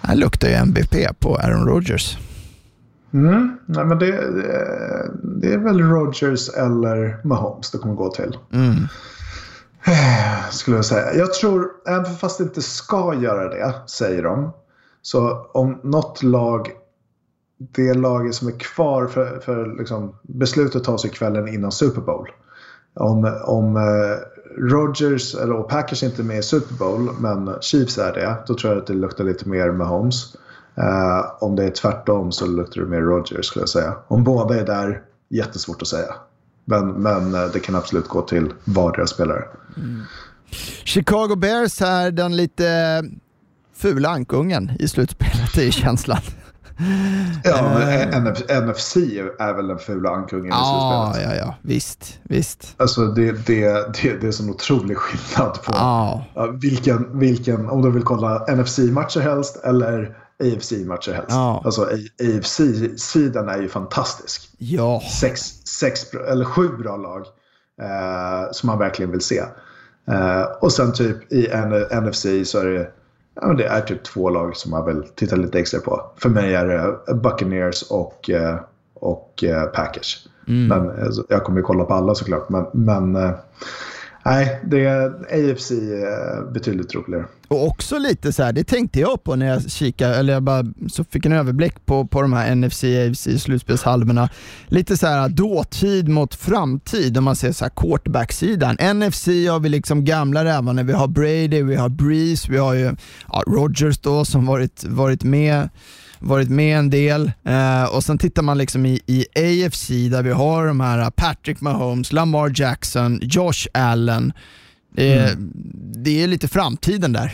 här 0.00 0.16
luktar 0.16 0.48
ju 0.48 0.54
MVP 0.54 1.20
på 1.20 1.36
Aaron 1.36 1.66
Rodgers. 1.66 2.18
Mm. 3.12 3.58
Nej, 3.66 3.84
men 3.84 3.98
det, 3.98 4.06
det 5.22 5.52
är 5.52 5.58
väl 5.58 5.80
Rodgers 5.80 6.48
eller 6.48 7.26
Mahomes 7.26 7.70
det 7.70 7.78
kommer 7.78 7.94
gå 7.94 8.10
till. 8.10 8.38
Mm. 8.52 8.74
Skulle 10.50 10.76
jag 10.76 10.84
säga. 10.84 11.14
Jag 11.14 11.34
tror, 11.34 11.68
även 11.86 12.16
fast 12.16 12.38
det 12.38 12.44
inte 12.44 12.62
ska 12.62 13.14
göra 13.14 13.48
det, 13.48 13.74
säger 13.86 14.22
de. 14.22 14.52
Så 15.02 15.46
om 15.52 15.80
något 15.82 16.22
lag, 16.22 16.70
det 17.72 17.94
laget 17.94 18.34
som 18.34 18.48
är 18.48 18.58
kvar 18.58 19.06
för, 19.06 19.38
för 19.38 19.78
liksom, 19.78 20.14
beslutet 20.22 20.84
tas 20.84 21.04
ju 21.04 21.08
kvällen 21.08 21.48
innan 21.48 21.72
Super 21.72 22.00
Bowl. 22.00 22.28
Om, 22.94 23.40
om 23.44 23.76
eh, 23.76 23.82
Rodgers 24.58 25.34
eller 25.34 25.52
och 25.52 25.68
Packers 25.68 26.02
inte 26.02 26.22
är 26.22 26.24
med 26.24 26.38
i 26.38 26.42
Super 26.42 26.74
Bowl 26.74 27.10
men 27.20 27.54
Chiefs 27.60 27.98
är 27.98 28.12
det, 28.12 28.36
då 28.46 28.54
tror 28.54 28.72
jag 28.72 28.80
att 28.80 28.86
det 28.86 28.94
luktar 28.94 29.24
lite 29.24 29.48
mer 29.48 29.70
med 29.70 29.86
Holmes. 29.86 30.36
Eh, 30.74 31.24
om 31.40 31.56
det 31.56 31.64
är 31.64 31.70
tvärtom 31.70 32.32
så 32.32 32.46
luktar 32.46 32.80
det 32.80 32.86
mer 32.86 33.00
Rodgers 33.00 33.46
skulle 33.46 33.62
jag 33.62 33.68
säga. 33.68 33.94
Om 34.08 34.24
båda 34.24 34.60
är 34.60 34.66
där, 34.66 35.02
jättesvårt 35.28 35.82
att 35.82 35.88
säga. 35.88 36.14
Men, 36.64 36.88
men 36.88 37.34
eh, 37.34 37.44
det 37.52 37.60
kan 37.60 37.74
absolut 37.74 38.08
gå 38.08 38.22
till 38.22 38.52
vardera 38.64 39.06
spelare. 39.06 39.44
Mm. 39.76 40.02
Chicago 40.84 41.36
Bears 41.36 41.82
är 41.82 42.10
den 42.10 42.36
lite 42.36 43.02
fula 43.76 44.08
ankungen 44.08 44.72
i 44.78 44.88
slutspelet, 44.88 45.58
är 45.58 45.70
känslan. 45.70 46.20
Ja, 47.44 47.78
men 47.78 48.12
NF 48.12 48.38
NFC 48.38 48.96
är 49.38 49.54
väl 49.54 49.66
den 49.66 49.78
fula 49.78 50.10
ankungen 50.10 50.46
i 50.46 50.50
slutspelet. 50.50 51.30
Ja, 51.30 51.46
ja, 51.46 51.54
visst, 51.62 52.18
visst. 52.22 52.74
Alltså 52.76 53.06
det, 53.06 53.46
det, 53.46 53.68
det, 54.02 54.20
det 54.20 54.26
är 54.26 54.32
så 54.32 54.50
otrolig 54.50 54.96
skillnad 54.96 55.62
på 55.62 55.72
ja. 55.72 56.24
vilken, 56.62 57.18
vilken, 57.18 57.68
om 57.68 57.82
du 57.82 57.90
vill 57.90 58.02
kolla 58.02 58.46
NFC-matcher 58.48 59.20
helst 59.20 59.60
eller 59.64 60.16
AFC-matcher 60.42 61.12
helst. 61.12 61.30
Ja. 61.30 61.62
Alltså 61.64 61.88
AFC-sidan 62.22 63.48
är 63.48 63.62
ju 63.62 63.68
fantastisk. 63.68 64.50
Ja. 64.58 65.02
Sex, 65.20 65.40
sex 65.64 66.14
eller 66.14 66.44
sju 66.44 66.68
bra 66.68 66.96
lag 66.96 67.26
eh, 67.82 68.52
som 68.52 68.66
man 68.66 68.78
verkligen 68.78 69.10
vill 69.10 69.20
se. 69.20 69.42
Eh, 70.08 70.42
och 70.60 70.72
sen 70.72 70.92
typ 70.92 71.32
i 71.32 71.48
NFC 72.00 72.50
så 72.50 72.58
är 72.58 72.64
det, 72.64 72.90
ja, 73.34 73.52
det 73.52 73.64
är 73.64 73.80
typ 73.80 74.02
två 74.02 74.30
lag 74.30 74.56
som 74.56 74.70
man 74.70 74.86
vill 74.86 75.02
titta 75.14 75.36
lite 75.36 75.58
extra 75.58 75.80
på. 75.80 76.10
För 76.16 76.28
mig 76.28 76.54
är 76.54 76.66
det 76.66 77.14
Buccaneers 77.14 77.82
och, 77.82 78.30
eh, 78.30 78.56
och 78.94 79.44
eh, 79.44 79.64
Packers. 79.64 80.26
Mm. 80.48 80.66
Men 80.68 81.04
alltså, 81.04 81.24
jag 81.28 81.44
kommer 81.44 81.58
ju 81.58 81.62
kolla 81.62 81.84
på 81.84 81.94
alla 81.94 82.14
såklart. 82.14 82.48
Men, 82.48 82.66
men 82.72 83.16
eh, 83.16 83.30
Nej, 84.24 84.60
det 84.64 84.84
är 84.84 85.06
AFC 85.50 85.70
är 85.70 86.44
eh, 86.44 86.52
betydligt 86.52 86.94
roligare. 86.94 87.24
Och 87.48 87.66
också 87.66 87.98
lite 87.98 88.32
så 88.32 88.42
här, 88.42 88.52
det 88.52 88.64
tänkte 88.64 89.00
jag 89.00 89.24
på 89.24 89.36
när 89.36 89.46
jag 89.46 89.70
kikade, 89.70 90.16
eller 90.16 90.32
jag 90.32 90.42
bara 90.42 90.64
så 90.90 91.04
fick 91.04 91.26
en 91.26 91.32
överblick 91.32 91.86
på, 91.86 92.06
på 92.06 92.22
de 92.22 92.32
här 92.32 92.54
NFC, 92.54 92.84
AFC 92.84 93.42
slutspelshalvorna. 93.42 94.28
Lite 94.66 94.96
så 94.96 95.06
här 95.06 95.28
dåtid 95.28 96.08
mot 96.08 96.34
framtid 96.34 97.18
om 97.18 97.24
man 97.24 97.36
ser 97.36 97.52
så 97.52 97.64
här 97.64 97.72
quarterback-sidan. 97.76 98.76
NFC 98.96 99.26
har 99.26 99.60
vi 99.60 99.68
liksom 99.68 100.04
gamla 100.04 100.44
rävarna, 100.44 100.82
vi 100.82 100.92
har 100.92 101.08
Brady, 101.08 101.62
vi 101.62 101.74
har 101.74 101.88
Breeze, 101.88 102.52
vi 102.52 102.58
har 102.58 102.74
ju 102.74 102.96
ja, 103.32 103.42
Rogers 103.46 103.98
då 103.98 104.24
som 104.24 104.46
varit, 104.46 104.84
varit 104.84 105.24
med 105.24 105.68
varit 106.22 106.48
med 106.48 106.78
en 106.78 106.90
del. 106.90 107.32
Eh, 107.44 107.94
och 107.94 108.04
sen 108.04 108.18
tittar 108.18 108.42
man 108.42 108.58
liksom 108.58 108.86
i, 108.86 109.00
i 109.06 109.26
AFC 109.36 109.88
där 109.88 110.22
vi 110.22 110.30
har 110.30 110.66
de 110.66 110.80
här 110.80 111.10
Patrick 111.10 111.60
Mahomes, 111.60 112.12
Lamar 112.12 112.52
Jackson, 112.54 113.18
Josh 113.22 113.66
Allen. 113.74 114.32
Eh, 114.96 115.32
mm. 115.32 115.52
Det 115.94 116.22
är 116.22 116.28
lite 116.28 116.48
framtiden 116.48 117.12
där. 117.12 117.32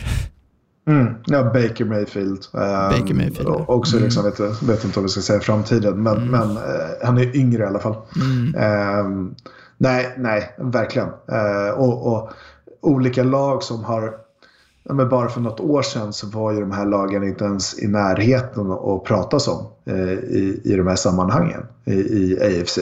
Mm. 0.87 1.13
Ja, 1.25 1.43
Baker 1.43 1.85
Mayfield. 1.85 2.45
Baker 2.53 3.13
Mayfield. 3.13 3.47
Och 3.47 3.69
också 3.69 3.95
mm. 3.95 4.03
liksom, 4.03 4.23
vet, 4.23 4.63
vet 4.63 4.85
inte 4.85 4.99
om 4.99 5.05
vi 5.05 5.09
ska 5.09 5.21
säga 5.21 5.39
framtiden, 5.39 6.03
men, 6.03 6.17
mm. 6.17 6.29
men 6.29 6.49
uh, 6.49 6.63
han 7.03 7.17
är 7.17 7.35
yngre 7.35 7.63
i 7.63 7.65
alla 7.65 7.79
fall. 7.79 7.95
Um, 9.05 9.35
nej, 9.77 10.15
nej, 10.17 10.55
verkligen. 10.57 11.07
Uh, 11.07 11.69
och, 11.77 12.13
och, 12.13 12.31
olika 12.81 13.23
lag 13.23 13.63
som 13.63 13.83
har 13.83 14.13
ja, 14.89 14.95
men 14.95 15.09
bara 15.09 15.29
för 15.29 15.41
något 15.41 15.59
år 15.59 15.81
sedan 15.81 16.13
så 16.13 16.27
var 16.27 16.51
ju 16.51 16.59
de 16.59 16.71
här 16.71 16.85
lagen 16.85 17.23
inte 17.23 17.45
ens 17.45 17.79
i 17.79 17.87
närheten 17.87 18.71
att 18.71 19.03
pratas 19.03 19.47
om 19.47 19.65
eh, 19.85 20.13
i, 20.13 20.61
i 20.63 20.75
de 20.75 20.87
här 20.87 20.95
sammanhangen 20.95 21.65
i, 21.85 21.93
i 21.93 22.39
AFC. 22.41 22.77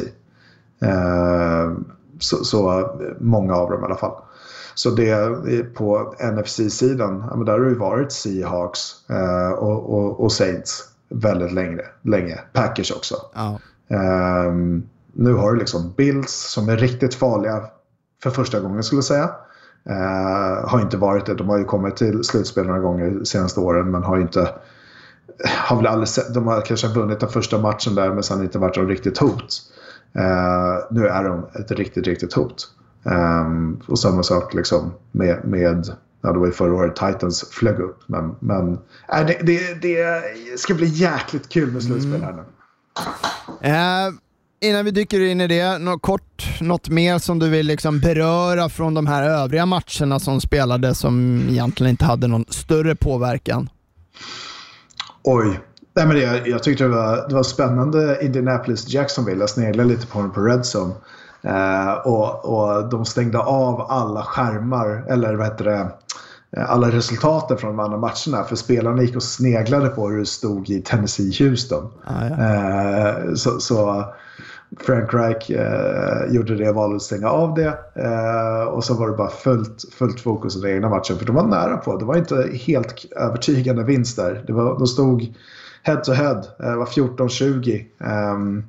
Eh, 0.81 1.71
så, 2.19 2.43
så, 2.43 2.89
många 3.19 3.55
av 3.55 3.71
dem 3.71 3.81
i 3.81 3.85
alla 3.85 3.95
fall. 3.95 4.21
Så 4.75 4.89
det 4.89 5.73
på 5.73 6.15
NFC-sidan, 6.33 7.23
ja, 7.31 7.35
där 7.35 7.59
har 7.59 7.65
det 7.65 7.75
varit 7.75 8.11
Seahawks 8.11 9.09
eh, 9.09 9.51
och, 9.51 9.93
och, 9.93 10.19
och, 10.19 10.31
Saints 10.31 10.83
väldigt 11.09 11.51
länge. 11.51 11.81
länge. 12.01 12.39
Packers 12.53 12.91
också. 12.91 13.15
Oh. 13.35 13.57
nu 15.13 15.33
har 15.33 15.53
du 15.53 15.59
liksom 15.59 15.93
Bills 15.97 16.31
som 16.31 16.69
är 16.69 16.77
riktigt 16.77 17.15
farliga 17.15 17.63
för 18.23 18.29
första 18.29 18.59
gången 18.59 18.83
skulle 18.83 18.97
jag 18.97 19.05
säga. 19.05 19.29
Eh, 19.89 20.69
har 20.69 20.81
inte 20.81 20.97
varit 20.97 21.25
det. 21.25 21.33
De 21.33 21.49
har 21.49 21.57
ju 21.57 21.65
kommit 21.65 21.95
till 21.95 22.23
slutspel 22.23 22.65
några 22.65 22.79
gånger 22.79 23.11
de 23.11 23.25
senaste 23.25 23.59
åren 23.59 23.91
men 23.91 24.03
har 24.03 24.19
inte 24.19 24.49
har 25.45 25.77
väl 25.77 25.87
aldrig 25.87 26.07
sett, 26.07 26.33
de 26.33 26.47
har 26.47 26.61
kanske 26.61 26.87
vunnit 26.87 27.19
den 27.19 27.29
första 27.29 27.57
matchen 27.57 27.95
där 27.95 28.13
men 28.13 28.23
sen 28.23 28.43
inte 28.43 28.59
varit 28.59 28.77
något 28.77 28.89
riktigt 28.89 29.17
hot. 29.17 29.61
Eh, 30.13 30.75
nu 30.91 31.07
är 31.07 31.23
de 31.23 31.45
ett 31.59 31.71
riktigt, 31.71 32.07
riktigt 32.07 32.33
hot. 32.33 32.67
Eh, 33.05 33.47
och 33.87 33.99
samma 33.99 34.23
sak 34.23 34.53
liksom 34.53 34.93
med, 35.11 35.45
med 35.45 35.85
ja, 36.21 36.31
det 36.31 36.39
var 36.39 36.45
ju 36.45 36.51
förra 36.51 36.73
året 36.73 36.95
Titans 36.95 37.49
flög 37.49 37.79
upp. 37.79 37.99
Men, 38.05 38.35
men 38.39 38.73
äh, 39.13 39.25
det, 39.27 39.39
det, 39.41 39.81
det 39.81 40.23
ska 40.59 40.73
bli 40.73 40.87
jäkligt 40.87 41.49
kul 41.49 41.71
med 41.71 41.83
slutspel 41.83 42.23
här 42.23 42.33
nu. 42.33 42.43
Uh, 43.67 44.13
Innan 44.59 44.85
vi 44.85 44.91
dyker 44.91 45.19
in 45.19 45.41
i 45.41 45.47
det, 45.47 45.77
något 45.77 46.01
kort, 46.01 46.61
något 46.61 46.89
mer 46.89 47.19
som 47.19 47.39
du 47.39 47.49
vill 47.49 47.67
liksom 47.67 47.99
beröra 47.99 48.69
från 48.69 48.93
de 48.93 49.07
här 49.07 49.23
övriga 49.23 49.65
matcherna 49.65 50.19
som 50.19 50.41
spelades 50.41 50.99
som 50.99 51.45
egentligen 51.49 51.89
inte 51.91 52.05
hade 52.05 52.27
någon 52.27 52.45
större 52.49 52.95
påverkan? 52.95 53.69
Oj. 55.23 55.59
Nej, 55.95 56.07
men 56.07 56.15
det, 56.15 56.47
jag 56.47 56.63
tyckte 56.63 56.83
det 56.83 56.89
var, 56.89 57.27
det 57.29 57.35
var 57.35 57.43
spännande 57.43 58.19
Indianapolis 58.21 58.89
Jacksonville. 58.89 59.39
Jag 59.39 59.49
sneglade 59.49 59.89
lite 59.89 60.07
på 60.07 60.19
dem 60.19 60.31
på 60.31 60.41
Redzone. 60.41 60.93
Eh, 61.41 61.91
och, 61.91 62.45
och 62.45 62.89
de 62.89 63.05
stängde 63.05 63.39
av 63.39 63.81
alla 63.81 64.23
skärmar, 64.23 65.05
eller 65.09 65.35
vad 65.35 65.47
heter 65.47 65.65
det, 65.65 65.91
eh, 66.57 66.71
alla 66.71 66.91
resultaten 66.91 67.57
från 67.57 67.77
de 67.77 67.79
andra 67.79 67.97
matcherna. 67.97 68.43
För 68.49 68.55
spelarna 68.55 69.01
gick 69.01 69.15
och 69.15 69.23
sneglade 69.23 69.89
på 69.89 70.09
hur 70.09 70.19
det 70.19 70.25
stod 70.25 70.69
i 70.69 70.81
Tennessee-Houston. 70.81 71.89
Ah, 72.05 72.27
ja. 72.27 72.35
eh, 73.07 73.33
så, 73.33 73.59
så 73.59 74.05
Frank 74.79 75.13
Reich 75.13 75.49
eh, 75.49 76.33
gjorde 76.33 76.55
det 76.55 76.71
valet 76.71 76.95
att 76.95 77.01
stänga 77.01 77.29
av 77.29 77.53
det. 77.53 77.77
Eh, 77.95 78.63
och 78.63 78.83
så 78.83 78.93
var 78.93 79.07
det 79.07 79.17
bara 79.17 79.29
fullt, 79.29 79.85
fullt 79.93 80.19
fokus 80.19 80.55
på 80.55 80.67
den 80.67 80.75
egna 80.75 80.89
matchen. 80.89 81.17
För 81.17 81.25
de 81.25 81.35
var 81.35 81.47
nära 81.47 81.77
på. 81.77 81.97
Det 81.97 82.05
var 82.05 82.17
inte 82.17 82.49
helt 82.53 83.05
övertygande 83.15 83.83
vinst 83.83 84.15
där. 84.15 84.43
Det 84.47 84.53
var, 84.53 84.79
de 84.79 84.87
stod 84.87 85.33
head 85.83 85.95
to 85.97 86.11
head. 86.11 86.37
Eh, 86.59 86.71
det 86.71 86.75
var 86.75 86.85
14-20. 86.85 87.85
Ehm, 87.99 88.63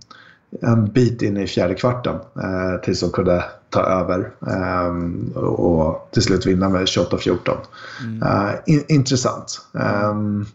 en 0.62 0.92
bit 0.92 1.22
in 1.22 1.36
i 1.36 1.46
fjärde 1.46 1.74
kvarten. 1.74 2.16
Eh, 2.42 2.80
tills 2.82 3.00
de 3.00 3.10
kunde 3.10 3.44
ta 3.70 3.80
över. 3.80 4.30
Ehm, 4.46 5.32
och 5.36 6.08
till 6.12 6.22
slut 6.22 6.46
vinna 6.46 6.68
med 6.68 6.88
28-14. 6.88 7.56
Mm. 8.02 8.22
Eh, 8.22 8.54
in, 8.66 8.84
intressant. 8.88 9.60
Ehm, 9.80 10.46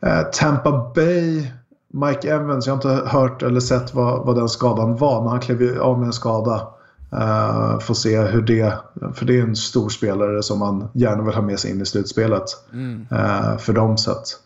eh, 0.00 0.22
Tampa 0.22 0.92
Bay 0.94 1.46
Mike 1.92 2.32
Evans, 2.34 2.66
jag 2.66 2.76
har 2.76 2.92
inte 2.92 3.08
hört 3.08 3.42
eller 3.42 3.60
sett 3.60 3.94
vad, 3.94 4.26
vad 4.26 4.36
den 4.36 4.48
skadan 4.48 4.96
var, 4.96 5.20
men 5.20 5.30
han 5.30 5.40
klev 5.40 5.80
av 5.80 5.98
med 5.98 6.06
en 6.06 6.12
skada. 6.12 6.68
Uh, 7.12 7.78
får 7.78 7.94
se 7.94 8.20
hur 8.20 8.42
det, 8.42 8.72
för 9.14 9.24
det 9.24 9.38
är 9.38 9.42
en 9.42 9.56
stor 9.56 9.88
spelare 9.88 10.42
som 10.42 10.58
man 10.58 10.88
gärna 10.92 11.22
vill 11.22 11.34
ha 11.34 11.42
med 11.42 11.58
sig 11.58 11.70
in 11.70 11.80
i 11.80 11.86
slutspelet. 11.86 12.44
Mm. 12.72 13.06
Uh, 13.12 13.58
för 13.58 13.72
dem 13.72 13.96
så 13.96 14.10
att 14.10 14.40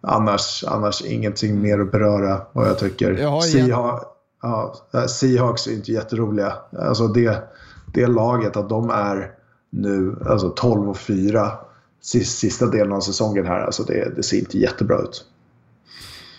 annars, 0.00 0.64
annars 0.68 1.02
ingenting 1.02 1.62
mer 1.62 1.80
att 1.80 1.92
beröra 1.92 2.40
vad 2.52 2.68
jag 2.68 2.78
tycker. 2.78 3.12
Jaha, 3.12 3.40
Seahawks, 3.40 4.04
ja, 4.42 4.74
eh, 4.94 5.06
Seahawks 5.06 5.66
är 5.66 5.72
inte 5.72 5.92
jätteroliga. 5.92 6.52
Alltså 6.78 7.06
det, 7.08 7.42
det 7.94 8.06
laget 8.06 8.56
att 8.56 8.68
de 8.68 8.90
är 8.90 9.30
nu 9.70 10.16
alltså 10.26 10.48
12 10.48 10.90
och 10.90 10.96
4 10.96 11.52
sista 12.00 12.66
delen 12.66 12.92
av 12.92 13.00
säsongen 13.00 13.46
här, 13.46 13.60
alltså 13.60 13.82
det, 13.82 14.16
det 14.16 14.22
ser 14.22 14.38
inte 14.38 14.58
jättebra 14.58 14.98
ut. 14.98 15.24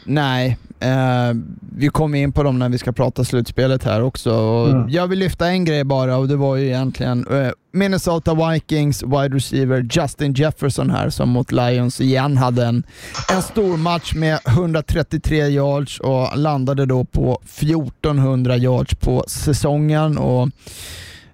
Nej, 0.06 0.58
eh, 0.80 1.34
vi 1.76 1.88
kommer 1.88 2.18
in 2.18 2.32
på 2.32 2.44
dem 2.44 2.60
när 2.60 2.70
vi 2.70 2.78
ska 2.78 2.92
prata 2.92 3.24
slutspelet 3.24 3.84
här 3.84 4.02
också. 4.02 4.32
Mm. 4.72 4.90
Jag 4.90 5.08
vill 5.08 5.20
lyfta 5.20 5.48
en 5.48 5.66
grej 5.66 5.84
bara 5.84 6.18
och 6.18 6.28
det 6.28 6.36
var 6.36 6.56
ju 6.56 6.66
egentligen 6.66 7.28
eh, 7.28 7.52
Minnesota 7.72 8.52
Vikings 8.52 9.04
wide 9.04 9.36
receiver 9.36 9.88
Justin 9.92 10.34
Jefferson 10.34 10.90
här 10.90 11.10
som 11.10 11.30
mot 11.30 11.52
Lions 11.52 12.02
igen 12.02 12.38
hade 12.38 12.66
en, 12.66 12.84
en 13.32 13.42
stor 13.42 13.78
match 13.78 14.14
med 14.14 14.40
133 14.48 15.48
yards 15.48 16.00
och 16.00 16.38
landade 16.38 16.86
då 16.86 17.04
på 17.06 17.42
1400 17.44 18.58
yards 18.58 18.96
på 18.96 19.24
säsongen. 19.28 20.18
Och 20.18 20.50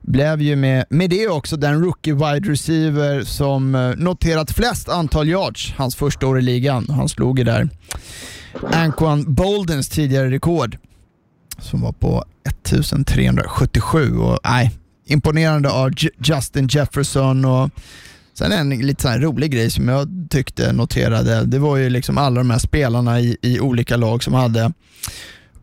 blev 0.01 0.41
ju 0.41 0.55
med, 0.55 0.86
med 0.89 1.09
det 1.09 1.28
också 1.28 1.57
den 1.57 1.84
rookie 1.84 2.13
wide 2.13 2.51
receiver 2.51 3.22
som 3.22 3.76
eh, 3.76 3.95
noterat 3.97 4.51
flest 4.51 4.89
antal 4.89 5.28
yards 5.28 5.74
hans 5.78 5.95
första 5.95 6.28
år 6.28 6.39
i 6.39 6.41
ligan. 6.41 6.86
Han 6.89 7.09
slog 7.09 7.39
ju 7.39 7.45
där 7.45 7.70
Anquan 8.74 9.34
Boldens 9.34 9.89
tidigare 9.89 10.30
rekord 10.30 10.78
som 11.60 11.82
var 11.82 11.91
på 11.91 12.26
1377. 12.50 14.18
Och, 14.18 14.39
nej, 14.43 14.72
imponerande 15.06 15.72
av 15.72 15.91
Justin 16.20 16.68
Jefferson 16.68 17.45
och 17.45 17.70
Sen 18.39 18.52
en 18.52 18.70
lite 18.70 19.02
så 19.02 19.10
rolig 19.10 19.52
grej 19.52 19.72
som 19.72 19.88
jag 19.88 20.08
tyckte 20.30 20.74
noterade, 20.74 21.45
det 21.45 21.60
var 21.60 21.78
ju 21.78 21.89
liksom 21.89 22.18
alla 22.18 22.39
de 22.39 22.50
här 22.50 22.60
spelarna 22.60 23.20
i, 23.20 23.38
i 23.41 23.60
olika 23.60 23.97
lag 23.97 24.24
som 24.24 24.34
hade 24.34 24.72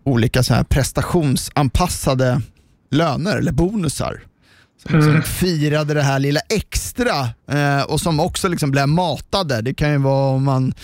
olika 0.04 0.42
så 0.42 0.54
här 0.54 0.64
prestationsanpassade 0.64 2.40
löner 2.90 3.36
eller 3.36 3.52
bonusar. 3.52 4.22
Som 4.90 5.00
mm. 5.00 5.22
firade 5.22 5.94
det 5.94 6.02
här 6.02 6.18
lilla 6.18 6.40
extra 6.40 7.28
eh, 7.50 7.82
och 7.82 8.00
som 8.00 8.20
också 8.20 8.48
liksom 8.48 8.70
blev 8.70 8.88
matade. 8.88 9.62
Det 9.62 9.74
kan 9.74 9.90
ju 9.90 9.98
vara 9.98 10.34
om 10.34 10.44
man 10.44 10.74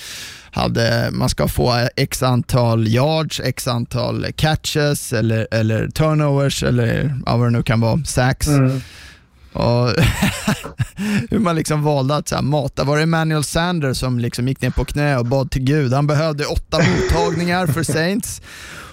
hade, 0.51 1.09
man 1.13 1.29
ska 1.29 1.49
få 1.49 1.89
x 1.97 2.23
antal 2.23 2.89
yards, 2.89 3.41
x 3.41 3.69
antal 3.69 4.27
catches 4.37 5.13
eller, 5.13 5.49
eller 5.51 5.89
turnovers 5.89 6.63
eller 6.63 7.15
ja, 7.27 7.37
vad 7.37 7.47
det 7.47 7.51
nu 7.51 7.63
kan 7.63 7.81
vara, 7.81 8.05
sacks. 8.05 8.49
Mm. 8.49 8.81
Och 9.53 9.89
hur 11.31 11.39
man 11.39 11.57
liksom 11.57 11.83
valde 11.83 12.17
att 12.17 12.29
så 12.29 12.35
här, 12.35 12.43
mata. 12.43 12.85
Var 12.85 12.97
det 12.97 13.03
Emmanuel 13.03 13.45
Sanders 13.45 13.99
som 13.99 14.19
liksom 14.19 14.49
gick 14.49 14.61
ner 14.61 14.71
på 14.71 14.85
knä 14.85 15.17
och 15.17 15.27
bad 15.27 15.51
till 15.51 15.63
Gud? 15.63 15.93
Han 15.93 16.07
behövde 16.07 16.45
åtta 16.45 16.79
mottagningar 16.79 17.67
för 17.67 17.83
Saints. 17.93 18.43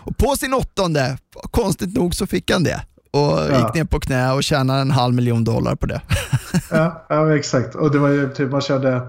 Och 0.02 0.18
på 0.18 0.36
sin 0.36 0.54
åttonde, 0.54 1.18
konstigt 1.52 1.94
nog 1.94 2.16
så 2.16 2.28
fick 2.28 2.52
han 2.52 2.64
det 2.64 2.82
och 3.12 3.20
ja. 3.20 3.58
gick 3.58 3.74
ner 3.74 3.86
på 3.86 4.00
knä 4.00 4.32
och 4.34 4.44
tjänade 4.44 4.82
en 4.82 4.92
halv 4.92 5.14
miljon 5.14 5.44
dollar 5.44 5.76
på 5.76 5.86
det. 5.86 6.02
ja, 6.72 7.06
ja, 7.10 7.36
exakt. 7.36 7.76
Och 7.76 7.92
det 7.92 8.00
var 8.00 8.10
ju 8.10 8.30
typ, 8.30 8.52
man 8.52 8.62
körde 8.62 9.02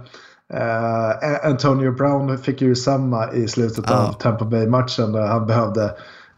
Uh, 0.54 1.46
Antonio 1.46 1.92
Brown 1.92 2.38
fick 2.38 2.60
ju 2.62 2.76
samma 2.76 3.32
i 3.32 3.48
slutet 3.48 3.84
ja. 3.88 3.94
av 3.94 4.12
Tampa 4.12 4.44
Bay-matchen 4.44 5.12
där 5.12 5.26
han 5.26 5.46
behövde, 5.46 5.94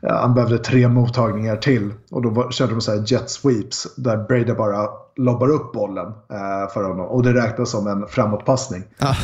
han 0.09 0.34
behövde 0.34 0.59
tre 0.59 0.88
mottagningar 0.88 1.57
till. 1.57 1.90
Och 2.11 2.22
då 2.22 2.50
körde 2.50 2.72
de 2.72 2.80
så 2.80 3.05
jet 3.07 3.30
sweeps 3.30 3.94
där 3.96 4.16
Brady 4.16 4.55
bara 4.55 4.88
lobbar 5.16 5.48
upp 5.48 5.72
bollen 5.72 6.07
uh, 6.07 6.72
för 6.74 6.82
honom. 6.84 7.07
Och 7.07 7.22
det 7.22 7.34
räknas 7.34 7.70
som 7.70 7.86
en 7.86 8.07
framåtpassning. 8.07 8.84
Ja. 8.98 9.14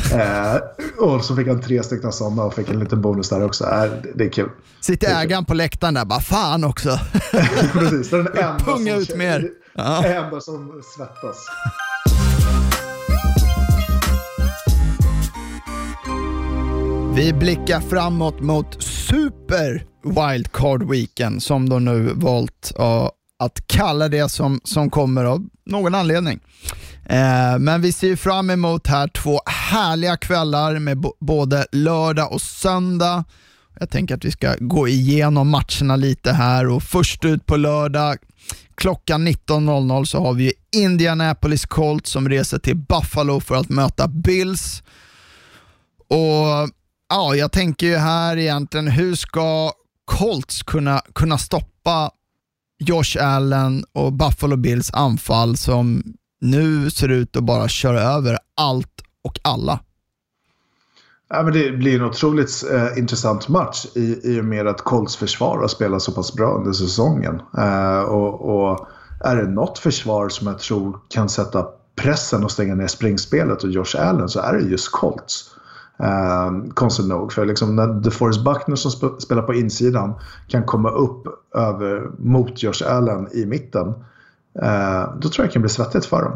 och 0.99 1.23
så 1.23 1.35
fick 1.35 1.47
han 1.47 1.61
tre 1.61 1.83
stycken 1.83 2.11
sådana 2.11 2.43
och 2.43 2.53
fick 2.53 2.69
en 2.69 2.79
liten 2.79 3.01
bonus 3.01 3.29
där 3.29 3.45
också. 3.45 3.65
det 4.15 4.25
är 4.25 4.29
kul. 4.29 4.49
Sitter 4.81 5.21
ägaren 5.21 5.45
på 5.45 5.53
läktaren 5.53 5.93
där 5.93 6.05
bara, 6.05 6.19
fan 6.19 6.63
också. 6.63 6.89
Precis, 7.73 8.09
det 8.09 8.17
är 8.17 8.23
den 8.23 8.37
enda 8.43 8.65
Punga 8.65 8.95
ut 8.95 9.17
mer. 9.17 9.49
Ja. 9.73 10.05
enda 10.05 10.41
som 10.41 10.81
svettas. 10.95 11.47
Vi 17.15 17.33
blickar 17.33 17.79
framåt 17.79 18.39
mot 18.39 18.83
Super 18.83 19.88
Wildcard 20.03 20.89
Weekend 20.89 21.43
som 21.43 21.69
de 21.69 21.85
nu 21.85 22.13
valt 22.15 22.71
att 23.39 23.67
kalla 23.67 24.09
det 24.09 24.29
som, 24.29 24.61
som 24.63 24.89
kommer 24.89 25.25
av 25.25 25.49
någon 25.65 25.95
anledning. 25.95 26.39
Eh, 27.05 27.59
men 27.59 27.81
vi 27.81 27.91
ser 27.91 28.15
fram 28.15 28.49
emot 28.49 28.87
här 28.87 29.07
två 29.07 29.39
härliga 29.45 30.17
kvällar 30.17 30.79
med 30.79 31.03
både 31.19 31.65
lördag 31.71 32.31
och 32.31 32.41
söndag. 32.41 33.23
Jag 33.79 33.89
tänker 33.89 34.15
att 34.15 34.25
vi 34.25 34.31
ska 34.31 34.55
gå 34.59 34.87
igenom 34.87 35.49
matcherna 35.49 35.95
lite 35.95 36.31
här 36.31 36.67
och 36.67 36.83
först 36.83 37.25
ut 37.25 37.45
på 37.45 37.57
lördag 37.57 38.17
klockan 38.75 39.27
19.00 39.27 40.05
så 40.05 40.19
har 40.19 40.33
vi 40.33 40.53
Indianapolis 40.75 41.65
Colts 41.65 42.11
som 42.11 42.29
reser 42.29 42.59
till 42.59 42.77
Buffalo 42.77 43.39
för 43.39 43.55
att 43.55 43.69
möta 43.69 44.07
Bills. 44.07 44.83
Och 46.07 46.69
Ja, 47.11 47.35
jag 47.35 47.51
tänker 47.51 47.87
ju 47.87 47.97
här 47.97 48.37
egentligen, 48.37 48.87
hur 48.87 49.15
ska 49.15 49.71
Colts 50.09 50.63
kunna, 50.63 51.01
kunna 51.15 51.37
stoppa 51.37 52.11
Josh 52.79 53.17
Allen 53.23 53.83
och 53.93 54.13
Buffalo 54.13 54.55
Bills 54.55 54.93
anfall 54.93 55.57
som 55.57 56.03
nu 56.41 56.89
ser 56.91 57.09
ut 57.09 57.35
att 57.35 57.43
bara 57.43 57.67
köra 57.67 58.01
över 58.01 58.37
allt 58.55 59.01
och 59.23 59.39
alla? 59.43 59.79
Ja, 61.29 61.43
men 61.43 61.53
det 61.53 61.71
blir 61.71 61.95
en 61.95 62.05
otroligt 62.05 62.63
eh, 62.73 62.97
intressant 62.97 63.47
match 63.47 63.85
i, 63.95 64.19
i 64.23 64.41
och 64.41 64.45
med 64.45 64.67
att 64.67 64.81
Colts 64.81 65.15
försvar 65.15 65.57
har 65.57 65.67
spelat 65.67 66.01
så 66.01 66.11
pass 66.11 66.33
bra 66.33 66.51
under 66.51 66.71
säsongen. 66.71 67.41
Eh, 67.57 68.01
och, 68.01 68.41
och, 68.41 68.87
är 69.23 69.35
det 69.35 69.49
något 69.49 69.79
försvar 69.79 70.29
som 70.29 70.47
jag 70.47 70.59
tror 70.59 70.99
kan 71.09 71.29
sätta 71.29 71.65
pressen 71.95 72.43
och 72.43 72.51
stänga 72.51 72.75
ner 72.75 72.87
springspelet 72.87 73.63
och 73.63 73.71
Josh 73.71 73.95
Allen 73.97 74.29
så 74.29 74.39
är 74.39 74.53
det 74.53 74.69
just 74.69 74.91
Colts. 74.91 75.55
Eh, 76.03 76.51
konstigt 76.73 77.07
nog. 77.07 77.33
För 77.33 77.45
liksom 77.45 77.75
när 77.75 77.87
DeForest 77.87 78.43
Buckner 78.43 78.75
som 78.75 78.91
sp 78.95 79.03
spelar 79.19 79.41
på 79.41 79.53
insidan 79.53 80.13
kan 80.47 80.63
komma 80.63 80.89
upp 80.89 81.27
över, 81.55 82.09
mot 82.17 82.63
Josh 82.63 82.83
Allen 82.87 83.27
i 83.33 83.45
mitten. 83.45 83.87
Eh, 84.61 85.13
då 85.21 85.29
tror 85.29 85.43
jag 85.43 85.47
det 85.47 85.53
kan 85.53 85.61
bli 85.61 85.69
svettigt 85.69 86.05
för 86.05 86.23
dem. 86.23 86.33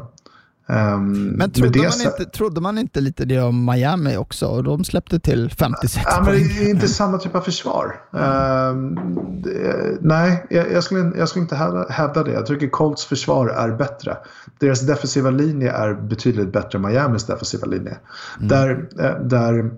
Um, 0.65 1.27
men 1.27 1.51
trodde 1.51 1.79
man, 1.79 2.01
inte, 2.05 2.25
trodde 2.25 2.61
man 2.61 2.77
inte 2.77 3.01
lite 3.01 3.25
det 3.25 3.41
om 3.41 3.65
Miami 3.65 4.17
också? 4.17 4.47
Och 4.47 4.63
de 4.63 4.83
släppte 4.83 5.19
till 5.19 5.49
56 5.49 6.05
ja, 6.09 6.23
men 6.25 6.33
Det 6.33 6.39
är 6.39 6.69
inte 6.69 6.87
samma 6.87 7.17
typ 7.17 7.35
av 7.35 7.41
försvar. 7.41 8.01
Um, 8.11 8.95
det, 9.43 9.97
nej, 10.01 10.45
jag, 10.49 10.71
jag, 10.71 10.83
skulle, 10.83 11.17
jag 11.17 11.29
skulle 11.29 11.43
inte 11.43 11.55
hävda, 11.55 11.89
hävda 11.89 12.23
det. 12.23 12.31
Jag 12.31 12.45
tycker 12.45 12.69
Colts 12.69 13.05
försvar 13.05 13.47
är 13.47 13.71
bättre. 13.71 14.17
Deras 14.59 14.81
defensiva 14.81 15.29
linje 15.29 15.71
är 15.71 15.93
betydligt 15.93 16.53
bättre 16.53 16.77
än 16.77 16.81
Miamis 16.81 17.25
defensiva 17.25 17.65
linje. 17.65 17.97
Mm. 18.37 18.47
Där, 18.47 18.89
eh, 18.99 19.19
där 19.19 19.71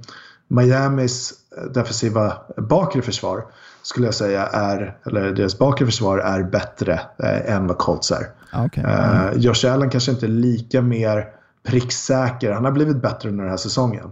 Miamis 0.48 1.34
defensiva 1.74 2.34
bakre 2.58 3.02
försvar 3.02 3.44
skulle 3.86 4.08
jag 4.08 4.14
säga 4.16 4.46
är, 4.46 4.98
eller 5.06 5.32
deras 5.32 5.58
bakre 5.58 5.86
försvar 5.86 6.18
är 6.18 6.44
bättre 6.44 7.00
eh, 7.24 7.56
än 7.56 7.68
vad 7.68 7.78
Colts 7.78 8.12
är. 8.12 8.28
Okay. 8.66 8.84
Mm. 8.84 9.28
Uh, 9.28 9.38
Josh 9.38 9.74
Allen 9.74 9.90
kanske 9.90 10.12
inte 10.12 10.26
är 10.26 10.30
lika 10.30 10.82
mer 10.82 11.28
pricksäker. 11.64 12.52
Han 12.52 12.66
har 12.66 12.72
blivit 12.72 13.02
bättre 13.02 13.30
under 13.30 13.44
den 13.44 13.52
här 13.52 13.58
säsongen. 13.58 14.12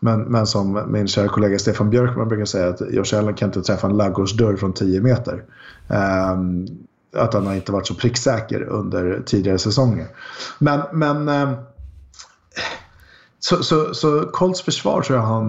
Men, 0.00 0.20
men 0.20 0.46
som 0.46 0.84
min 0.92 1.08
kära 1.08 1.28
kollega 1.28 1.58
Stefan 1.58 1.90
Björkman 1.90 2.28
brukar 2.28 2.44
säga 2.44 2.68
att 2.68 2.80
Josh 2.90 3.18
Allen 3.18 3.34
kan 3.34 3.48
inte 3.48 3.62
träffa 3.62 3.86
en 3.86 3.96
laggårdsdörr 3.96 4.56
från 4.56 4.72
10 4.72 5.00
meter. 5.00 5.44
Um, 5.88 6.66
att 7.16 7.34
han 7.34 7.46
har 7.46 7.54
inte 7.54 7.72
varit 7.72 7.86
så 7.86 7.94
pricksäker 7.94 8.62
under 8.62 9.22
tidigare 9.26 9.58
säsonger. 9.58 10.06
Men, 10.58 10.80
men 10.92 11.28
um, 11.28 11.54
så, 13.40 13.62
så, 13.62 13.94
så 13.94 14.22
Colts 14.32 14.62
försvar 14.62 15.02
tror 15.02 15.18
jag 15.18 15.26
har 15.26 15.40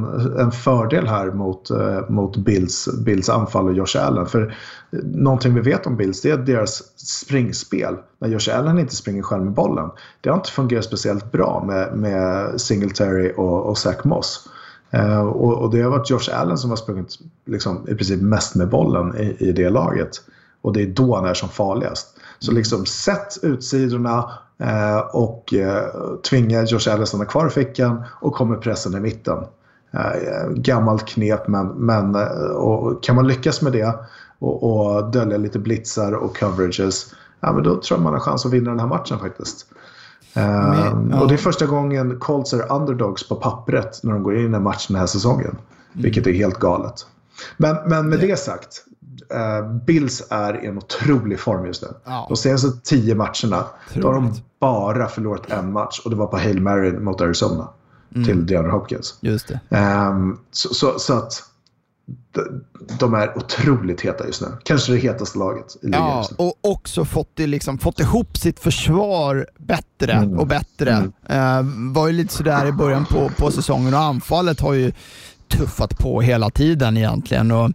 en 0.41 0.51
fördel 0.51 1.07
här 1.07 1.31
mot, 1.31 1.69
eh, 1.69 2.09
mot 2.09 2.37
Bills, 2.37 2.89
Bills 3.05 3.29
anfall 3.29 3.67
och 3.67 3.73
Josh 3.73 3.97
Allen. 3.97 4.25
För 4.25 4.57
någonting 5.03 5.53
vi 5.53 5.61
vet 5.61 5.87
om 5.87 5.97
Bills 5.97 6.21
det 6.21 6.29
är 6.29 6.37
deras 6.37 6.97
springspel. 6.97 7.95
När 8.19 8.27
Josh 8.27 8.57
Allen 8.57 8.79
inte 8.79 8.95
springer 8.95 9.21
själv 9.21 9.43
med 9.43 9.53
bollen. 9.53 9.89
Det 10.21 10.29
har 10.29 10.37
inte 10.37 10.51
fungerat 10.51 10.85
speciellt 10.85 11.31
bra 11.31 11.63
med, 11.67 11.97
med 11.97 12.61
Singletary 12.61 13.33
och, 13.37 13.65
och 13.65 13.77
Zach 13.77 14.03
Moss. 14.03 14.49
Eh, 14.91 15.21
och, 15.21 15.53
och, 15.53 15.71
det 15.71 15.81
har 15.81 15.89
varit 15.89 16.09
Josh 16.09 16.29
Allen 16.33 16.57
som 16.57 16.69
har 16.69 16.77
sprungit 16.77 17.19
liksom, 17.45 17.87
i 17.89 17.95
princip 17.95 18.21
mest 18.21 18.55
med 18.55 18.69
bollen 18.69 19.17
i, 19.17 19.35
i 19.39 19.51
det 19.51 19.69
laget. 19.69 20.11
Och 20.61 20.73
det 20.73 20.81
är 20.81 20.87
då 20.87 21.15
han 21.15 21.25
är 21.25 21.33
som 21.33 21.49
farligast. 21.49 22.17
Så 22.39 22.51
liksom 22.51 22.85
sätt 22.85 23.37
utsidorna 23.41 24.17
eh, 24.17 24.29
och 25.11 25.53
eh, 25.53 25.85
tvinga 26.29 26.63
Josh 26.63 26.93
Allen 26.93 27.07
stanna 27.07 27.25
kvar 27.25 27.47
i 27.47 27.49
fickan 27.49 28.03
och 28.21 28.33
kommer 28.33 28.55
pressen 28.55 28.95
i 28.95 28.99
mitten. 28.99 29.37
Eh, 29.91 30.49
gammalt 30.49 31.07
knep 31.07 31.47
men, 31.47 31.67
men 31.67 32.15
eh, 32.15 32.99
kan 33.01 33.15
man 33.15 33.27
lyckas 33.27 33.61
med 33.61 33.71
det 33.71 33.95
och, 34.39 34.63
och 34.63 35.11
dölja 35.11 35.37
lite 35.37 35.59
blitzar 35.59 36.13
och 36.13 36.37
coverages 36.37 37.13
ja, 37.39 37.53
men 37.53 37.63
då 37.63 37.81
tror 37.81 37.97
jag 37.99 38.03
man 38.03 38.13
har 38.13 38.19
chans 38.19 38.45
att 38.45 38.53
vinna 38.53 38.69
den 38.69 38.79
här 38.79 38.87
matchen 38.87 39.19
faktiskt. 39.19 39.65
Men, 40.33 41.09
ja. 41.11 41.21
Och 41.21 41.27
det 41.27 41.33
är 41.33 41.37
första 41.37 41.65
gången 41.65 42.19
Colts 42.19 42.53
är 42.53 42.71
underdogs 42.71 43.27
på 43.27 43.35
pappret 43.35 43.99
när 44.03 44.13
de 44.13 44.23
går 44.23 44.37
in 44.37 44.53
i 44.53 44.55
en 44.55 44.63
match 44.63 44.87
den 44.87 44.97
här 44.97 45.05
säsongen. 45.05 45.49
Mm. 45.49 45.61
Vilket 45.93 46.27
är 46.27 46.31
helt 46.31 46.59
galet. 46.59 47.05
Men, 47.57 47.77
men 47.85 48.09
med 48.09 48.19
det, 48.19 48.39
sagt, 48.39 48.85
Bills 49.85 50.23
är 50.29 50.63
i 50.63 50.67
en 50.67 50.77
otrolig 50.77 51.39
form 51.39 51.65
just 51.65 51.81
nu. 51.81 51.87
Ja. 52.05 52.25
De 52.29 52.37
senaste 52.37 52.67
tio 52.83 53.15
matcherna 53.15 53.65
då 53.93 54.07
har 54.07 54.13
de 54.13 54.33
bara 54.59 55.07
förlorat 55.07 55.51
en 55.51 55.71
match 55.71 55.99
och 56.03 56.09
det 56.09 56.15
var 56.15 56.27
på 56.27 56.37
Hail 56.37 56.61
Mary 56.61 56.91
mot 56.91 57.21
Arizona. 57.21 57.67
Mm. 58.15 58.27
Till 58.27 58.45
DeAndre 58.45 58.71
Hopkins. 58.71 59.17
Just 59.21 59.47
det. 59.47 59.77
Um, 60.09 60.39
så, 60.51 60.73
så, 60.73 60.99
så, 60.99 61.13
att 61.13 61.43
de 62.99 63.13
är 63.13 63.37
otroligt 63.37 64.01
heta 64.01 64.25
just 64.25 64.41
nu. 64.41 64.47
Kanske 64.63 64.91
det 64.91 64.97
hetaste 64.97 65.39
laget 65.39 65.77
i 65.81 65.85
ligan 65.85 66.01
Ja, 66.01 66.27
och 66.37 66.53
också 66.61 67.05
fått, 67.05 67.29
det 67.33 67.47
liksom, 67.47 67.77
fått 67.77 67.99
ihop 67.99 68.37
sitt 68.37 68.59
försvar 68.59 69.47
bättre 69.57 70.13
Mm. 70.13 70.39
och 70.39 70.47
bättre. 70.47 71.11
Eh, 71.29 71.61
var 71.93 72.07
ju 72.07 72.13
lite 72.13 72.33
sådär 72.33 72.65
i 72.65 72.71
början 72.71 73.05
på, 73.05 73.29
på 73.37 73.51
säsongen 73.51 73.93
och 73.93 73.99
anfallet 73.99 74.59
har 74.59 74.73
ju 74.73 74.91
tuffat 75.47 75.97
på 75.97 76.21
hela 76.21 76.49
tiden 76.49 76.97
egentligen. 76.97 77.51
Och 77.51 77.71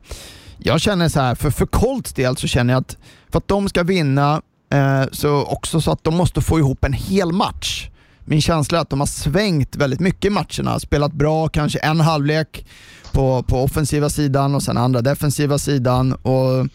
jag 0.59 0.81
känner 0.81 1.09
så 1.09 1.21
här, 1.21 1.35
för, 1.35 1.51
för 1.51 1.67
Colts 1.67 2.13
del 2.13 2.37
så 2.37 2.47
känner 2.47 2.75
jag 2.75 2.81
att 2.81 2.97
för 3.33 3.39
att 3.39 3.49
de 3.49 3.69
ska 3.69 3.83
vinna, 3.83 4.43
eh, 4.73 5.03
så 5.13 5.43
också 5.45 5.81
så 5.81 5.91
att 5.91 6.05
de 6.05 6.17
måste 6.17 6.41
få 6.41 6.59
ihop 6.59 6.85
en 6.85 6.93
hel 6.93 7.33
match. 7.33 7.89
Min 8.25 8.43
känsla 8.43 8.79
är 8.79 8.83
att 8.83 8.91
de 8.91 9.01
har 9.01 9.07
svängt 9.07 9.77
väldigt 9.77 10.01
mycket 10.01 10.25
i 10.25 10.31
matcherna, 10.31 10.81
spelat 10.81 11.13
bra, 11.13 11.49
kanske 11.49 11.79
en 11.79 12.01
halvlek 12.01 12.67
på, 13.13 13.43
på 13.43 13.63
offensiva 13.63 14.11
sidan 14.11 14.55
och 14.55 14.63
sen 14.63 14.77
andra 14.77 15.01
defensiva 15.01 15.59
sidan. 15.59 16.13
Och 16.13 16.67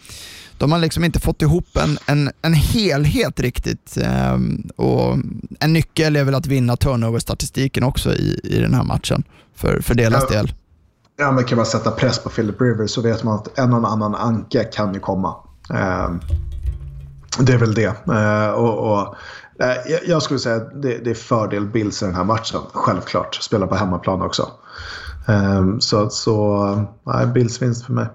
de 0.58 0.72
har 0.72 0.80
liksom 0.80 1.04
inte 1.04 1.20
fått 1.20 1.42
ihop 1.42 1.78
en, 1.78 1.98
en, 2.06 2.32
en 2.42 2.54
helhet 2.54 3.40
riktigt. 3.40 3.98
Ehm, 4.04 4.70
och 4.76 5.18
en 5.60 5.74
nyckel 5.74 6.16
är 6.16 6.24
väl 6.24 6.36
att 6.36 6.48
vinna 6.48 6.76
turnover-statistiken 6.78 7.84
också 7.84 8.14
i, 8.16 8.40
i 8.44 8.60
den 8.60 8.74
här 8.74 8.84
matchen, 8.84 9.24
för, 9.56 9.82
för 9.82 9.96
deras 9.96 10.24
Ja. 10.30 10.36
del. 10.38 10.54
Ja, 11.20 11.32
men 11.32 11.44
kan 11.44 11.56
man 11.58 11.66
sätta 11.66 11.92
press 11.92 12.20
på 12.24 12.30
Philip 12.30 12.62
Rivers 12.62 12.92
så 12.92 13.02
vet 13.02 13.24
man 13.24 13.36
att 13.36 13.60
en 13.60 13.74
och 13.74 13.92
annan 13.92 14.16
anka 14.16 14.64
kan 14.64 14.94
ju 14.94 15.00
komma. 15.00 15.36
Eh, 15.74 16.10
det 17.40 17.54
är 17.54 17.58
väl 17.58 17.74
det. 17.74 18.08
Eh, 18.08 18.50
och, 18.52 18.92
och, 18.92 19.16
eh, 19.64 19.76
jag- 20.08 20.22
skulle 20.22 20.40
säga 20.40 20.56
att 20.56 20.82
det, 20.82 20.98
det 20.98 21.10
är 21.10 21.16
fördel 21.16 21.66
Bills 21.66 22.02
i 22.04 22.06
den 22.06 22.16
här 22.16 22.24
matchen. 22.24 22.60
Självklart. 22.74 23.36
Spelar 23.36 23.68
på 23.68 23.76
hemmaplan 23.76 24.22
också. 24.22 24.48
Ehm, 25.28 25.74
eh, 25.74 25.80
så 25.80 26.10
så 26.10 26.66
nej, 27.04 27.28
Bills 27.28 27.62
vinst 27.62 27.86
för 27.86 27.94
mig. 27.94 28.08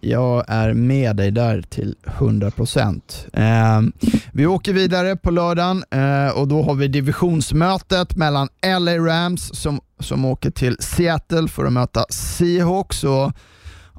Jag 0.00 0.44
är 0.48 0.74
med 0.74 1.16
dig 1.16 1.30
där 1.30 1.62
till 1.62 1.96
100%. 2.04 3.00
Eh, 3.32 4.08
vi 4.32 4.46
åker 4.46 4.72
vidare 4.72 5.16
på 5.16 5.30
lördagen 5.30 5.84
eh, 5.90 6.28
och 6.28 6.48
då 6.48 6.62
har 6.62 6.74
vi 6.74 6.88
divisionsmötet 6.88 8.16
mellan 8.16 8.48
LA 8.80 8.98
Rams 8.98 9.50
som, 9.54 9.80
som 10.00 10.24
åker 10.24 10.50
till 10.50 10.76
Seattle 10.80 11.48
för 11.48 11.64
att 11.64 11.72
möta 11.72 12.04
Seahawks. 12.10 13.04
Och, 13.04 13.32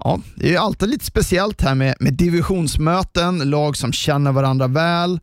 ja, 0.04 0.20
det 0.36 0.56
är 0.56 0.60
alltid 0.60 0.90
lite 0.90 1.06
speciellt 1.06 1.62
här 1.62 1.76
med, 1.76 1.96
med 2.00 2.14
divisionsmöten, 2.14 3.50
lag 3.50 3.78
som 3.78 3.94
känner 3.94 4.32
varandra 4.32 4.68
väl. 4.68 5.20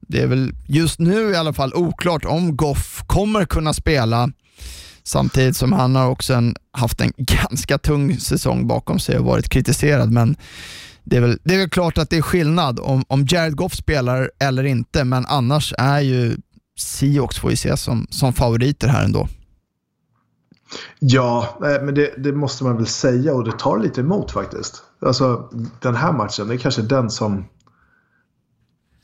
Det 0.00 0.22
är 0.22 0.26
väl 0.26 0.52
just 0.66 0.98
nu 0.98 1.30
i 1.30 1.36
alla 1.36 1.52
fall 1.52 1.74
oklart 1.74 2.24
om 2.24 2.56
Goff 2.56 3.02
kommer 3.06 3.44
kunna 3.44 3.72
spela. 3.72 4.30
Samtidigt 5.06 5.56
som 5.56 5.72
han 5.72 5.96
har 5.96 6.08
också 6.10 6.34
en, 6.34 6.56
haft 6.72 7.00
en 7.00 7.12
ganska 7.16 7.78
tung 7.78 8.16
säsong 8.18 8.66
bakom 8.66 8.98
sig 8.98 9.18
och 9.18 9.24
varit 9.24 9.48
kritiserad. 9.48 10.12
Men 10.12 10.36
det 11.04 11.16
är 11.16 11.20
väl, 11.20 11.38
det 11.44 11.54
är 11.54 11.58
väl 11.58 11.70
klart 11.70 11.98
att 11.98 12.10
det 12.10 12.16
är 12.16 12.22
skillnad 12.22 12.80
om, 12.80 13.04
om 13.08 13.26
Jared 13.28 13.56
Goff 13.56 13.74
spelar 13.74 14.30
eller 14.38 14.64
inte, 14.64 15.04
men 15.04 15.26
annars 15.26 15.74
är 15.78 16.00
ju 16.00 16.36
Seahawks 16.78 17.38
får 17.38 17.50
ju 17.50 17.54
ses 17.54 17.82
som, 17.82 18.06
som 18.10 18.32
favoriter 18.32 18.88
här 18.88 19.04
ändå. 19.04 19.28
Ja, 20.98 21.58
eh, 21.64 21.84
men 21.84 21.94
det, 21.94 22.14
det 22.18 22.32
måste 22.32 22.64
man 22.64 22.76
väl 22.76 22.86
säga 22.86 23.34
och 23.34 23.44
det 23.44 23.58
tar 23.58 23.78
lite 23.78 24.00
emot 24.00 24.30
faktiskt. 24.30 24.82
Alltså 25.06 25.50
den 25.80 25.94
här 25.94 26.12
matchen, 26.12 26.48
det 26.48 26.54
är 26.54 26.58
kanske 26.58 26.82
den 26.82 27.10
som 27.10 27.44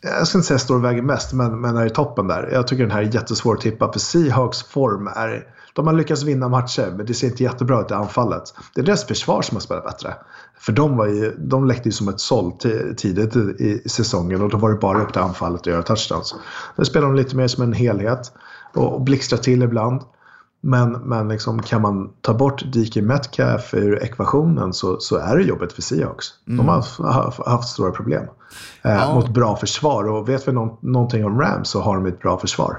jag 0.03 0.27
ska 0.27 0.39
inte 0.39 0.49
säga 0.49 0.59
står 0.59 0.75
och 0.75 0.85
väger 0.85 1.03
mest, 1.03 1.33
men, 1.33 1.61
men 1.61 1.77
är 1.77 1.87
i 1.87 1.91
toppen 1.91 2.27
där. 2.27 2.49
Jag 2.53 2.67
tycker 2.67 2.83
den 2.83 2.93
här 2.93 3.03
är 3.03 3.15
jättesvår 3.15 3.55
att 3.55 3.61
tippa 3.61 3.93
för 3.93 4.01
Seahawks 4.01 4.63
form 4.63 5.07
är... 5.07 5.47
De 5.75 5.87
har 5.87 5.95
lyckats 5.95 6.23
vinna 6.23 6.49
matcher, 6.49 6.93
men 6.97 7.07
det 7.07 7.14
ser 7.14 7.27
inte 7.27 7.43
jättebra 7.43 7.81
ut 7.81 7.91
i 7.91 7.95
anfallet. 7.95 8.43
Det 8.75 8.81
är 8.81 8.85
deras 8.85 9.05
försvar 9.07 9.43
som 9.43 9.57
har 9.57 9.61
spelat 9.61 9.85
bättre. 9.85 10.14
För 10.59 10.73
de, 10.73 10.97
var 10.97 11.07
ju, 11.07 11.37
de 11.39 11.64
läckte 11.66 11.89
ju 11.89 11.93
som 11.93 12.09
ett 12.09 12.20
såll 12.20 12.51
ti- 12.53 12.95
tidigt 12.95 13.37
i, 13.37 13.83
säsongen 13.89 14.43
och 14.43 14.49
då 14.51 14.57
var 14.57 14.70
det 14.70 14.77
bara 14.77 15.03
upp 15.03 15.12
till 15.12 15.23
anfallet 15.23 15.61
att 15.61 15.66
göra 15.66 15.83
touchdowns. 15.83 16.35
Nu 16.77 16.85
spelar 16.85 17.07
de 17.07 17.14
lite 17.16 17.37
mer 17.37 17.49
som 17.49 17.62
en 17.62 17.73
helhet 17.73 18.33
och, 18.75 19.01
blixtrar 19.01 19.39
till 19.39 19.62
ibland. 19.62 20.01
Men, 20.64 20.93
men 20.93 21.29
liksom, 21.29 21.62
kan 21.62 21.83
man 21.83 22.11
ta 22.20 22.35
bort 22.35 22.62
DK 22.73 22.97
Metcalf 22.97 23.75
ur 23.75 24.03
ekvationen 24.03 24.73
så, 24.73 25.01
så 25.01 25.16
är 25.16 25.37
det 25.37 25.43
jobbigt 25.43 25.73
för 25.73 25.83
Seahawks. 25.83 26.27
De 26.45 26.68
har 26.68 26.75
haft, 26.75 26.99
haft, 26.99 27.47
haft 27.47 27.68
stora 27.68 27.91
problem 27.91 28.23
eh, 28.83 28.93
Ja. 28.93 29.14
mot 29.14 29.29
bra 29.29 29.57
försvar. 29.57 30.05
Och 30.09 30.29
vet 30.29 30.49
vi 30.49 30.53
nå- 30.53 30.79
någonting 30.83 31.25
om 31.25 31.41
Rams 31.41 31.68
så 31.68 31.81
har 31.81 31.95
de 31.95 32.07
ett 32.07 32.20
bra 32.20 32.39
försvar. 32.39 32.79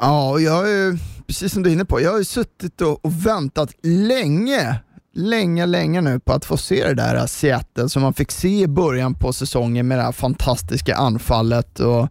Ja, 0.00 0.38
jag 0.38 0.52
har 0.52 0.66
ju, 0.66 0.98
precis 1.26 1.52
som 1.52 1.62
du 1.62 1.70
är 1.70 1.74
inne 1.74 1.84
på, 1.84 2.00
jag 2.00 2.10
har 2.10 2.18
ju 2.18 2.24
suttit 2.24 2.80
och, 2.80 3.04
och 3.04 3.26
väntat 3.26 3.74
länge, 3.82 4.80
länge, 5.14 5.66
länge 5.66 6.00
nu 6.00 6.20
på 6.20 6.32
att 6.32 6.44
få 6.44 6.56
se 6.56 6.84
det 6.84 6.94
där 6.94 7.16
äh, 7.16 7.26
Seattle 7.26 7.88
som 7.88 8.02
man 8.02 8.14
fick 8.14 8.30
se 8.32 8.60
i 8.60 8.66
början 8.66 9.14
på 9.14 9.32
säsongen 9.32 9.88
med 9.88 9.98
det 9.98 10.02
här 10.02 10.12
fantastiska 10.12 10.96
anfallet. 10.96 11.80
Och 11.80 12.08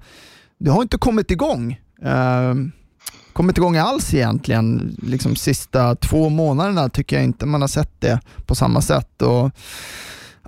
det 0.57 0.71
har 0.71 0.81
inte 0.81 0.97
kommit 0.97 1.31
igång. 1.31 1.79
Ehm, 2.01 2.71
kommit 3.33 3.57
igång 3.57 3.77
alls 3.77 4.13
egentligen. 4.13 4.97
Liksom 5.01 5.35
sista 5.35 5.95
två 5.95 6.29
månaderna 6.29 6.89
tycker 6.89 7.15
jag 7.15 7.25
inte 7.25 7.45
man 7.45 7.61
har 7.61 7.67
sett 7.67 8.01
det 8.01 8.19
på 8.45 8.55
samma 8.55 8.81
sätt. 8.81 9.21
Och 9.21 9.51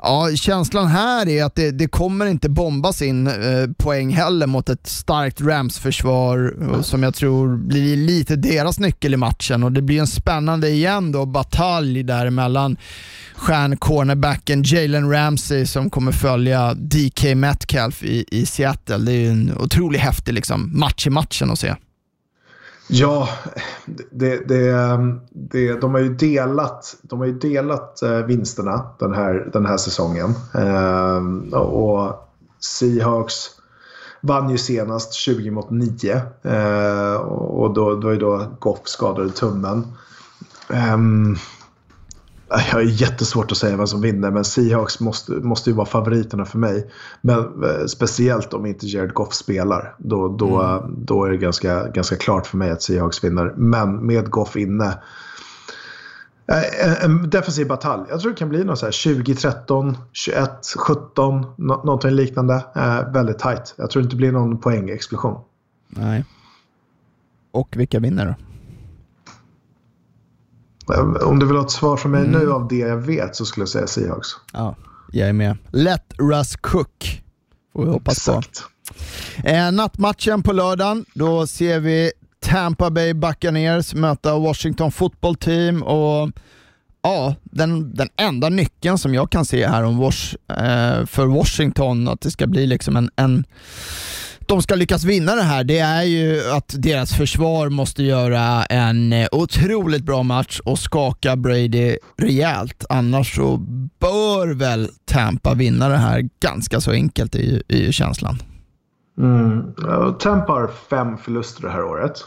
Ja, 0.02 0.30
känslan 0.36 0.88
här 0.88 1.28
är 1.28 1.44
att 1.44 1.56
det, 1.56 1.72
det 1.72 1.88
kommer 1.88 2.26
inte 2.26 2.50
bombas 2.50 3.02
in 3.02 3.28
eh, 3.28 3.34
poäng 3.78 4.10
heller 4.10 4.48
mot 4.48 4.70
ett 4.70 4.88
starkt 4.88 5.42
Rams-försvar 5.42 6.56
och 6.70 6.86
som 6.86 7.04
jag 7.04 7.16
tror 7.16 7.58
blir 7.58 7.98
lite 7.98 8.36
deras 8.36 8.80
nyckel 8.80 9.14
i 9.14 9.18
matchen 9.18 9.64
och 9.64 9.72
det 9.72 9.82
blir 9.82 10.00
en 10.00 10.08
spännande 10.08 10.70
igen 10.70 11.12
då 11.12 11.26
batalj 11.26 12.04
där 12.04 12.30
mellan 12.30 12.78
stjärncornerbacken 13.36 14.64
Jalen 14.66 15.12
Ramsey 15.12 15.66
som 15.66 15.90
kommer 15.90 16.12
följa 16.12 16.74
DK 16.74 17.36
Metcalf 17.36 18.04
i, 18.04 18.26
i 18.32 18.46
Seattle. 18.46 18.98
Det 18.98 19.12
är 19.12 19.20
ju 19.20 19.30
en 19.30 19.58
otroligt 19.58 20.02
häftig 20.02 20.34
liksom, 20.34 20.80
match 20.80 21.08
i 21.08 21.10
matchen 21.10 21.52
att 21.52 21.60
se. 21.60 21.76
Ja, 22.88 23.30
det, 23.86 24.48
det, 24.48 24.72
det, 25.30 25.82
de 25.82 25.94
har 25.94 26.00
ju 26.00 26.10
delat, 26.10 26.96
de 27.02 27.20
har 27.20 27.26
ju 27.26 27.34
delat 27.34 28.02
eh, 28.02 28.18
vinsterna 28.18 28.90
den 29.00 29.14
här, 29.14 29.50
den 29.54 29.66
här 29.66 29.78
säsongen. 29.78 30.34
Eh, 30.54 31.58
och 31.60 32.30
Seahawks 32.60 33.50
vann 34.22 34.50
ju 34.50 34.58
senast 34.58 35.14
20 35.14 35.52
mot 35.52 35.70
9. 35.70 36.22
Eh, 36.44 37.16
och 37.22 37.74
då, 37.74 37.96
då 37.96 38.10
är 38.10 38.20
då 38.20 38.46
Goff 38.60 38.80
skadade 38.84 39.30
tummen. 39.30 39.88
Ehm, 40.70 41.36
jag 42.50 42.58
har 42.58 42.82
jättesvårt 42.82 43.52
att 43.52 43.58
säga 43.58 43.78
vem 43.78 43.88
som 43.88 44.02
vinner, 44.02 44.32
men 44.32 44.44
Seahawks 44.46 45.00
måste, 45.00 45.32
måste 45.32 45.70
ju 45.70 45.76
vara 45.76 45.86
favoriterna 45.88 46.46
för 46.46 46.58
mig. 46.58 46.90
Men 47.22 47.40
eh, 47.40 47.86
speciellt 47.88 48.54
om 48.54 48.66
inte 48.66 48.88
Jared 48.88 49.14
Goff 49.14 49.34
spelar. 49.34 49.96
Då, 49.98 50.28
då, 50.28 50.86
då 50.98 51.24
är 51.26 51.30
det 51.30 51.38
ganska, 51.38 51.88
ganska 51.88 52.16
klart 52.16 52.48
för 52.48 52.58
mig 52.58 52.72
att 52.72 52.82
Seahawks 52.82 53.24
vinner. 53.24 53.54
Men 53.58 54.06
med 54.06 54.30
Goff 54.30 54.56
inne. 54.56 54.86
eh, 56.48 56.88
En, 57.06 57.12
en 57.22 57.30
defensiv 57.30 57.68
batalj. 57.68 58.04
Jag 58.10 58.20
tror 58.20 58.32
det 58.32 58.38
kan 58.38 58.50
bli 58.50 58.64
något 58.64 58.80
så 58.80 58.86
här 58.86 58.92
20-13, 58.92 59.96
21-17, 60.14 61.46
nå- 61.58 61.84
någonting 61.84 62.12
liknande. 62.12 62.66
Eh, 62.76 63.12
väldigt 63.14 63.40
tight. 63.40 63.74
Jag 63.78 63.90
tror 63.90 64.04
inte 64.04 64.16
det 64.16 64.18
blir 64.18 64.32
någon 64.32 64.58
poängexplosion. 64.58 65.42
Nej. 65.90 66.26
Och 67.52 67.74
vilka 67.78 68.00
vinner 68.00 68.26
då? 68.26 68.47
Om 71.22 71.40
du 71.40 71.46
vill 71.46 71.56
ha 71.56 71.64
ett 71.64 71.72
svar 71.72 71.98
från 71.98 72.12
mig 72.12 72.28
nu 72.28 72.52
av 72.52 72.68
det 72.68 72.76
jag 72.76 72.98
vet 72.98 73.36
så 73.36 73.46
skulle 73.46 73.62
jag 73.62 73.70
säga 73.70 73.88
Seahawks. 73.88 74.28
Ja, 74.54 74.76
jag 75.12 75.30
är 75.30 75.34
med. 75.34 75.58
Let 75.72 76.14
Russ 76.18 76.56
Cook 76.56 77.24
får 77.74 77.86
vi 77.86 77.92
hoppas 77.92 78.26
på. 78.26 78.32
Exakt. 78.32 78.64
Eh, 79.44 79.72
nattmatchen 79.72 80.44
på 80.44 80.54
lördagen, 80.54 81.06
då 81.14 81.48
ser 81.48 81.80
vi 81.80 82.12
Tampa 82.40 82.90
Bay 82.90 83.14
Buccaneers 83.14 83.94
möta 83.94 84.40
Washington 84.40 84.92
Football 84.92 85.36
Team 85.36 85.84
och 85.84 86.30
ja, 87.02 87.36
den, 87.44 87.94
den 87.96 88.10
enda 88.16 88.50
nyckeln 88.50 88.98
som 88.98 89.14
jag 89.14 89.30
kan 89.30 89.46
se 89.46 89.68
här 89.68 89.84
om 89.84 89.98
Wash, 89.98 90.36
eh, 90.50 91.06
för 91.06 91.26
Washington, 91.26 92.08
att 92.08 92.22
det 92.22 92.32
ska 92.32 92.48
bli 92.48 92.68
liksom 92.68 92.96
en, 92.96 93.10
en 93.16 93.46
de 94.48 94.62
ska 94.62 94.76
lyckas 94.76 95.04
vinna 95.04 95.36
det 95.36 95.42
här, 95.42 95.64
det 95.64 95.80
är 95.80 96.04
ju 96.04 96.42
att 96.52 96.76
deras 96.78 97.14
försvar 97.14 97.70
måste 97.70 98.04
göra 98.04 98.66
en 98.66 99.14
eh, 99.14 99.28
otroligt 99.32 100.04
bra 100.04 100.24
match 100.24 100.60
och 100.66 100.80
skaka 100.80 101.36
Brady 101.36 101.98
rejält. 102.18 102.86
Annars 102.90 103.36
så 103.36 103.58
bör 104.00 104.54
väl 104.54 104.90
Tampa 105.06 105.54
vinna 105.54 105.90
det 105.90 105.98
här 105.98 106.30
ganska 106.40 106.82
så 106.82 106.92
enkelt, 106.92 107.36
är 107.36 107.62
ju 107.70 107.92
känslan. 107.92 108.38
Mm. 109.18 109.74
Tampa 110.20 110.54
har 110.54 110.72
fem 110.90 111.18
förluster 111.18 111.62
det 111.62 111.70
här 111.70 111.84
året. 111.84 112.24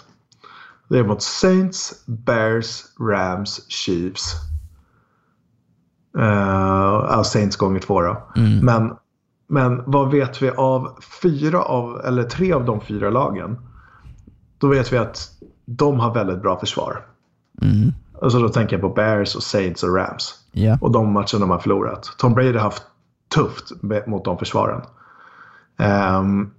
Det 0.89 0.99
är 0.99 1.05
mot 1.05 1.23
Saints, 1.23 2.05
Bears, 2.07 2.83
Rams, 3.01 3.61
Chiefs. 3.69 4.35
Uh, 6.19 7.23
Saints 7.23 7.57
gånger 7.57 7.81
två 7.81 8.01
då. 8.01 8.33
Men, 8.63 8.93
men 9.51 9.83
vad 9.87 10.11
vet 10.11 10.43
vi 10.43 10.51
av 10.51 10.99
fyra 11.23 11.63
av, 11.63 12.01
eller 12.05 12.25
tre 12.25 12.53
av 12.53 12.65
de 12.65 12.81
fyra 12.81 13.11
lagen? 13.11 13.59
Då 14.59 14.69
vet 14.69 14.93
vi 14.93 14.99
att 14.99 15.31
de 15.65 16.01
har 16.01 16.15
väldigt 16.15 16.43
bra 16.43 16.61
försvar. 16.61 17.07
Mm. 17.63 17.93
Alltså 18.23 18.39
då 18.39 18.49
tänker 18.49 18.75
jag 18.77 18.81
på 18.81 18.89
Bears, 18.89 19.37
och 19.37 19.43
Saints 19.43 19.83
och 19.83 19.97
Rams. 19.97 20.35
Yeah. 20.53 20.83
Och 20.83 20.91
de 20.91 21.13
matcherna 21.13 21.39
de 21.39 21.51
har 21.51 21.59
förlorat. 21.59 22.15
Tom 22.19 22.35
Brady 22.35 22.53
har 22.53 22.61
haft 22.61 22.83
tufft 23.35 23.73
mot 24.07 24.25
de 24.25 24.39
försvaren. 24.39 24.83
Um, 26.19 26.51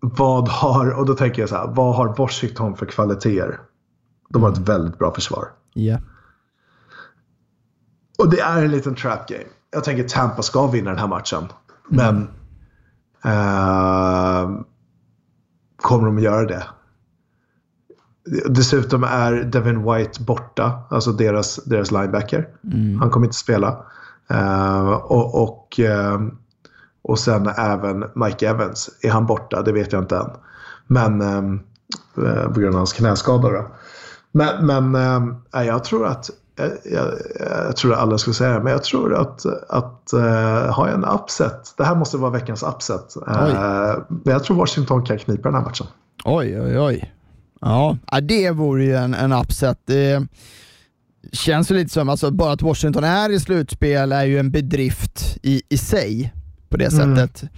vad 0.00 0.48
har, 0.48 0.90
och 0.90 1.06
då 1.06 1.14
tänker 1.14 1.42
jag 1.42 1.48
så 1.48 1.56
här, 1.56 1.66
vad 1.66 1.96
har 1.96 2.14
Washington 2.18 2.76
för 2.76 2.86
kvaliteter? 2.86 3.60
De 4.28 4.42
har 4.42 4.50
ett 4.50 4.58
väldigt 4.58 4.98
bra 4.98 5.14
försvar. 5.14 5.48
Yeah. 5.74 6.00
Och 8.18 8.30
det 8.30 8.40
är 8.40 8.64
en 8.64 8.70
liten 8.70 8.94
trap 8.94 9.28
game. 9.28 9.44
Jag 9.72 9.84
tänker 9.84 10.08
Tampa 10.08 10.42
ska 10.42 10.66
vinna 10.66 10.90
den 10.90 10.98
här 10.98 11.08
matchen. 11.08 11.44
Men 11.88 12.16
uh, 13.26 14.60
kommer 15.76 16.06
de 16.06 16.16
att 16.16 16.22
göra 16.22 16.46
det? 16.46 16.64
Dessutom 18.48 19.04
är 19.04 19.32
Devin 19.32 19.92
White 19.92 20.22
borta, 20.22 20.82
alltså 20.90 21.12
deras, 21.12 21.56
deras 21.64 21.90
linebacker. 21.90 22.48
Mm. 22.72 23.00
Han 23.00 23.10
kommer 23.10 23.26
inte 23.26 23.36
spela. 23.36 23.84
Uh, 24.30 24.90
och, 24.90 25.42
och, 25.42 25.80
uh, 25.80 26.28
och 27.02 27.18
sen 27.18 27.46
även 27.46 28.04
Mike 28.14 28.48
Evans. 28.48 28.90
Är 29.02 29.10
han 29.10 29.26
borta? 29.26 29.62
Det 29.62 29.72
vet 29.72 29.92
jag 29.92 30.02
inte 30.02 30.16
än. 30.16 30.30
Men 30.86 31.22
uh, 31.22 32.52
på 32.52 32.60
grund 32.60 32.74
av 32.74 32.78
hans 32.78 32.92
knäskada. 32.92 33.66
Men, 34.32 34.66
men 34.90 35.36
jag 35.52 35.84
tror 35.84 36.06
att 36.06 36.30
jag, 36.56 36.70
jag, 36.84 37.12
jag 37.66 37.76
tror 37.76 37.92
att 37.92 37.98
alla 37.98 38.18
skulle 38.18 38.34
säga 38.34 38.50
det, 38.50 38.60
men 38.64 38.72
jag 38.72 38.84
tror 38.84 39.14
att, 39.14 39.46
att 39.68 40.10
uh, 40.14 40.22
jag 40.22 40.92
en 40.94 41.04
upset. 41.04 41.74
Det 41.76 41.84
här 41.84 41.94
måste 41.94 42.16
vara 42.16 42.30
veckans 42.30 42.62
upset. 42.62 43.14
Uh, 43.28 43.98
men 44.08 44.32
jag 44.32 44.44
tror 44.44 44.56
Washington 44.56 45.04
kan 45.04 45.18
knipa 45.18 45.48
den 45.48 45.54
här 45.54 45.64
matchen. 45.64 45.86
Oj, 46.24 46.60
oj, 46.60 46.78
oj. 46.78 47.14
Ja, 47.60 47.96
det 48.22 48.50
vore 48.50 48.84
ju 48.84 48.94
en, 48.96 49.14
en 49.14 49.32
upset. 49.32 49.78
Det 49.84 50.26
känns 51.32 51.70
ju 51.70 51.74
lite 51.74 51.90
som, 51.90 52.08
alltså 52.08 52.30
bara 52.30 52.52
att 52.52 52.62
Washington 52.62 53.04
är 53.04 53.30
i 53.30 53.40
slutspel 53.40 54.12
är 54.12 54.24
ju 54.24 54.38
en 54.38 54.50
bedrift 54.50 55.38
i, 55.42 55.62
i 55.68 55.78
sig 55.78 56.32
på 56.68 56.76
det 56.76 56.92
Mm. 56.92 57.16
sättet. 57.16 57.50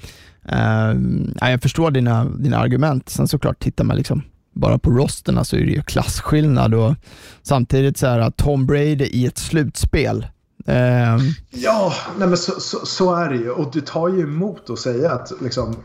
Uh, 0.52 1.50
jag 1.50 1.62
förstår 1.62 1.90
dina, 1.90 2.24
dina 2.24 2.58
argument. 2.58 3.08
Sen 3.08 3.28
såklart, 3.28 3.58
tittar 3.58 3.84
man 3.84 3.96
liksom 3.96 4.22
bara 4.54 4.78
på 4.78 4.90
rosterna 4.90 5.44
så 5.44 5.56
är 5.56 5.60
det 5.60 5.72
ju 5.72 5.82
klasskillnad 5.82 6.74
och 6.74 6.94
samtidigt 7.42 7.98
så 7.98 8.06
här 8.06 8.18
att 8.18 8.36
Tom 8.36 8.66
Brady 8.66 9.04
i 9.04 9.26
ett 9.26 9.38
slutspel. 9.38 10.26
Uh, 10.68 11.18
ja, 11.50 11.92
nej 12.18 12.28
men 12.28 12.36
så, 12.36 12.60
så, 12.60 12.86
så, 12.86 13.14
är 13.14 13.28
det 13.28 13.36
ju. 13.36 13.50
Och 13.50 13.70
det 13.72 13.86
tar 13.86 14.08
ju 14.08 14.20
emot 14.20 14.70
att 14.70 14.78
säga 14.78 15.12
att 15.12 15.32
liksom, 15.40 15.76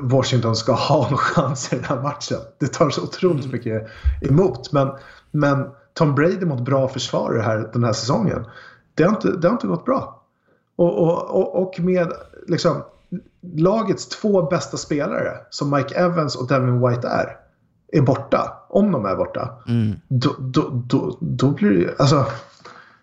Washington 0.00 0.56
ska 0.56 0.72
ha 0.72 1.10
någon 1.10 1.18
chans 1.18 1.72
i 1.72 1.76
den 1.76 1.84
här 1.84 2.02
matchen. 2.02 2.38
Det 2.60 2.66
tar 2.66 2.90
så 2.90 3.02
otroligt 3.02 3.52
mycket 3.52 3.88
emot. 4.22 4.72
Men, 4.72 4.88
men 5.30 5.66
Tom 5.94 6.14
Brady 6.14 6.46
mot 6.46 6.60
bra 6.60 6.88
försvarare 6.88 7.42
här, 7.42 7.70
den 7.72 7.84
här 7.84 7.92
säsongen. 7.92 8.44
Det 8.94 9.02
har 9.02 9.10
inte, 9.10 9.30
det 9.30 9.48
har 9.48 9.52
inte 9.52 9.66
gått 9.66 9.84
bra. 9.84 10.22
Och, 10.76 10.98
och, 10.98 11.30
och, 11.30 11.62
och 11.62 11.80
med 11.80 12.12
liksom, 12.46 12.82
lagets 13.56 14.08
två 14.08 14.42
bästa 14.42 14.76
spelare, 14.76 15.36
som 15.50 15.70
Mike 15.70 15.94
Evans 15.94 16.36
och 16.36 16.48
Devin 16.48 16.88
White 16.88 17.08
är, 17.08 17.36
är 17.92 18.00
borta. 18.00 18.52
Om 18.68 18.92
de 18.92 19.04
är 19.04 19.16
borta. 19.16 19.48
Mm. 19.68 19.96
Då, 20.08 20.34
då, 20.38 20.82
då, 20.86 21.18
då 21.20 21.50
blir 21.50 21.70
det 21.70 21.94
alltså, 21.98 22.26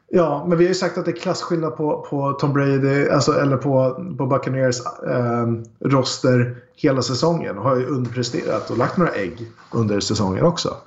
Ja, 0.07 0.45
men 0.47 0.57
vi 0.57 0.63
har 0.63 0.69
ju 0.69 0.75
sagt 0.75 0.97
att 0.97 1.05
det 1.05 1.11
är 1.11 1.21
klasskillnad 1.21 1.77
på, 1.77 2.05
på 2.09 2.33
Tom 2.33 2.53
Brady, 2.53 3.09
alltså, 3.09 3.31
eller 3.41 3.57
på, 3.57 4.05
på 4.17 4.25
Buccaneers 4.27 4.79
eh, 5.09 5.47
roster 5.89 6.55
hela 6.75 7.01
säsongen. 7.01 7.57
Har 7.57 7.75
ju 7.75 7.85
underpresterat 7.85 8.69
och 8.69 8.77
lagt 8.77 8.97
några 8.97 9.11
ägg 9.11 9.47
under 9.71 9.99
säsongen 9.99 10.45
också. 10.45 10.77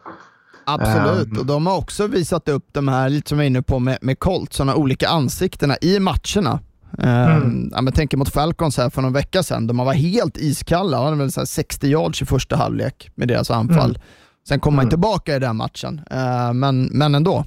Absolut, 0.64 1.32
um, 1.32 1.38
och 1.38 1.46
de 1.46 1.66
har 1.66 1.76
också 1.76 2.06
visat 2.06 2.48
upp 2.48 2.64
de 2.72 2.88
här, 2.88 3.08
lite 3.08 3.28
som 3.28 3.38
jag 3.38 3.44
är 3.44 3.46
inne 3.46 3.62
på 3.62 3.78
med, 3.78 3.98
med 4.02 4.18
Colt, 4.18 4.52
sådana 4.52 4.74
olika 4.74 5.08
ansiktena 5.08 5.76
i 5.80 6.00
matcherna. 6.00 6.60
Mm. 6.98 7.42
Um, 7.42 7.70
ja, 7.72 7.82
men 7.82 7.92
tänker 7.92 8.16
mot 8.16 8.28
Falcons 8.28 8.76
här 8.76 8.90
för 8.90 9.02
någon 9.02 9.12
vecka 9.12 9.42
sedan, 9.42 9.66
de 9.66 9.76
var 9.76 9.92
helt 9.94 10.36
iskalla, 10.36 11.04
hade 11.04 11.16
väl 11.16 11.32
så 11.32 11.46
60 11.46 11.86
yards 11.86 12.22
i 12.22 12.26
första 12.26 12.56
halvlek 12.56 13.10
med 13.14 13.28
deras 13.28 13.50
anfall. 13.50 13.90
Mm. 13.90 14.02
Sen 14.48 14.60
kom 14.60 14.74
man 14.74 14.82
Mm. 14.82 14.90
tillbaka 14.90 15.36
i 15.36 15.38
den 15.38 15.56
matchen, 15.56 16.00
uh, 16.12 16.52
men, 16.52 16.84
men 16.84 17.14
ändå. 17.14 17.44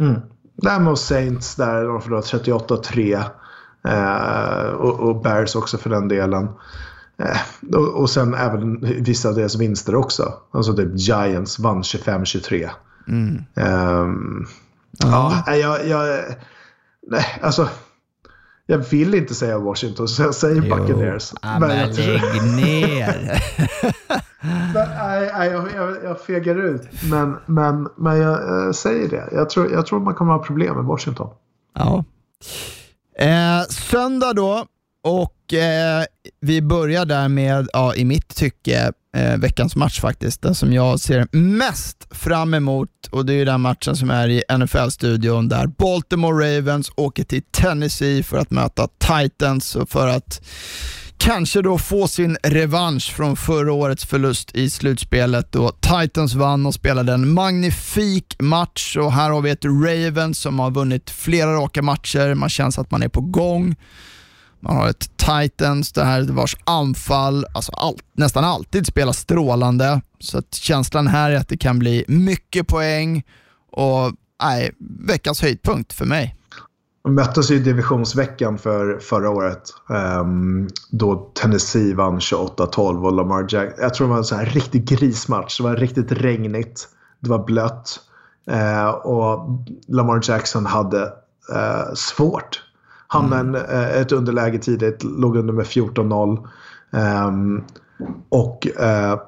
Mm. 0.00 0.20
Där 0.62 0.80
mot 0.80 0.98
Saints 0.98 1.56
där 1.56 1.84
de 1.84 2.00
förlorade 2.00 2.26
38-3. 2.26 3.24
Eh, 3.88 4.70
och, 4.70 5.00
och, 5.00 5.22
Bears 5.22 5.56
också 5.56 5.78
för 5.78 5.90
den 5.90 6.08
delen. 6.08 6.48
Eh, 7.18 7.76
och, 7.76 8.00
och 8.00 8.10
sen 8.10 8.34
även 8.34 8.80
vissa 8.80 9.28
av 9.28 9.34
deras 9.34 9.56
vinster 9.56 9.94
också. 9.94 10.32
Alltså 10.50 10.76
typ 10.76 10.88
Giants 10.94 11.58
vann 11.58 11.82
25-23. 11.82 12.70
Mm. 13.08 13.44
Um, 13.54 14.46
ja, 14.98 15.44
jag, 15.46 15.86
jag... 15.88 16.20
Nej, 17.06 17.24
alltså... 17.42 17.68
Jag 18.70 18.78
vill 18.78 19.14
inte 19.14 19.34
säga 19.34 19.58
Washington, 19.58 20.08
så 20.08 20.22
jag 20.22 20.34
säger 20.34 20.60
Buccaneers. 20.60 21.32
Ja, 21.42 21.58
men 21.58 21.78
jag 21.78 21.98
lägg 21.98 22.42
ner. 22.56 23.42
nej, 24.74 25.30
nej 25.38 25.50
jag, 25.50 25.68
jag, 25.74 25.96
jag 26.04 26.20
fegar 26.20 26.56
ut. 26.56 26.82
Men, 27.10 27.36
men, 27.46 27.88
men 27.96 28.18
jag 28.18 28.66
äh, 28.66 28.72
säger 28.72 29.08
det. 29.08 29.28
Jag 29.32 29.50
tror, 29.50 29.72
jag 29.72 29.86
tror 29.86 30.00
man 30.00 30.14
kommer 30.14 30.32
ha 30.32 30.42
problem 30.42 30.76
med 30.76 30.84
Washington. 30.84 31.28
Ja. 31.74 32.04
Eh, 33.18 33.62
söndag 33.68 34.32
då, 34.32 34.64
och 35.04 35.54
eh, 35.54 36.04
vi 36.40 36.62
börjar 36.62 37.04
där 37.04 37.28
med, 37.28 37.68
ja, 37.72 37.94
i 37.94 38.04
mitt 38.04 38.36
tycke, 38.36 38.92
eh, 39.16 39.36
veckans 39.36 39.76
match 39.76 40.00
faktiskt. 40.00 40.42
Den 40.42 40.54
som 40.54 40.72
jag 40.72 41.00
ser 41.00 41.36
mest 41.36 42.08
fram 42.10 42.54
emot 42.54 42.88
och 43.10 43.26
det 43.26 43.34
är 43.34 43.46
den 43.46 43.60
matchen 43.60 43.96
som 43.96 44.10
är 44.10 44.28
i 44.28 44.42
NFL-studion 44.58 45.48
där 45.48 45.66
Baltimore 45.66 46.58
Ravens 46.58 46.92
åker 46.96 47.24
till 47.24 47.42
Tennessee 47.42 48.22
för 48.22 48.38
att 48.38 48.50
möta 48.50 48.88
Titans 48.98 49.76
och 49.76 49.90
för 49.90 50.08
att 50.08 50.40
kanske 51.20 51.62
då 51.62 51.78
få 51.78 52.08
sin 52.08 52.36
revansch 52.42 53.12
från 53.12 53.36
förra 53.36 53.72
årets 53.72 54.04
förlust 54.04 54.56
i 54.56 54.70
slutspelet 54.70 55.52
då 55.52 55.70
Titans 55.70 56.34
vann 56.34 56.66
och 56.66 56.74
spelade 56.74 57.12
en 57.12 57.32
magnifik 57.32 58.36
match 58.38 58.96
och 58.96 59.12
här 59.12 59.30
har 59.30 59.40
vi 59.40 59.50
ett 59.50 59.64
Ravens 59.64 60.38
som 60.38 60.58
har 60.58 60.70
vunnit 60.70 61.10
flera 61.10 61.52
raka 61.54 61.82
matcher, 61.82 62.34
man 62.34 62.48
känns 62.48 62.78
att 62.78 62.90
man 62.90 63.02
är 63.02 63.08
på 63.08 63.20
gång. 63.20 63.76
Man 64.60 64.76
har 64.76 64.88
ett 64.88 65.10
Titans 65.16 65.92
det 65.92 66.04
här 66.04 66.22
vars 66.22 66.56
anfall 66.64 67.46
alltså 67.52 67.72
allt, 67.72 68.02
nästan 68.12 68.44
alltid 68.44 68.86
spelar 68.86 69.12
strålande. 69.12 70.00
Så 70.18 70.38
att 70.38 70.54
känslan 70.54 71.06
här 71.06 71.30
är 71.30 71.36
att 71.36 71.48
det 71.48 71.56
kan 71.56 71.78
bli 71.78 72.04
mycket 72.08 72.66
poäng 72.66 73.24
och 73.72 74.12
nej, 74.42 74.72
veckans 75.08 75.42
höjdpunkt 75.42 75.92
för 75.92 76.04
mig. 76.04 76.36
De 77.04 77.14
möttes 77.14 77.50
i 77.50 77.58
divisionsveckan 77.58 78.58
för 78.58 78.98
förra 78.98 79.30
året. 79.30 79.62
Um, 79.88 80.68
då 80.90 81.30
Tennessee 81.34 81.94
vann 81.94 82.18
28-12 82.18 83.04
och 83.04 83.12
Lamar 83.12 83.46
Jackson. 83.48 83.82
Jag 83.82 83.94
tror 83.94 84.06
det 84.06 84.10
var 84.10 84.18
en 84.18 84.24
så 84.24 84.34
här 84.34 84.46
riktig 84.46 84.84
grismatch. 84.84 85.58
Det 85.58 85.62
var 85.62 85.76
riktigt 85.76 86.12
regnigt. 86.12 86.88
Det 87.20 87.30
var 87.30 87.44
blött. 87.44 88.00
Uh, 88.50 88.88
och 88.88 89.48
Lamar 89.88 90.20
Jackson 90.22 90.66
hade 90.66 91.02
uh, 91.52 91.94
svårt 91.94 92.62
hamnade 93.10 93.42
mm. 93.42 93.54
en, 93.54 94.02
ett 94.02 94.12
underläge 94.12 94.58
tidigt, 94.58 95.04
låg 95.04 95.36
under 95.36 95.52
med 95.52 95.64
14-0. 95.64 96.48
Um, 96.90 97.64
och 98.28 98.66
uh, 98.80 99.20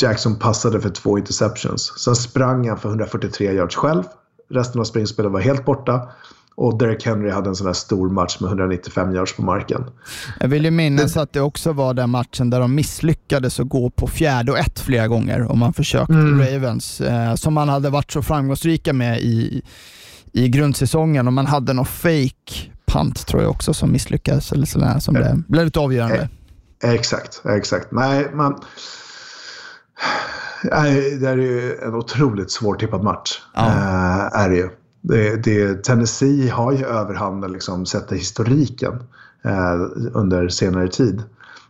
Jackson 0.00 0.38
passade 0.38 0.80
för 0.80 0.90
två 0.90 1.18
interceptions. 1.18 1.92
Sen 2.04 2.16
sprang 2.16 2.68
han 2.68 2.78
för 2.78 2.88
143 2.88 3.52
yards 3.52 3.76
själv. 3.76 4.02
Resten 4.50 4.80
av 4.80 4.84
springspelet 4.84 5.32
var 5.32 5.40
helt 5.40 5.64
borta. 5.64 6.08
Och 6.54 6.78
Derek 6.78 7.06
Henry 7.06 7.30
hade 7.30 7.48
en 7.48 7.56
sån 7.56 7.66
här 7.66 7.74
stor 7.74 8.10
match 8.10 8.40
med 8.40 8.48
195 8.48 9.14
yards 9.14 9.36
på 9.36 9.42
marken. 9.42 9.84
Jag 10.40 10.48
vill 10.48 10.64
ju 10.64 10.70
minnas 10.70 11.16
att 11.16 11.32
det 11.32 11.40
också 11.40 11.72
var 11.72 11.94
den 11.94 12.10
matchen 12.10 12.50
där 12.50 12.60
de 12.60 12.74
misslyckades 12.74 13.60
att 13.60 13.68
gå 13.68 13.90
på 13.90 14.06
fjärde 14.06 14.52
och 14.52 14.58
ett 14.58 14.80
flera 14.80 15.08
gånger 15.08 15.52
om 15.52 15.58
man 15.58 15.72
försökte 15.72 16.12
mm. 16.12 16.40
Ravens, 16.40 17.00
eh, 17.00 17.34
som 17.34 17.54
man 17.54 17.68
hade 17.68 17.90
varit 17.90 18.12
så 18.12 18.22
framgångsrika 18.22 18.92
med 18.92 19.20
i 19.20 19.62
i 20.32 20.48
grundsäsongen 20.48 21.26
och 21.26 21.32
man 21.32 21.46
hade 21.46 21.72
någon 21.72 21.86
fake 21.86 22.70
punt 22.86 23.26
tror 23.26 23.42
jag 23.42 23.50
också 23.50 23.74
som 23.74 23.92
misslyckades 23.92 24.52
eller 24.52 24.66
sådär 24.66 24.98
som 24.98 25.14
blev, 25.14 25.42
blev 25.48 25.64
lite 25.64 25.80
avgörande. 25.80 26.28
Exakt, 26.84 27.42
exakt. 27.44 27.92
Nej, 27.92 28.30
man... 28.34 28.60
Nej, 30.64 31.16
det 31.16 31.28
är 31.28 31.36
ju 31.36 31.78
en 31.82 31.94
otroligt 31.94 32.50
svårtippad 32.50 33.02
match. 33.02 33.42
Ja. 33.54 33.66
Äh, 33.66 34.40
är 34.40 34.48
det 34.48 34.56
ju. 34.56 34.68
Det, 35.00 35.36
det, 35.36 35.84
Tennessee 35.84 36.48
har 36.50 36.72
ju 36.72 36.84
överhanden 36.84 37.52
liksom, 37.52 37.86
sett 37.86 38.08
till 38.08 38.16
historiken 38.16 39.02
äh, 39.44 39.74
under 40.12 40.48
senare 40.48 40.88
tid. 40.88 41.22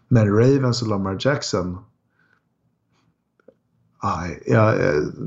Men 0.08 0.36
Ravens 0.36 0.82
och 0.82 0.88
Lamar 0.88 1.16
Jackson 1.20 1.78
Aj, 4.00 4.42
ja, 4.46 4.74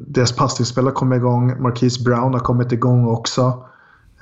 deras 0.08 0.32
passningsspel 0.32 0.86
har 0.86 0.92
kommit 0.92 1.18
igång. 1.18 1.62
Marquise 1.62 2.04
Brown 2.04 2.34
har 2.34 2.40
kommit 2.40 2.72
igång 2.72 3.08
också. 3.08 3.66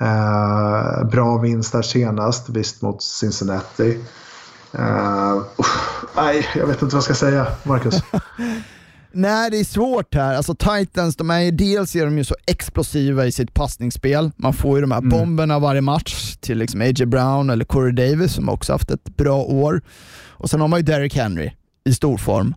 Eh, 0.00 1.04
bra 1.04 1.38
vinst 1.38 1.72
där 1.72 1.82
senast, 1.82 2.48
visst 2.48 2.82
mot 2.82 3.02
Cincinnati. 3.02 3.98
Eh, 4.72 4.82
uh, 4.82 5.42
nej, 6.16 6.46
jag 6.54 6.66
vet 6.66 6.82
inte 6.82 6.94
vad 6.94 6.94
jag 6.94 7.02
ska 7.02 7.14
säga, 7.14 7.46
Marcus. 7.62 7.94
Nej, 9.12 9.50
det 9.50 9.60
är 9.60 9.64
svårt 9.64 10.14
här. 10.14 10.34
Alltså 10.34 10.54
Titans, 10.54 11.16
de 11.16 11.30
är 11.30 11.40
ju, 11.40 11.50
dels 11.50 11.96
är 11.96 12.04
de 12.04 12.18
ju 12.18 12.24
så 12.24 12.34
explosiva 12.46 13.26
i 13.26 13.32
sitt 13.32 13.54
passningsspel. 13.54 14.30
Man 14.36 14.52
får 14.52 14.78
ju 14.78 14.80
de 14.80 14.90
här 14.90 14.98
mm. 14.98 15.10
bomberna 15.10 15.58
varje 15.58 15.80
match 15.80 16.36
till 16.40 16.58
liksom 16.58 16.80
A.J. 16.80 17.06
Brown 17.06 17.50
eller 17.50 17.64
Corey 17.64 17.92
Davis 17.92 18.32
som 18.32 18.48
också 18.48 18.72
haft 18.72 18.90
ett 18.90 19.16
bra 19.16 19.36
år. 19.36 19.82
Och 20.28 20.50
sen 20.50 20.60
har 20.60 20.68
man 20.68 20.78
ju 20.78 20.82
Derrick 20.82 21.16
Henry 21.16 21.52
i 21.84 21.94
stor 21.94 22.16
form. 22.16 22.54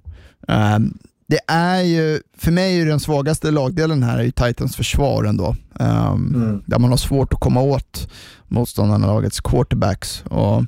Um, 0.48 0.98
det 1.34 1.40
är 1.48 1.82
ju, 1.82 2.22
för 2.38 2.52
mig 2.52 2.82
är 2.82 2.86
den 2.86 3.00
svagaste 3.00 3.52
lagdelen 3.52 4.04
här 4.04 4.18
är 4.18 4.24
ju 4.24 4.32
Titans 4.32 4.76
försvar 4.76 5.24
ändå. 5.24 5.56
Um, 5.80 6.36
mm. 6.36 6.64
Där 6.66 6.80
man 6.80 6.90
har 6.90 6.98
svårt 6.98 7.34
att 7.34 7.40
komma 7.40 7.62
åt 7.62 8.12
motståndarna 8.48 9.08
lagets 9.08 9.42
quarterbacks. 9.42 10.24
Och 10.26 10.66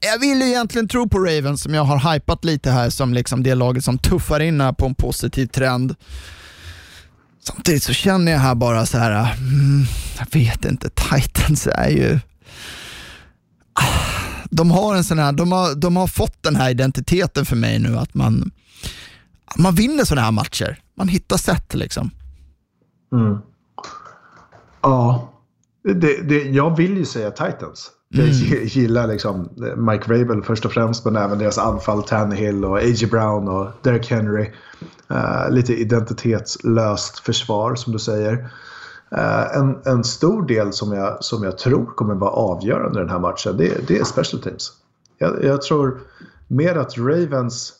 jag 0.00 0.18
vill 0.20 0.40
ju 0.40 0.48
egentligen 0.48 0.88
tro 0.88 1.08
på 1.08 1.18
Ravens 1.18 1.62
som 1.62 1.74
jag 1.74 1.84
har 1.84 2.12
hypat 2.12 2.44
lite 2.44 2.70
här 2.70 2.90
som 2.90 3.14
liksom 3.14 3.42
det 3.42 3.54
laget 3.54 3.84
som 3.84 3.98
tuffar 3.98 4.40
in 4.40 4.60
här 4.60 4.72
på 4.72 4.86
en 4.86 4.94
positiv 4.94 5.46
trend. 5.46 5.94
Samtidigt 7.42 7.82
så 7.82 7.92
känner 7.92 8.32
jag 8.32 8.38
här 8.38 8.54
bara 8.54 8.86
så 8.86 8.98
här, 8.98 9.36
mm, 9.38 9.84
jag 10.18 10.40
vet 10.40 10.64
inte, 10.64 10.90
Titans 10.90 11.66
är 11.66 11.90
ju... 11.90 12.18
De 14.50 14.70
har 14.70 14.94
en 14.94 15.04
sån 15.04 15.18
här, 15.18 15.32
de 15.32 15.52
har, 15.52 15.74
de 15.74 15.96
har 15.96 16.06
fått 16.06 16.42
den 16.42 16.56
här 16.56 16.70
identiteten 16.70 17.46
för 17.46 17.56
mig 17.56 17.78
nu 17.78 17.98
att 17.98 18.14
man, 18.14 18.50
man 19.56 19.74
vinner 19.74 20.04
sådana 20.04 20.24
här 20.24 20.32
matcher. 20.32 20.78
Man 20.94 21.08
hittar 21.08 21.36
sätt 21.36 21.74
liksom. 21.74 22.10
Mm. 23.12 23.38
Ja, 24.82 25.30
det, 25.84 26.28
det, 26.28 26.42
jag 26.42 26.76
vill 26.76 26.96
ju 26.96 27.04
säga 27.04 27.30
Titans. 27.30 27.90
Jag 28.08 28.28
mm. 28.28 28.66
gillar 28.66 29.06
liksom 29.06 29.48
Mike 29.76 30.12
Rabel 30.12 30.42
först 30.42 30.64
och 30.64 30.72
främst, 30.72 31.04
men 31.04 31.16
även 31.16 31.38
deras 31.38 31.58
anfall, 31.58 32.02
Tannehill 32.02 32.64
och 32.64 32.78
A.J. 32.78 33.06
Brown 33.06 33.48
och 33.48 33.70
Derek 33.82 34.10
Henry. 34.10 34.50
Uh, 35.10 35.50
lite 35.50 35.74
identitetslöst 35.74 37.18
försvar 37.18 37.74
som 37.74 37.92
du 37.92 37.98
säger. 37.98 38.32
Uh, 39.12 39.56
en, 39.56 39.78
en 39.84 40.04
stor 40.04 40.46
del 40.46 40.72
som 40.72 40.92
jag, 40.92 41.24
som 41.24 41.44
jag 41.44 41.58
tror 41.58 41.86
kommer 41.86 42.14
vara 42.14 42.30
avgörande 42.30 42.98
i 42.98 43.02
den 43.02 43.10
här 43.10 43.18
matchen, 43.18 43.56
det, 43.56 43.88
det 43.88 43.98
är 43.98 44.04
special 44.04 44.42
teams. 44.42 44.72
Jag, 45.18 45.44
jag, 45.44 45.62
tror 45.62 46.00
mer 46.48 46.76
att 46.76 46.98
Ravens 46.98 47.72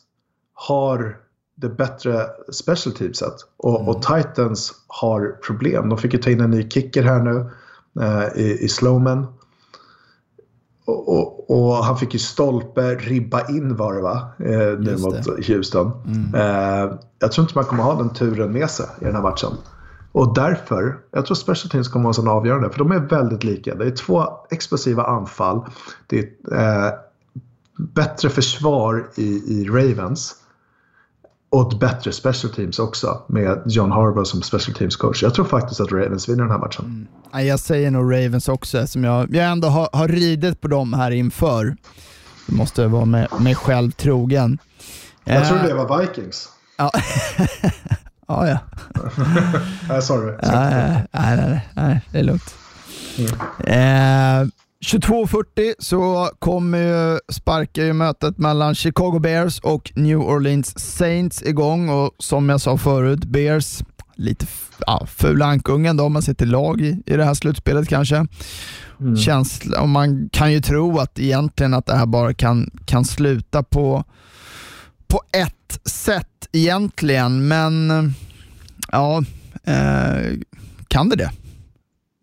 har 0.53 1.17
det 1.55 1.69
bättre 1.69 2.27
special 2.51 2.95
teamset 2.95 3.33
och, 3.57 3.79
mm. 3.79 3.89
och 3.89 4.01
Titans 4.01 4.73
har 4.87 5.39
problem. 5.47 5.89
De 5.89 5.97
fick 5.97 6.13
ju 6.13 6.19
ta 6.19 6.29
in 6.29 6.41
en 6.41 6.51
ny 6.51 6.69
kicker 6.69 7.03
här 7.03 7.19
nu 7.19 7.49
uh, 7.99 8.27
i, 8.35 8.57
i 8.61 8.67
Slowman. 8.67 9.27
Och, 10.85 11.09
och, 11.09 11.49
och, 11.49 11.75
han 11.85 11.97
fick 11.97 12.13
ju 12.13 12.19
stolpe, 12.19 12.95
ribba 12.95 13.49
in 13.49 13.75
var 13.75 13.93
det 13.93 14.01
va? 14.01 14.29
Eh, 14.39 14.79
nu 14.79 14.97
mot 14.97 15.47
Houston. 15.47 15.91
Mm. 16.05 16.35
Eh, 16.35 16.95
jag 17.19 17.31
tror 17.31 17.43
inte 17.43 17.57
man 17.57 17.65
kommer 17.65 17.83
ha 17.83 17.95
den 17.95 18.09
turen 18.09 18.51
med 18.51 18.69
sig 18.69 18.85
i 19.01 19.05
den 19.05 19.15
här 19.15 19.21
matchen. 19.21 19.51
Och 20.11 20.33
därför, 20.33 20.97
jag 21.11 21.25
tror 21.25 21.35
special 21.35 21.69
teams 21.69 21.87
kommer 21.87 22.03
vara 22.03 22.13
så 22.13 22.29
avgörande. 22.29 22.69
För 22.69 22.79
de 22.79 22.91
är 22.91 22.99
väldigt 22.99 23.43
lika. 23.43 23.75
Det 23.75 23.85
är 23.85 23.91
två 23.91 24.27
explosiva 24.49 25.03
anfall. 25.03 25.65
Det 26.07 26.19
är 26.19 26.87
eh, 26.87 26.93
bättre 27.77 28.29
försvar 28.29 29.09
i, 29.15 29.27
i 29.27 29.67
Ravens 29.69 30.35
och 31.55 31.73
ett 31.73 31.79
bättre 31.79 32.11
special 32.11 32.53
teams 32.53 32.79
också 32.79 33.21
med 33.27 33.61
John 33.65 33.91
Harbaugh 33.91 34.23
som 34.23 34.41
special 34.41 34.77
teams 34.77 34.95
coach. 34.95 35.23
Jag 35.23 35.33
tror 35.33 35.45
faktiskt 35.45 35.81
att 35.81 35.91
Ravens 35.91 36.29
vinner 36.29 36.43
den 36.43 36.51
här 36.51 36.59
matchen. 36.59 37.07
Mm. 37.31 37.47
Jag 37.47 37.59
säger 37.59 37.91
nog 37.91 38.13
Ravens 38.13 38.49
också, 38.49 38.87
som 38.87 39.03
jag, 39.03 39.35
jag 39.35 39.45
ändå 39.45 39.67
har, 39.67 39.89
har 39.93 40.07
ridit 40.07 40.61
på 40.61 40.67
dem 40.67 40.93
här 40.93 41.11
inför. 41.11 41.75
Det 42.47 42.55
måste 42.55 42.87
vara 42.87 43.05
med 43.05 43.27
mig 43.39 43.55
själv 43.55 43.91
trogen. 43.91 44.57
Jag 45.23 45.41
uh, 45.41 45.47
tror 45.47 45.57
det 45.57 45.73
var 45.73 46.01
Vikings. 46.01 46.49
Ja, 46.77 46.91
ja. 48.27 48.47
ja. 48.47 48.57
nej, 49.89 50.01
sorry. 50.01 50.37
Nej, 50.43 51.03
nej, 51.11 51.69
nej, 51.73 52.01
det 52.11 52.19
är 52.19 52.23
lugnt. 52.23 52.55
Mm. 53.17 54.41
Uh, 54.43 54.49
22.40 54.85 55.73
så 55.79 56.29
kommer 56.39 56.77
ju, 56.77 57.19
sparkar 57.29 57.83
ju 57.83 57.93
mötet 57.93 58.37
mellan 58.37 58.75
Chicago 58.75 59.19
Bears 59.19 59.59
och 59.59 59.91
New 59.95 60.19
Orleans 60.19 60.79
Saints 60.79 61.43
igång 61.43 61.89
och 61.89 62.11
som 62.19 62.49
jag 62.49 62.61
sa 62.61 62.77
förut, 62.77 63.25
Bears 63.25 63.83
lite 64.15 64.45
ja, 64.87 65.07
fula 65.07 65.45
ankungen 65.45 65.97
då 65.97 66.03
om 66.03 66.13
man 66.13 66.21
ser 66.21 66.33
till 66.33 66.49
lag 66.49 66.81
i, 66.81 67.03
i 67.05 67.17
det 67.17 67.25
här 67.25 67.33
slutspelet 67.33 67.87
kanske. 67.89 68.27
Mm. 68.99 69.17
Känsla, 69.17 69.81
och 69.81 69.89
man 69.89 70.29
kan 70.29 70.53
ju 70.53 70.61
tro 70.61 70.99
att 70.99 71.19
egentligen 71.19 71.73
att 71.73 71.85
det 71.85 71.95
här 71.95 72.05
bara 72.05 72.33
kan, 72.33 72.69
kan 72.85 73.05
sluta 73.05 73.63
på, 73.63 74.03
på 75.07 75.21
ett 75.31 75.79
sätt 75.89 76.47
egentligen, 76.51 77.47
men 77.47 77.91
ja, 78.91 79.23
eh, 79.63 80.37
kan 80.87 81.09
det 81.09 81.15
det? 81.15 81.31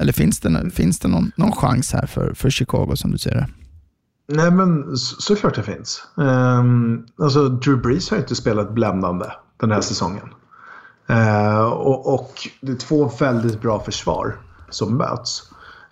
Eller 0.02 0.12
finns 0.12 0.40
det, 0.40 0.70
finns 0.70 0.98
det 0.98 1.08
någon, 1.08 1.32
någon 1.36 1.52
chans 1.52 1.92
här 1.92 2.06
för, 2.06 2.34
för 2.34 2.50
Chicago 2.50 2.96
som 2.96 3.10
du 3.10 3.18
ser 3.18 3.34
det? 3.34 3.48
Nej 4.28 4.50
men 4.50 4.96
såklart 4.96 5.54
det 5.54 5.62
finns. 5.62 6.02
Um, 6.14 7.06
alltså 7.18 7.48
Drew 7.48 7.82
Brees 7.82 8.10
har 8.10 8.18
inte 8.18 8.34
spelat 8.34 8.74
bländande 8.74 9.26
den 9.60 9.72
här 9.72 9.80
säsongen. 9.80 10.28
Uh, 11.10 11.62
och, 11.62 12.14
och, 12.14 12.32
det 12.60 12.72
är 12.72 12.76
två 12.76 13.10
väldigt 13.20 13.60
bra 13.60 13.80
försvar 13.80 14.36
som 14.70 14.96
möts. 14.96 15.42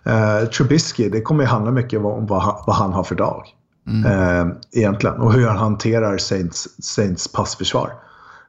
Uh, 0.07 0.49
Trubisky, 0.49 1.09
det 1.09 1.21
kommer 1.21 1.43
ju 1.43 1.49
handla 1.49 1.71
mycket 1.71 1.99
om 1.99 2.27
vad 2.27 2.41
han, 2.41 2.55
vad 2.67 2.75
han 2.75 2.93
har 2.93 3.03
för 3.03 3.15
dag. 3.15 3.43
Mm. 3.87 4.11
Uh, 4.11 4.55
egentligen. 4.71 5.15
Och 5.15 5.33
hur 5.33 5.47
han 5.47 5.57
hanterar 5.57 6.17
Saints, 6.17 6.67
Saints 6.83 7.27
passförsvar. 7.27 7.93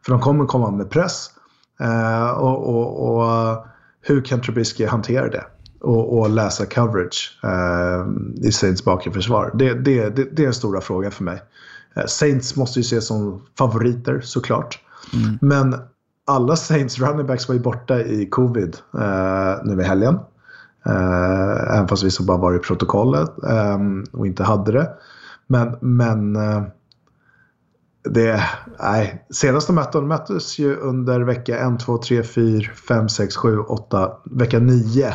För 0.04 0.12
de 0.12 0.20
kommer 0.20 0.46
komma 0.46 0.70
med 0.70 0.90
press. 0.90 1.30
Uh, 1.80 2.30
och, 2.30 2.68
och, 2.68 3.08
och 3.08 3.66
hur 4.04 4.24
kan 4.24 4.40
Trubisky 4.40 4.86
hantera 4.86 5.28
det? 5.28 5.44
Och, 5.82 6.18
och 6.18 6.30
läsa 6.30 6.66
coverage 6.66 7.38
eh, 7.42 8.06
i 8.48 8.52
Saints 8.52 8.84
bakre 8.84 9.12
försvar. 9.12 9.50
Det, 9.54 9.74
det, 9.74 10.08
det, 10.08 10.36
det, 10.36 10.42
är 10.42 10.46
den 10.46 10.54
stora 10.54 10.80
frågan 10.80 11.12
för 11.12 11.24
mig. 11.24 11.42
Eh, 11.96 12.06
Saints 12.06 12.56
måste 12.56 12.78
ju 12.78 12.82
ses 12.82 13.06
som 13.06 13.42
favoriter 13.58 14.20
såklart. 14.20 14.78
Mm. 15.14 15.38
Men 15.40 15.80
alla 16.26 16.56
Saints 16.56 16.98
running 16.98 17.26
backs 17.26 17.48
var 17.48 17.54
ju 17.54 17.60
borta 17.60 18.00
i 18.00 18.26
covid 18.26 18.76
eh, 18.98 19.64
nu 19.64 19.80
i 19.80 19.84
helgen. 19.84 20.18
Eh, 20.86 21.76
även 21.76 21.88
fast 21.88 22.02
vissa 22.02 22.24
bara 22.24 22.38
var 22.38 22.56
i 22.56 22.58
protokollet 22.58 23.30
eh, 23.48 23.78
och 24.12 24.26
inte 24.26 24.44
hade 24.44 24.72
det. 24.72 24.90
Men, 25.46 25.76
men 25.80 26.36
eh, 26.36 26.62
det, 28.04 28.40
nej, 28.80 29.26
senaste 29.30 29.72
möten 29.72 30.08
möttes 30.08 30.58
ju 30.58 30.76
under 30.76 31.20
vecka 31.20 31.58
1, 31.58 31.80
2, 31.80 31.98
3, 31.98 32.22
4, 32.22 32.70
5, 32.88 33.08
6, 33.08 33.36
7, 33.36 33.58
8, 33.58 34.12
vecka 34.24 34.58
9. 34.58 35.14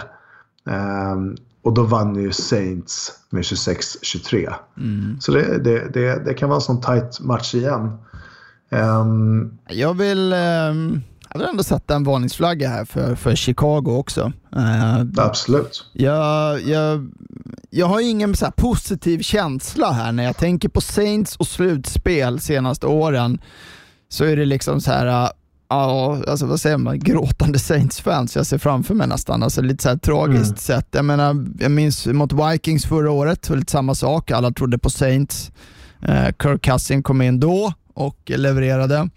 Um, 0.67 1.37
och 1.63 1.73
då 1.73 1.83
vann 1.83 2.15
ju 2.15 2.31
Saints 2.31 3.11
med 3.29 3.41
26-23. 3.41 4.53
Mm. 4.77 5.17
Så 5.21 5.31
det, 5.31 5.63
det, 5.63 5.93
det, 5.93 6.25
det, 6.25 6.33
kan 6.33 6.49
vara 6.49 6.57
en 6.57 6.61
sån 6.61 6.81
tight 6.81 7.19
match 7.19 7.55
igen. 7.55 7.97
Um, 8.69 9.57
jag 9.67 9.93
vill... 9.93 10.33
Um 10.33 11.03
jag 11.29 11.39
vill 11.39 11.47
ändå 11.47 11.63
sätta 11.63 11.95
en 11.95 12.03
varningsflagga 12.03 12.69
här 12.69 12.85
för, 12.85 13.15
för 13.15 13.35
Chicago 13.35 13.83
också. 13.87 14.31
Uh, 14.55 15.05
Absolut. 15.17 15.85
Jag, 15.93 16.61
jag, 16.61 17.11
jag 17.69 17.85
har 17.85 18.01
ingen 18.01 18.35
så 18.35 18.51
positiv 18.55 19.19
känsla 19.19 19.91
här 19.91 20.11
när 20.11 20.23
jag 20.23 20.37
tänker 20.37 20.69
på 20.69 20.81
Saints 20.81 21.35
och 21.35 21.47
slutspel 21.47 22.39
senaste 22.39 22.87
åren. 22.87 23.41
Så 24.09 24.23
är 24.25 24.35
det 24.37 24.45
liksom 24.45 24.81
så 24.81 24.91
här, 24.91 25.31
ja, 25.69 26.23
alltså 26.27 26.45
vad 26.45 26.59
säger 26.59 26.77
man, 26.77 26.99
gråtande 26.99 27.59
Saints-fans 27.59 28.35
jag 28.35 28.45
ser 28.45 28.57
framför 28.57 28.93
mig 28.93 29.07
nästan. 29.07 29.43
Alltså 29.43 29.61
lite 29.61 29.83
så 29.83 29.89
här 29.89 29.97
tragiskt 29.97 30.45
mm. 30.45 30.57
sätt. 30.57 30.87
Jag 30.91 31.05
menar, 31.05 31.45
jag 31.59 31.71
minns 31.71 32.05
mot 32.05 32.33
Vikings 32.33 32.85
förra 32.85 33.11
året, 33.11 33.49
lite 33.49 33.71
samma 33.71 33.95
sak. 33.95 34.31
Alla 34.31 34.51
trodde 34.51 34.77
på 34.77 34.89
Saints. 34.89 35.51
Uh, 36.09 36.29
Kirk 36.41 36.61
Cousin 36.61 37.03
kom 37.03 37.21
in 37.21 37.39
då 37.39 37.73
och 37.97 38.17
levererade. 38.25 39.09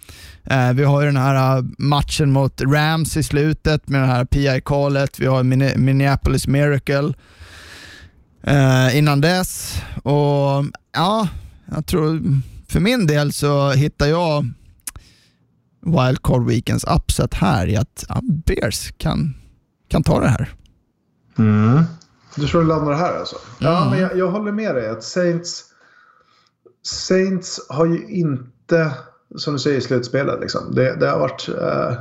Eh, 0.44 0.72
vi 0.72 0.84
har 0.84 1.00
ju 1.00 1.06
den 1.06 1.16
här 1.16 1.56
eh, 1.58 1.64
matchen 1.78 2.32
mot 2.32 2.60
Rams 2.60 3.16
i 3.16 3.22
slutet 3.22 3.88
med 3.88 4.00
det 4.00 4.06
här 4.06 4.24
PI-callet. 4.24 5.20
Vi 5.20 5.26
har 5.26 5.42
Minneapolis 5.78 6.46
Miracle 6.46 7.14
eh, 8.42 8.98
innan 8.98 9.20
dess. 9.20 9.82
Och 10.02 10.64
ja, 10.92 11.28
jag 11.74 11.86
tror 11.86 12.22
för 12.68 12.80
min 12.80 13.06
del 13.06 13.32
så 13.32 13.70
hittar 13.70 14.06
jag 14.06 14.52
Wildcard 15.80 16.46
Weekends 16.46 16.84
upset 16.84 17.34
här 17.34 17.66
i 17.66 17.76
att 17.76 18.04
ja, 18.08 18.20
Bears 18.22 18.92
kan, 18.98 19.34
kan 19.88 20.02
ta 20.02 20.20
det 20.20 20.28
här. 20.28 20.54
Mm. 21.38 21.82
Du 22.36 22.46
tror 22.46 22.60
det 22.60 22.68
landar 22.68 22.94
här 22.94 23.18
alltså? 23.18 23.36
Mm. 23.60 23.72
Ja, 23.72 23.90
men 23.90 24.00
jag, 24.00 24.16
jag 24.16 24.30
håller 24.30 24.52
med 24.52 24.74
dig 24.74 24.88
att 24.88 25.04
Saints 25.04 25.64
Saints 26.82 27.66
har 27.68 27.86
ju 27.86 28.06
inte 28.08 28.50
inte, 28.70 28.90
som 29.36 29.52
du 29.52 29.58
säger, 29.58 29.78
i 29.78 29.80
slutspelet. 29.80 30.40
Liksom. 30.40 30.74
Det, 30.74 30.96
det 30.96 31.10
har 31.10 31.18
varit 31.18 31.48
eh, 31.48 31.94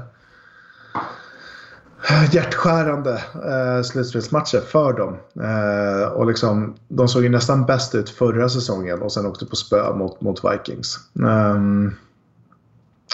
hjärtskärande 2.31 3.23
eh, 3.33 3.83
slutspelsmatcher 3.83 4.59
för 4.59 4.93
dem. 4.93 5.17
Eh, 5.43 6.07
och 6.07 6.25
liksom, 6.25 6.75
de 6.87 7.07
såg 7.07 7.23
ju 7.23 7.29
nästan 7.29 7.65
bäst 7.65 7.95
ut 7.95 8.09
förra 8.09 8.49
säsongen 8.49 9.01
och 9.01 9.11
sen 9.11 9.25
åkte 9.25 9.45
på 9.45 9.55
spö 9.55 9.93
mot, 9.93 10.21
mot 10.21 10.41
Vikings. 10.43 10.99
Um, 11.13 11.95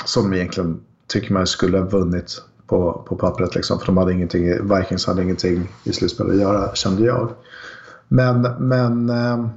som 0.05 0.33
egentligen 0.33 0.81
tycker 1.07 1.33
man 1.33 1.47
skulle 1.47 1.77
ha 1.77 1.85
vunnit 1.85 2.41
på, 2.67 3.05
på 3.07 3.15
pappret. 3.15 3.55
Liksom, 3.55 3.79
för 3.79 3.85
de 3.85 3.97
hade 3.97 4.13
ingenting, 4.13 4.75
Vikings 4.75 5.05
hade 5.05 5.23
ingenting 5.23 5.71
i 5.83 5.93
slutspelet 5.93 6.33
att 6.33 6.41
göra, 6.41 6.75
kände 6.75 7.03
jag. 7.05 7.31
Men, 8.07 8.41
men 8.59 9.09
eh, 9.09 9.47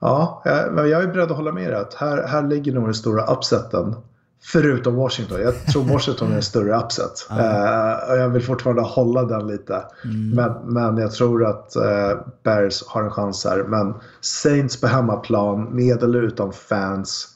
ja, 0.00 0.42
jag, 0.44 1.02
är 1.02 1.06
beredd 1.06 1.30
att 1.30 1.36
hålla 1.36 1.52
med 1.52 1.72
dig. 1.72 1.80
Att 1.80 1.94
här, 1.94 2.26
här 2.26 2.42
ligger 2.42 2.72
nog 2.72 2.84
den 2.84 2.94
stora 2.94 3.26
upseten. 3.26 3.94
Förutom 4.42 4.94
Washington. 4.94 5.40
Jag 5.40 5.66
tror 5.66 5.84
Washington 5.84 6.32
är 6.32 6.36
en 6.36 6.42
större 6.42 6.76
upset. 6.76 7.28
Uh, 7.30 8.16
jag 8.16 8.28
vill 8.28 8.42
fortfarande 8.42 8.82
hålla 8.82 9.24
den 9.24 9.46
lite. 9.46 9.84
Mm. 10.04 10.30
Men, 10.30 10.52
men 10.74 10.96
jag 10.96 11.12
tror 11.12 11.46
att 11.46 11.76
uh, 11.76 12.20
Bears 12.42 12.84
har 12.86 13.02
en 13.02 13.10
chans 13.10 13.44
här. 13.44 13.62
Men 13.62 13.94
Saints 14.20 14.80
på 14.80 14.86
hemmaplan, 14.86 15.64
med 15.70 16.02
eller 16.02 16.22
utan 16.22 16.52
fans. 16.52 17.28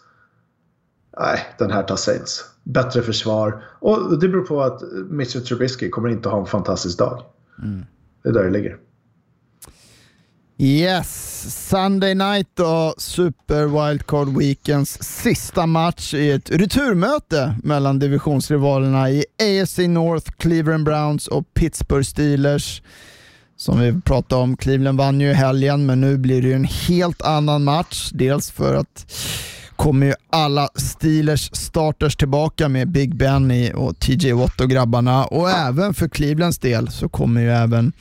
Nej, 1.19 1.41
den 1.59 1.71
här 1.71 1.83
tar 1.83 1.97
Saints. 1.97 2.45
Bättre 2.63 3.03
försvar. 3.03 3.65
Och 3.81 4.19
det 4.19 4.29
beror 4.29 4.47
på 4.47 4.63
att 4.63 4.83
Mitchell 5.11 5.47
Trubisky 5.47 5.91
kommer 5.91 6.09
inte 6.09 6.29
ha 6.29 6.41
en 6.41 6.47
fantastisk 6.47 6.99
dag. 6.99 7.23
Mm. 7.63 7.85
Det 8.23 8.29
är 8.29 8.33
där 8.33 8.45
det 8.45 8.51
ligger. 8.51 8.77
Yes, 10.59 11.69
Sunday 11.69 12.15
night 12.15 12.49
då, 12.55 12.95
Super 12.99 13.67
Wildcard 13.67 14.29
Weekends 14.29 15.03
sista 15.03 15.67
match 15.67 16.15
i 16.15 16.31
ett 16.31 16.51
returmöte 16.51 17.57
mellan 17.63 17.99
divisionsrivalerna 17.99 19.11
i 19.11 19.25
AFC 19.39 19.79
North, 19.79 20.31
Cleveland 20.31 20.85
Browns 20.85 21.29
och 21.29 21.55
Pittsburgh 21.55 22.05
Steelers. 22.05 22.83
Som 23.57 23.81
vi 23.81 24.01
pratade 24.01 24.43
om, 24.43 24.57
Cleveland 24.57 24.99
vann 24.99 25.21
ju 25.21 25.31
i 25.31 25.35
helgen, 25.35 25.87
men 25.87 26.01
nu 26.01 26.19
blir 26.19 26.43
det 26.43 26.53
en 26.53 26.65
helt 26.65 27.23
annan 27.23 27.65
match. 27.65 28.11
Dels 28.13 28.51
för 28.51 28.75
att 28.75 29.13
kommer 29.77 30.07
ju 30.07 30.15
alla 30.31 30.69
Steelers 30.75 31.51
starters 31.53 32.17
tillbaka 32.17 32.69
med 32.69 32.89
Big 32.89 33.17
Benny 33.17 33.73
och 33.73 33.99
TJ 33.99 34.33
Watt 34.33 34.61
och 34.61 34.71
grabbarna 34.71 35.25
och 35.25 35.51
även 35.51 35.95
för 35.95 36.09
Clevelands 36.09 36.59
del 36.59 36.91
så 36.91 37.09
kommer 37.09 37.41
ju 37.41 37.51
även 37.51 37.93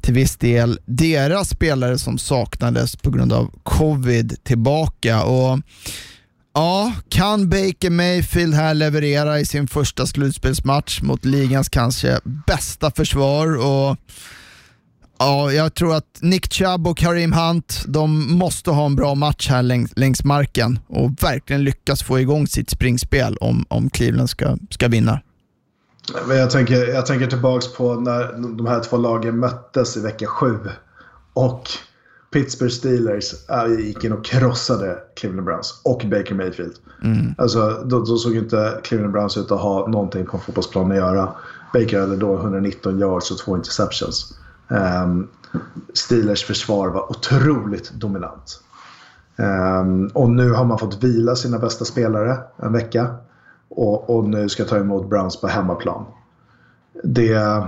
till 0.00 0.14
viss 0.14 0.36
del 0.36 0.78
deras 0.84 1.48
spelare 1.48 1.98
som 1.98 2.18
saknades 2.18 2.96
på 2.96 3.10
grund 3.10 3.32
av 3.32 3.50
covid 3.62 4.44
tillbaka. 4.44 5.24
Och 5.24 5.58
Ja, 6.54 6.92
kan 7.08 7.48
Baker 7.48 7.90
Mayfield 7.90 8.54
här 8.54 8.74
leverera 8.74 9.40
i 9.40 9.46
sin 9.46 9.68
första 9.68 10.06
slutspelsmatch 10.06 11.02
mot 11.02 11.24
ligans 11.24 11.68
kanske 11.68 12.20
bästa 12.24 12.90
försvar 12.90 13.56
och 13.56 13.96
Ja, 15.22 15.52
jag 15.52 15.74
tror 15.74 15.94
att 15.94 16.18
Nick 16.20 16.52
Chubb 16.52 16.86
och 16.86 16.96
Karim 16.96 17.32
Hunt, 17.32 17.82
de 17.86 18.38
måste 18.38 18.70
ha 18.70 18.86
en 18.86 18.96
bra 18.96 19.14
match 19.14 19.48
här 19.48 19.62
längs, 19.62 19.92
längs 19.96 20.24
marken 20.24 20.78
och 20.88 21.10
verkligen 21.22 21.64
lyckas 21.64 22.02
få 22.02 22.18
igång 22.20 22.46
sitt 22.46 22.70
springspel 22.70 23.36
om, 23.40 23.64
om 23.68 23.90
Cleveland 23.90 24.30
ska, 24.30 24.56
ska 24.70 24.88
vinna. 24.88 25.20
Men 26.28 26.36
jag, 26.36 26.50
tänker, 26.50 26.86
jag 26.86 27.06
tänker 27.06 27.26
tillbaka 27.26 27.66
på 27.76 27.94
när 27.94 28.32
de 28.56 28.66
här 28.66 28.80
två 28.80 28.96
lagen 28.96 29.38
möttes 29.38 29.96
i 29.96 30.00
vecka 30.00 30.26
sju. 30.26 30.58
Och 31.32 31.68
Pittsburgh 32.32 32.72
Steelers 32.72 33.34
äh, 33.48 33.86
gick 33.86 34.04
in 34.04 34.12
och 34.12 34.24
krossade 34.24 34.98
Cleveland 35.16 35.46
Browns 35.46 35.80
och 35.84 36.02
Baker 36.10 36.34
Mayfield. 36.34 36.74
Mm. 37.04 37.34
Alltså, 37.38 37.82
då, 37.84 38.04
då, 38.04 38.16
såg 38.16 38.36
inte 38.36 38.80
Cleveland 38.84 39.12
Browns 39.12 39.36
ut 39.36 39.50
att 39.50 39.60
ha 39.60 39.86
någonting 39.86 40.26
på 40.26 40.38
fotbollsplanen 40.38 40.90
att 40.90 40.96
göra. 40.96 41.32
Baker 41.72 42.00
hade 42.00 42.16
då 42.16 42.34
119 42.34 42.98
yards 42.98 43.30
och 43.30 43.38
två 43.38 43.56
interceptions. 43.56 44.34
Um, 44.70 45.28
Steelers 45.94 46.44
försvar 46.44 46.88
var 46.88 47.10
otroligt 47.10 47.90
dominant. 47.90 48.60
Um, 49.36 50.06
och 50.06 50.30
nu 50.30 50.50
har 50.50 50.64
man 50.64 50.78
fått 50.78 51.04
vila 51.04 51.36
sina 51.36 51.58
bästa 51.58 51.84
spelare 51.84 52.38
en 52.56 52.72
vecka. 52.72 53.14
Och, 53.68 54.16
och 54.16 54.28
nu 54.28 54.48
ska 54.48 54.64
ta 54.64 54.76
emot 54.76 55.08
Browns 55.08 55.40
på 55.40 55.46
hemmaplan. 55.46 56.04
Det... 57.04 57.32
Eh, 57.32 57.66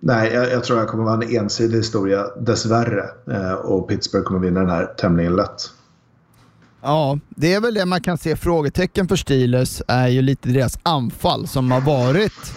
nej, 0.00 0.32
jag, 0.32 0.50
jag, 0.50 0.64
tror 0.64 0.78
jag 0.78 0.88
kommer 0.88 1.04
vara 1.04 1.14
en 1.14 1.36
ensidig 1.36 1.78
historia 1.78 2.26
dessvärre. 2.40 3.04
Uh, 3.28 3.52
och 3.52 3.88
Pittsburgh 3.88 4.24
kommer 4.24 4.40
vinna 4.40 4.60
den 4.60 4.70
här 4.70 4.86
tämligen 4.86 5.36
lätt. 5.36 5.70
Ja, 6.82 7.18
det 7.28 7.54
är 7.54 7.60
väl 7.60 7.74
det 7.74 7.86
man 7.86 8.00
kan 8.00 8.18
se. 8.18 8.36
Frågetecken 8.36 9.08
för 9.08 9.16
Steelers 9.16 9.82
är 9.88 10.08
ju 10.08 10.22
lite 10.22 10.48
deras 10.48 10.78
anfall 10.82 11.46
som 11.46 11.70
har 11.70 11.80
varit 11.80 12.54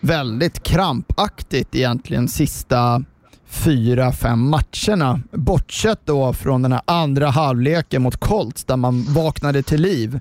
väldigt 0.00 0.62
krampaktigt 0.62 1.74
egentligen 1.74 2.28
sista 2.28 3.04
fyra, 3.48 4.12
fem 4.12 4.50
matcherna. 4.50 5.20
Bortsett 5.32 6.00
då 6.04 6.32
från 6.32 6.62
den 6.62 6.72
här 6.72 6.82
andra 6.84 7.30
halvleken 7.30 8.02
mot 8.02 8.16
Colts 8.16 8.64
där 8.64 8.76
man 8.76 9.04
vaknade 9.14 9.62
till 9.62 9.82
liv. 9.82 10.20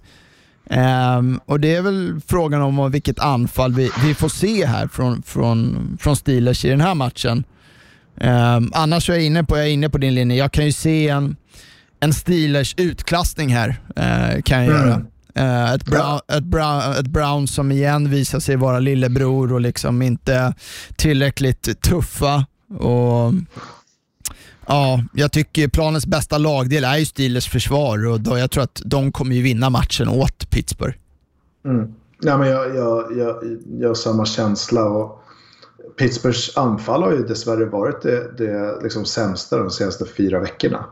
Um, 0.70 1.40
och 1.46 1.60
Det 1.60 1.76
är 1.76 1.82
väl 1.82 2.22
frågan 2.28 2.62
om 2.62 2.92
vilket 2.92 3.20
anfall 3.20 3.74
vi, 3.74 3.92
vi 4.04 4.14
får 4.14 4.30
se 4.30 4.66
här 4.66 4.88
från, 4.88 5.24
från, 5.24 5.98
från 6.02 6.16
Steelers 6.16 6.66
i 6.66 6.70
den 6.70 6.82
här 6.82 6.96
matchen. 6.96 7.44
Um, 8.22 8.72
annars 8.74 9.10
är 9.10 9.14
jag 9.14 9.24
inne 9.24 9.44
på, 9.44 9.58
jag 9.58 9.66
är 9.66 9.72
inne 9.72 9.90
på 9.90 9.98
din 9.98 10.16
linje. 10.16 10.38
Jag 10.38 10.52
kan 10.52 10.66
ju 10.66 10.72
se 10.72 11.10
en, 11.10 11.36
en 12.00 12.14
Steelers 12.14 12.76
utklassning 12.78 13.50
här. 13.50 13.70
Uh, 13.70 14.42
kan 14.42 14.64
jag 14.64 14.76
mm. 14.76 14.88
göra. 14.88 15.02
Uh, 15.40 15.74
ett, 15.74 15.86
Brown, 15.86 16.20
ett, 16.28 16.44
Brown, 16.44 16.82
ett 17.00 17.08
Brown 17.08 17.48
som 17.48 17.72
igen 17.72 18.10
visar 18.10 18.40
sig 18.40 18.56
vara 18.56 18.80
lillebror 18.80 19.54
och 19.54 19.62
liksom 19.62 20.02
inte 20.02 20.54
tillräckligt 20.96 21.82
tuffa. 21.82 22.46
Och 22.80 23.34
Ja, 24.68 25.04
jag 25.14 25.32
tycker 25.32 25.68
planens 25.68 26.08
bästa 26.08 26.38
lagdel 26.38 26.84
är 26.84 26.98
ju 26.98 27.06
Steelers 27.06 27.50
försvar 27.50 28.08
och 28.08 28.22
då 28.22 28.38
jag 28.38 28.52
tror 28.52 28.64
att 28.64 28.82
de 28.86 29.12
kommer 29.12 29.36
ju 29.36 29.42
vinna 29.42 29.70
matchen 29.70 30.10
åt 30.10 30.50
Pittsburgh. 30.50 30.98
Mm. 31.66 31.94
Ja, 32.22 32.38
men 32.38 32.50
jag, 32.50 32.76
jag, 32.76 33.18
jag, 33.18 33.58
jag 33.80 33.88
har 33.88 33.96
samma 33.96 34.26
känsla. 34.26 34.84
Och 34.84 35.24
Pittsburghs 35.98 36.58
anfall 36.58 37.04
har 37.04 37.12
ju 37.12 37.24
dessvärre 37.24 37.66
varit 37.66 38.02
det, 38.02 38.38
det 38.38 38.84
liksom 38.84 39.06
sämsta 39.06 39.58
de 39.58 39.72
senaste 39.72 40.06
fyra 40.06 40.40
veckorna. 40.40 40.86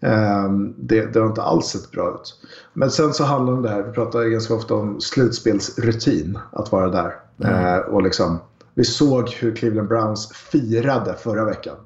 Um, 0.00 0.74
det, 0.78 1.06
det, 1.12 1.20
har 1.20 1.26
inte 1.26 1.42
alls 1.42 1.66
sett 1.66 1.90
bra 1.90 2.14
ut. 2.14 2.34
Men 2.72 2.90
sen 2.90 3.12
så 3.12 3.24
handlar 3.24 3.52
det 3.52 3.56
om 3.56 3.62
det 3.62 3.68
här, 3.68 3.82
vi 3.82 3.92
pratar 3.92 4.24
ganska 4.24 4.54
ofta 4.54 4.74
om 4.74 5.00
slutspelsrutin, 5.00 6.38
att 6.52 6.72
vara 6.72 6.90
där. 6.90 7.14
Mm. 7.44 7.74
Uh, 7.74 7.80
och 7.80 8.02
liksom, 8.02 8.38
vi 8.74 8.84
såg 8.84 9.30
hur 9.30 9.56
Cleveland 9.56 9.88
Browns 9.88 10.32
firade 10.32 11.14
förra 11.14 11.44
veckan 11.44 11.76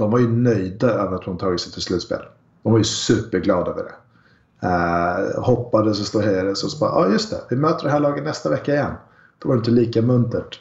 de 0.00 0.10
var 0.10 0.18
ju 0.18 0.28
nöjda 0.28 0.90
över 0.90 1.16
att 1.16 1.24
de 1.24 1.38
tagit 1.38 1.60
sig 1.60 1.72
till 1.72 1.82
slutspel. 1.82 2.22
De 2.62 2.72
var 2.72 2.78
ju 2.78 2.84
superglada 2.84 3.70
över 3.70 3.82
det. 3.82 3.94
Uh, 4.66 5.44
hoppades 5.44 6.00
och 6.00 6.06
ståhejades 6.06 6.64
och 6.64 6.70
så 6.70 6.78
bara, 6.78 6.90
ja 6.90 7.06
ah, 7.06 7.12
just 7.12 7.30
det, 7.30 7.40
vi 7.50 7.56
möter 7.56 7.84
det 7.84 7.90
här 7.90 8.00
laget 8.00 8.24
nästa 8.24 8.50
vecka 8.50 8.72
igen. 8.72 8.92
Då 9.38 9.48
var 9.48 9.56
det 9.56 9.58
inte 9.58 9.70
lika 9.70 10.02
muntert. 10.02 10.60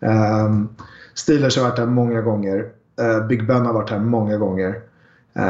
Um, 0.00 0.68
Steelers 1.14 1.56
har 1.56 1.64
varit 1.64 1.78
här 1.78 1.86
många 1.86 2.20
gånger. 2.20 2.68
Uh, 3.00 3.26
Big 3.26 3.46
Ben 3.46 3.66
har 3.66 3.72
varit 3.72 3.90
här 3.90 3.98
många 3.98 4.36
gånger. 4.36 4.80
Uh, 5.36 5.42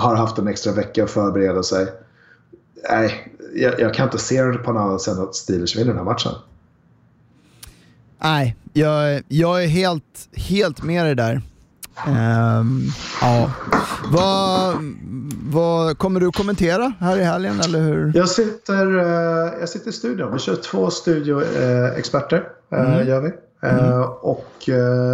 har 0.00 0.16
haft 0.16 0.38
en 0.38 0.48
extra 0.48 0.72
vecka 0.72 1.04
att 1.04 1.10
förbereda 1.10 1.62
sig. 1.62 1.86
Nej, 2.90 3.32
jag, 3.54 3.80
jag, 3.80 3.94
kan 3.94 4.04
inte 4.04 4.18
se 4.18 4.42
det 4.42 4.58
på 4.58 4.72
något 4.72 4.80
annat 4.80 5.00
sätt 5.00 5.18
att 5.18 5.34
Steelers 5.34 5.76
vinner 5.76 5.86
den 5.86 5.96
här 5.96 6.04
matchen. 6.04 6.32
Nej, 8.18 8.56
jag, 8.72 9.22
jag 9.28 9.64
är 9.64 9.68
helt, 9.68 10.28
helt 10.32 10.82
med 10.82 11.04
dig 11.06 11.14
där. 11.14 11.42
Um, 12.06 12.92
ja. 13.20 13.50
Vad, 14.12 14.76
vad 15.42 15.98
kommer 15.98 16.20
du 16.20 16.32
kommentera 16.32 16.92
här 17.00 17.18
i 17.18 17.24
helgen? 17.24 17.60
Eller 17.60 17.80
hur? 17.80 18.12
Jag, 18.14 18.28
sitter, 18.28 18.86
uh, 18.86 19.60
jag 19.60 19.68
sitter 19.68 19.88
i 19.88 19.92
studion. 19.92 20.32
Vi 20.32 20.38
kör 20.38 20.56
två 20.56 20.90
studioexperter. 20.90 22.48
Uh, 22.72 22.80
mm. 22.80 23.08
gör 23.08 23.20
vi. 23.20 23.32
Mm. 23.60 24.02
och, 24.20 24.68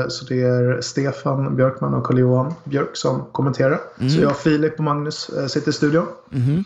så 0.09 0.25
det 0.25 0.43
är 0.43 0.81
Stefan 0.81 1.57
Björkman 1.57 1.95
och 1.95 2.07
Carl-Johan 2.07 2.55
Björk 2.65 2.97
som 2.97 3.25
kommenterar. 3.33 3.81
Mm. 3.99 4.11
Så 4.11 4.21
jag, 4.21 4.37
Filip 4.37 4.79
och 4.79 4.85
Magnus 4.85 5.31
sitter 5.49 5.69
i 5.69 5.73
studion. 5.73 6.07
Mm. 6.33 6.65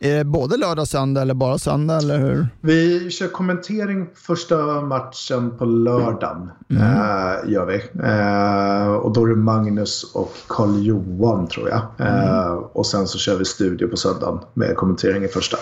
Är 0.00 0.18
det 0.18 0.24
både 0.24 0.56
lördag 0.56 0.82
och 0.82 0.88
söndag 0.88 1.22
eller 1.22 1.34
bara 1.34 1.58
söndag? 1.58 1.96
Eller 1.96 2.18
hur? 2.18 2.48
Vi 2.60 3.10
kör 3.10 3.28
kommentering 3.28 4.08
första 4.14 4.80
matchen 4.80 5.58
på 5.58 5.64
lördagen. 5.64 6.50
Mm. 6.70 6.82
Äh, 6.82 7.50
gör 7.52 7.66
vi. 7.66 7.74
Äh, 7.74 8.92
och 8.92 9.12
då 9.12 9.24
är 9.24 9.28
det 9.28 9.36
Magnus 9.36 10.10
och 10.14 10.34
Karl-Johan 10.46 11.48
tror 11.48 11.68
jag. 11.68 11.82
Mm. 11.98 12.28
Äh, 12.28 12.52
och 12.52 12.86
sen 12.86 13.06
så 13.06 13.18
kör 13.18 13.38
vi 13.38 13.44
studio 13.44 13.88
på 13.88 13.96
söndagen 13.96 14.40
med 14.54 14.76
kommentering 14.76 15.24
i 15.24 15.28
första. 15.28 15.56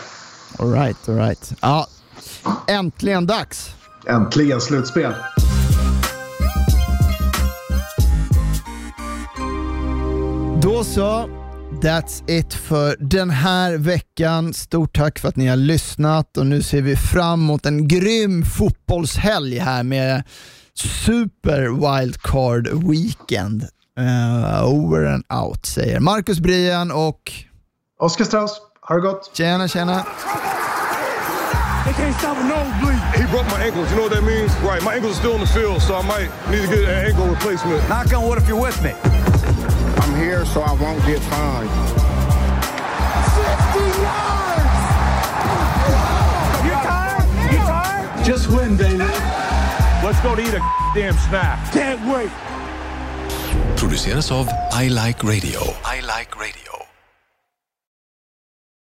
Alright, 0.59 1.09
alright. 1.09 1.53
Ja, 1.61 1.87
äntligen 2.67 3.27
dags! 3.27 3.75
Äntligen 4.07 4.61
slutspel! 4.61 5.15
Då 10.63 10.85
så. 10.85 11.29
That's 11.83 12.31
it 12.31 12.55
för 12.55 12.97
den 13.01 13.31
här 13.31 13.77
veckan. 13.77 14.55
Stort 14.55 14.97
tack 14.97 15.19
för 15.19 15.29
att 15.29 15.37
ni 15.37 15.47
har 15.47 15.57
lyssnat 15.57 16.37
och 16.37 16.47
nu 16.47 16.63
ser 16.63 16.83
vi 16.83 16.97
fram 16.97 17.41
emot 17.41 17.67
en 17.67 17.89
grym 17.89 18.45
fotbollshelg 18.45 19.59
här 19.59 19.83
med 19.83 20.23
Super 20.75 21.61
Wildcard 21.69 22.69
Weekend. 22.69 23.63
Uh, 24.01 24.65
over 24.65 25.05
and 25.05 25.25
out 25.33 25.67
säger 25.67 26.01
Marcus 26.01 26.41
Brian 26.41 26.91
och 26.91 27.33
Oskar 27.99 28.25
Strauss. 28.25 28.61
Ha 28.81 28.95
det 28.95 29.01
gott! 29.01 29.31
Tjena, 29.35 29.69
tjena! 29.69 30.05
They 33.31 33.39
can't 33.39 33.39
stop 33.39 33.39
a 33.39 33.39
nosebleed. 33.39 33.39
He 33.39 33.39
broke 33.39 33.47
my 33.47 33.63
ankles. 33.65 33.91
You 33.91 33.97
know 33.97 34.03
what 34.03 34.13
that 34.13 34.23
means? 34.23 34.55
Right. 34.61 34.83
My 34.83 34.95
ankles 34.95 35.17
are 35.17 35.21
still 35.21 35.35
in 35.35 35.41
the 35.41 35.47
field, 35.47 35.83
so 35.83 35.95
I 35.95 36.03
might 36.03 36.51
need 36.51 36.63
to 36.63 36.69
get 36.69 36.85
an 36.85 37.07
ankle 37.07 37.27
replacement. 37.27 37.89
Knock 37.89 38.13
on 38.13 38.29
wood 38.29 38.39
if 38.39 38.49
you're 38.49 38.61
with 38.61 38.83
me. 38.83 38.93
I'm 40.03 40.17
here 40.17 40.45
so 40.45 40.63
I 40.63 40.73
won't 40.73 41.05
get 41.07 41.21
fined. 41.31 41.71
50 43.31 44.03
yards! 44.03 44.71
You 46.65 46.75
tired? 46.83 47.29
You 47.53 47.59
tired? 47.59 48.25
Just 48.25 48.49
win, 48.49 48.77
baby. 48.77 48.99
Let's 50.05 50.21
go 50.23 50.35
to 50.35 50.43
eat 50.43 50.55
a 50.55 50.63
damn 50.95 51.15
snack. 51.15 51.73
Can't 51.73 52.01
wait. 52.13 52.31
produceras 53.81 54.31
av 54.31 54.47
I 54.73 54.89
Like 54.89 55.23
Radio. 55.25 55.61
I 55.85 56.01
like 56.01 56.37
radio. 56.39 56.90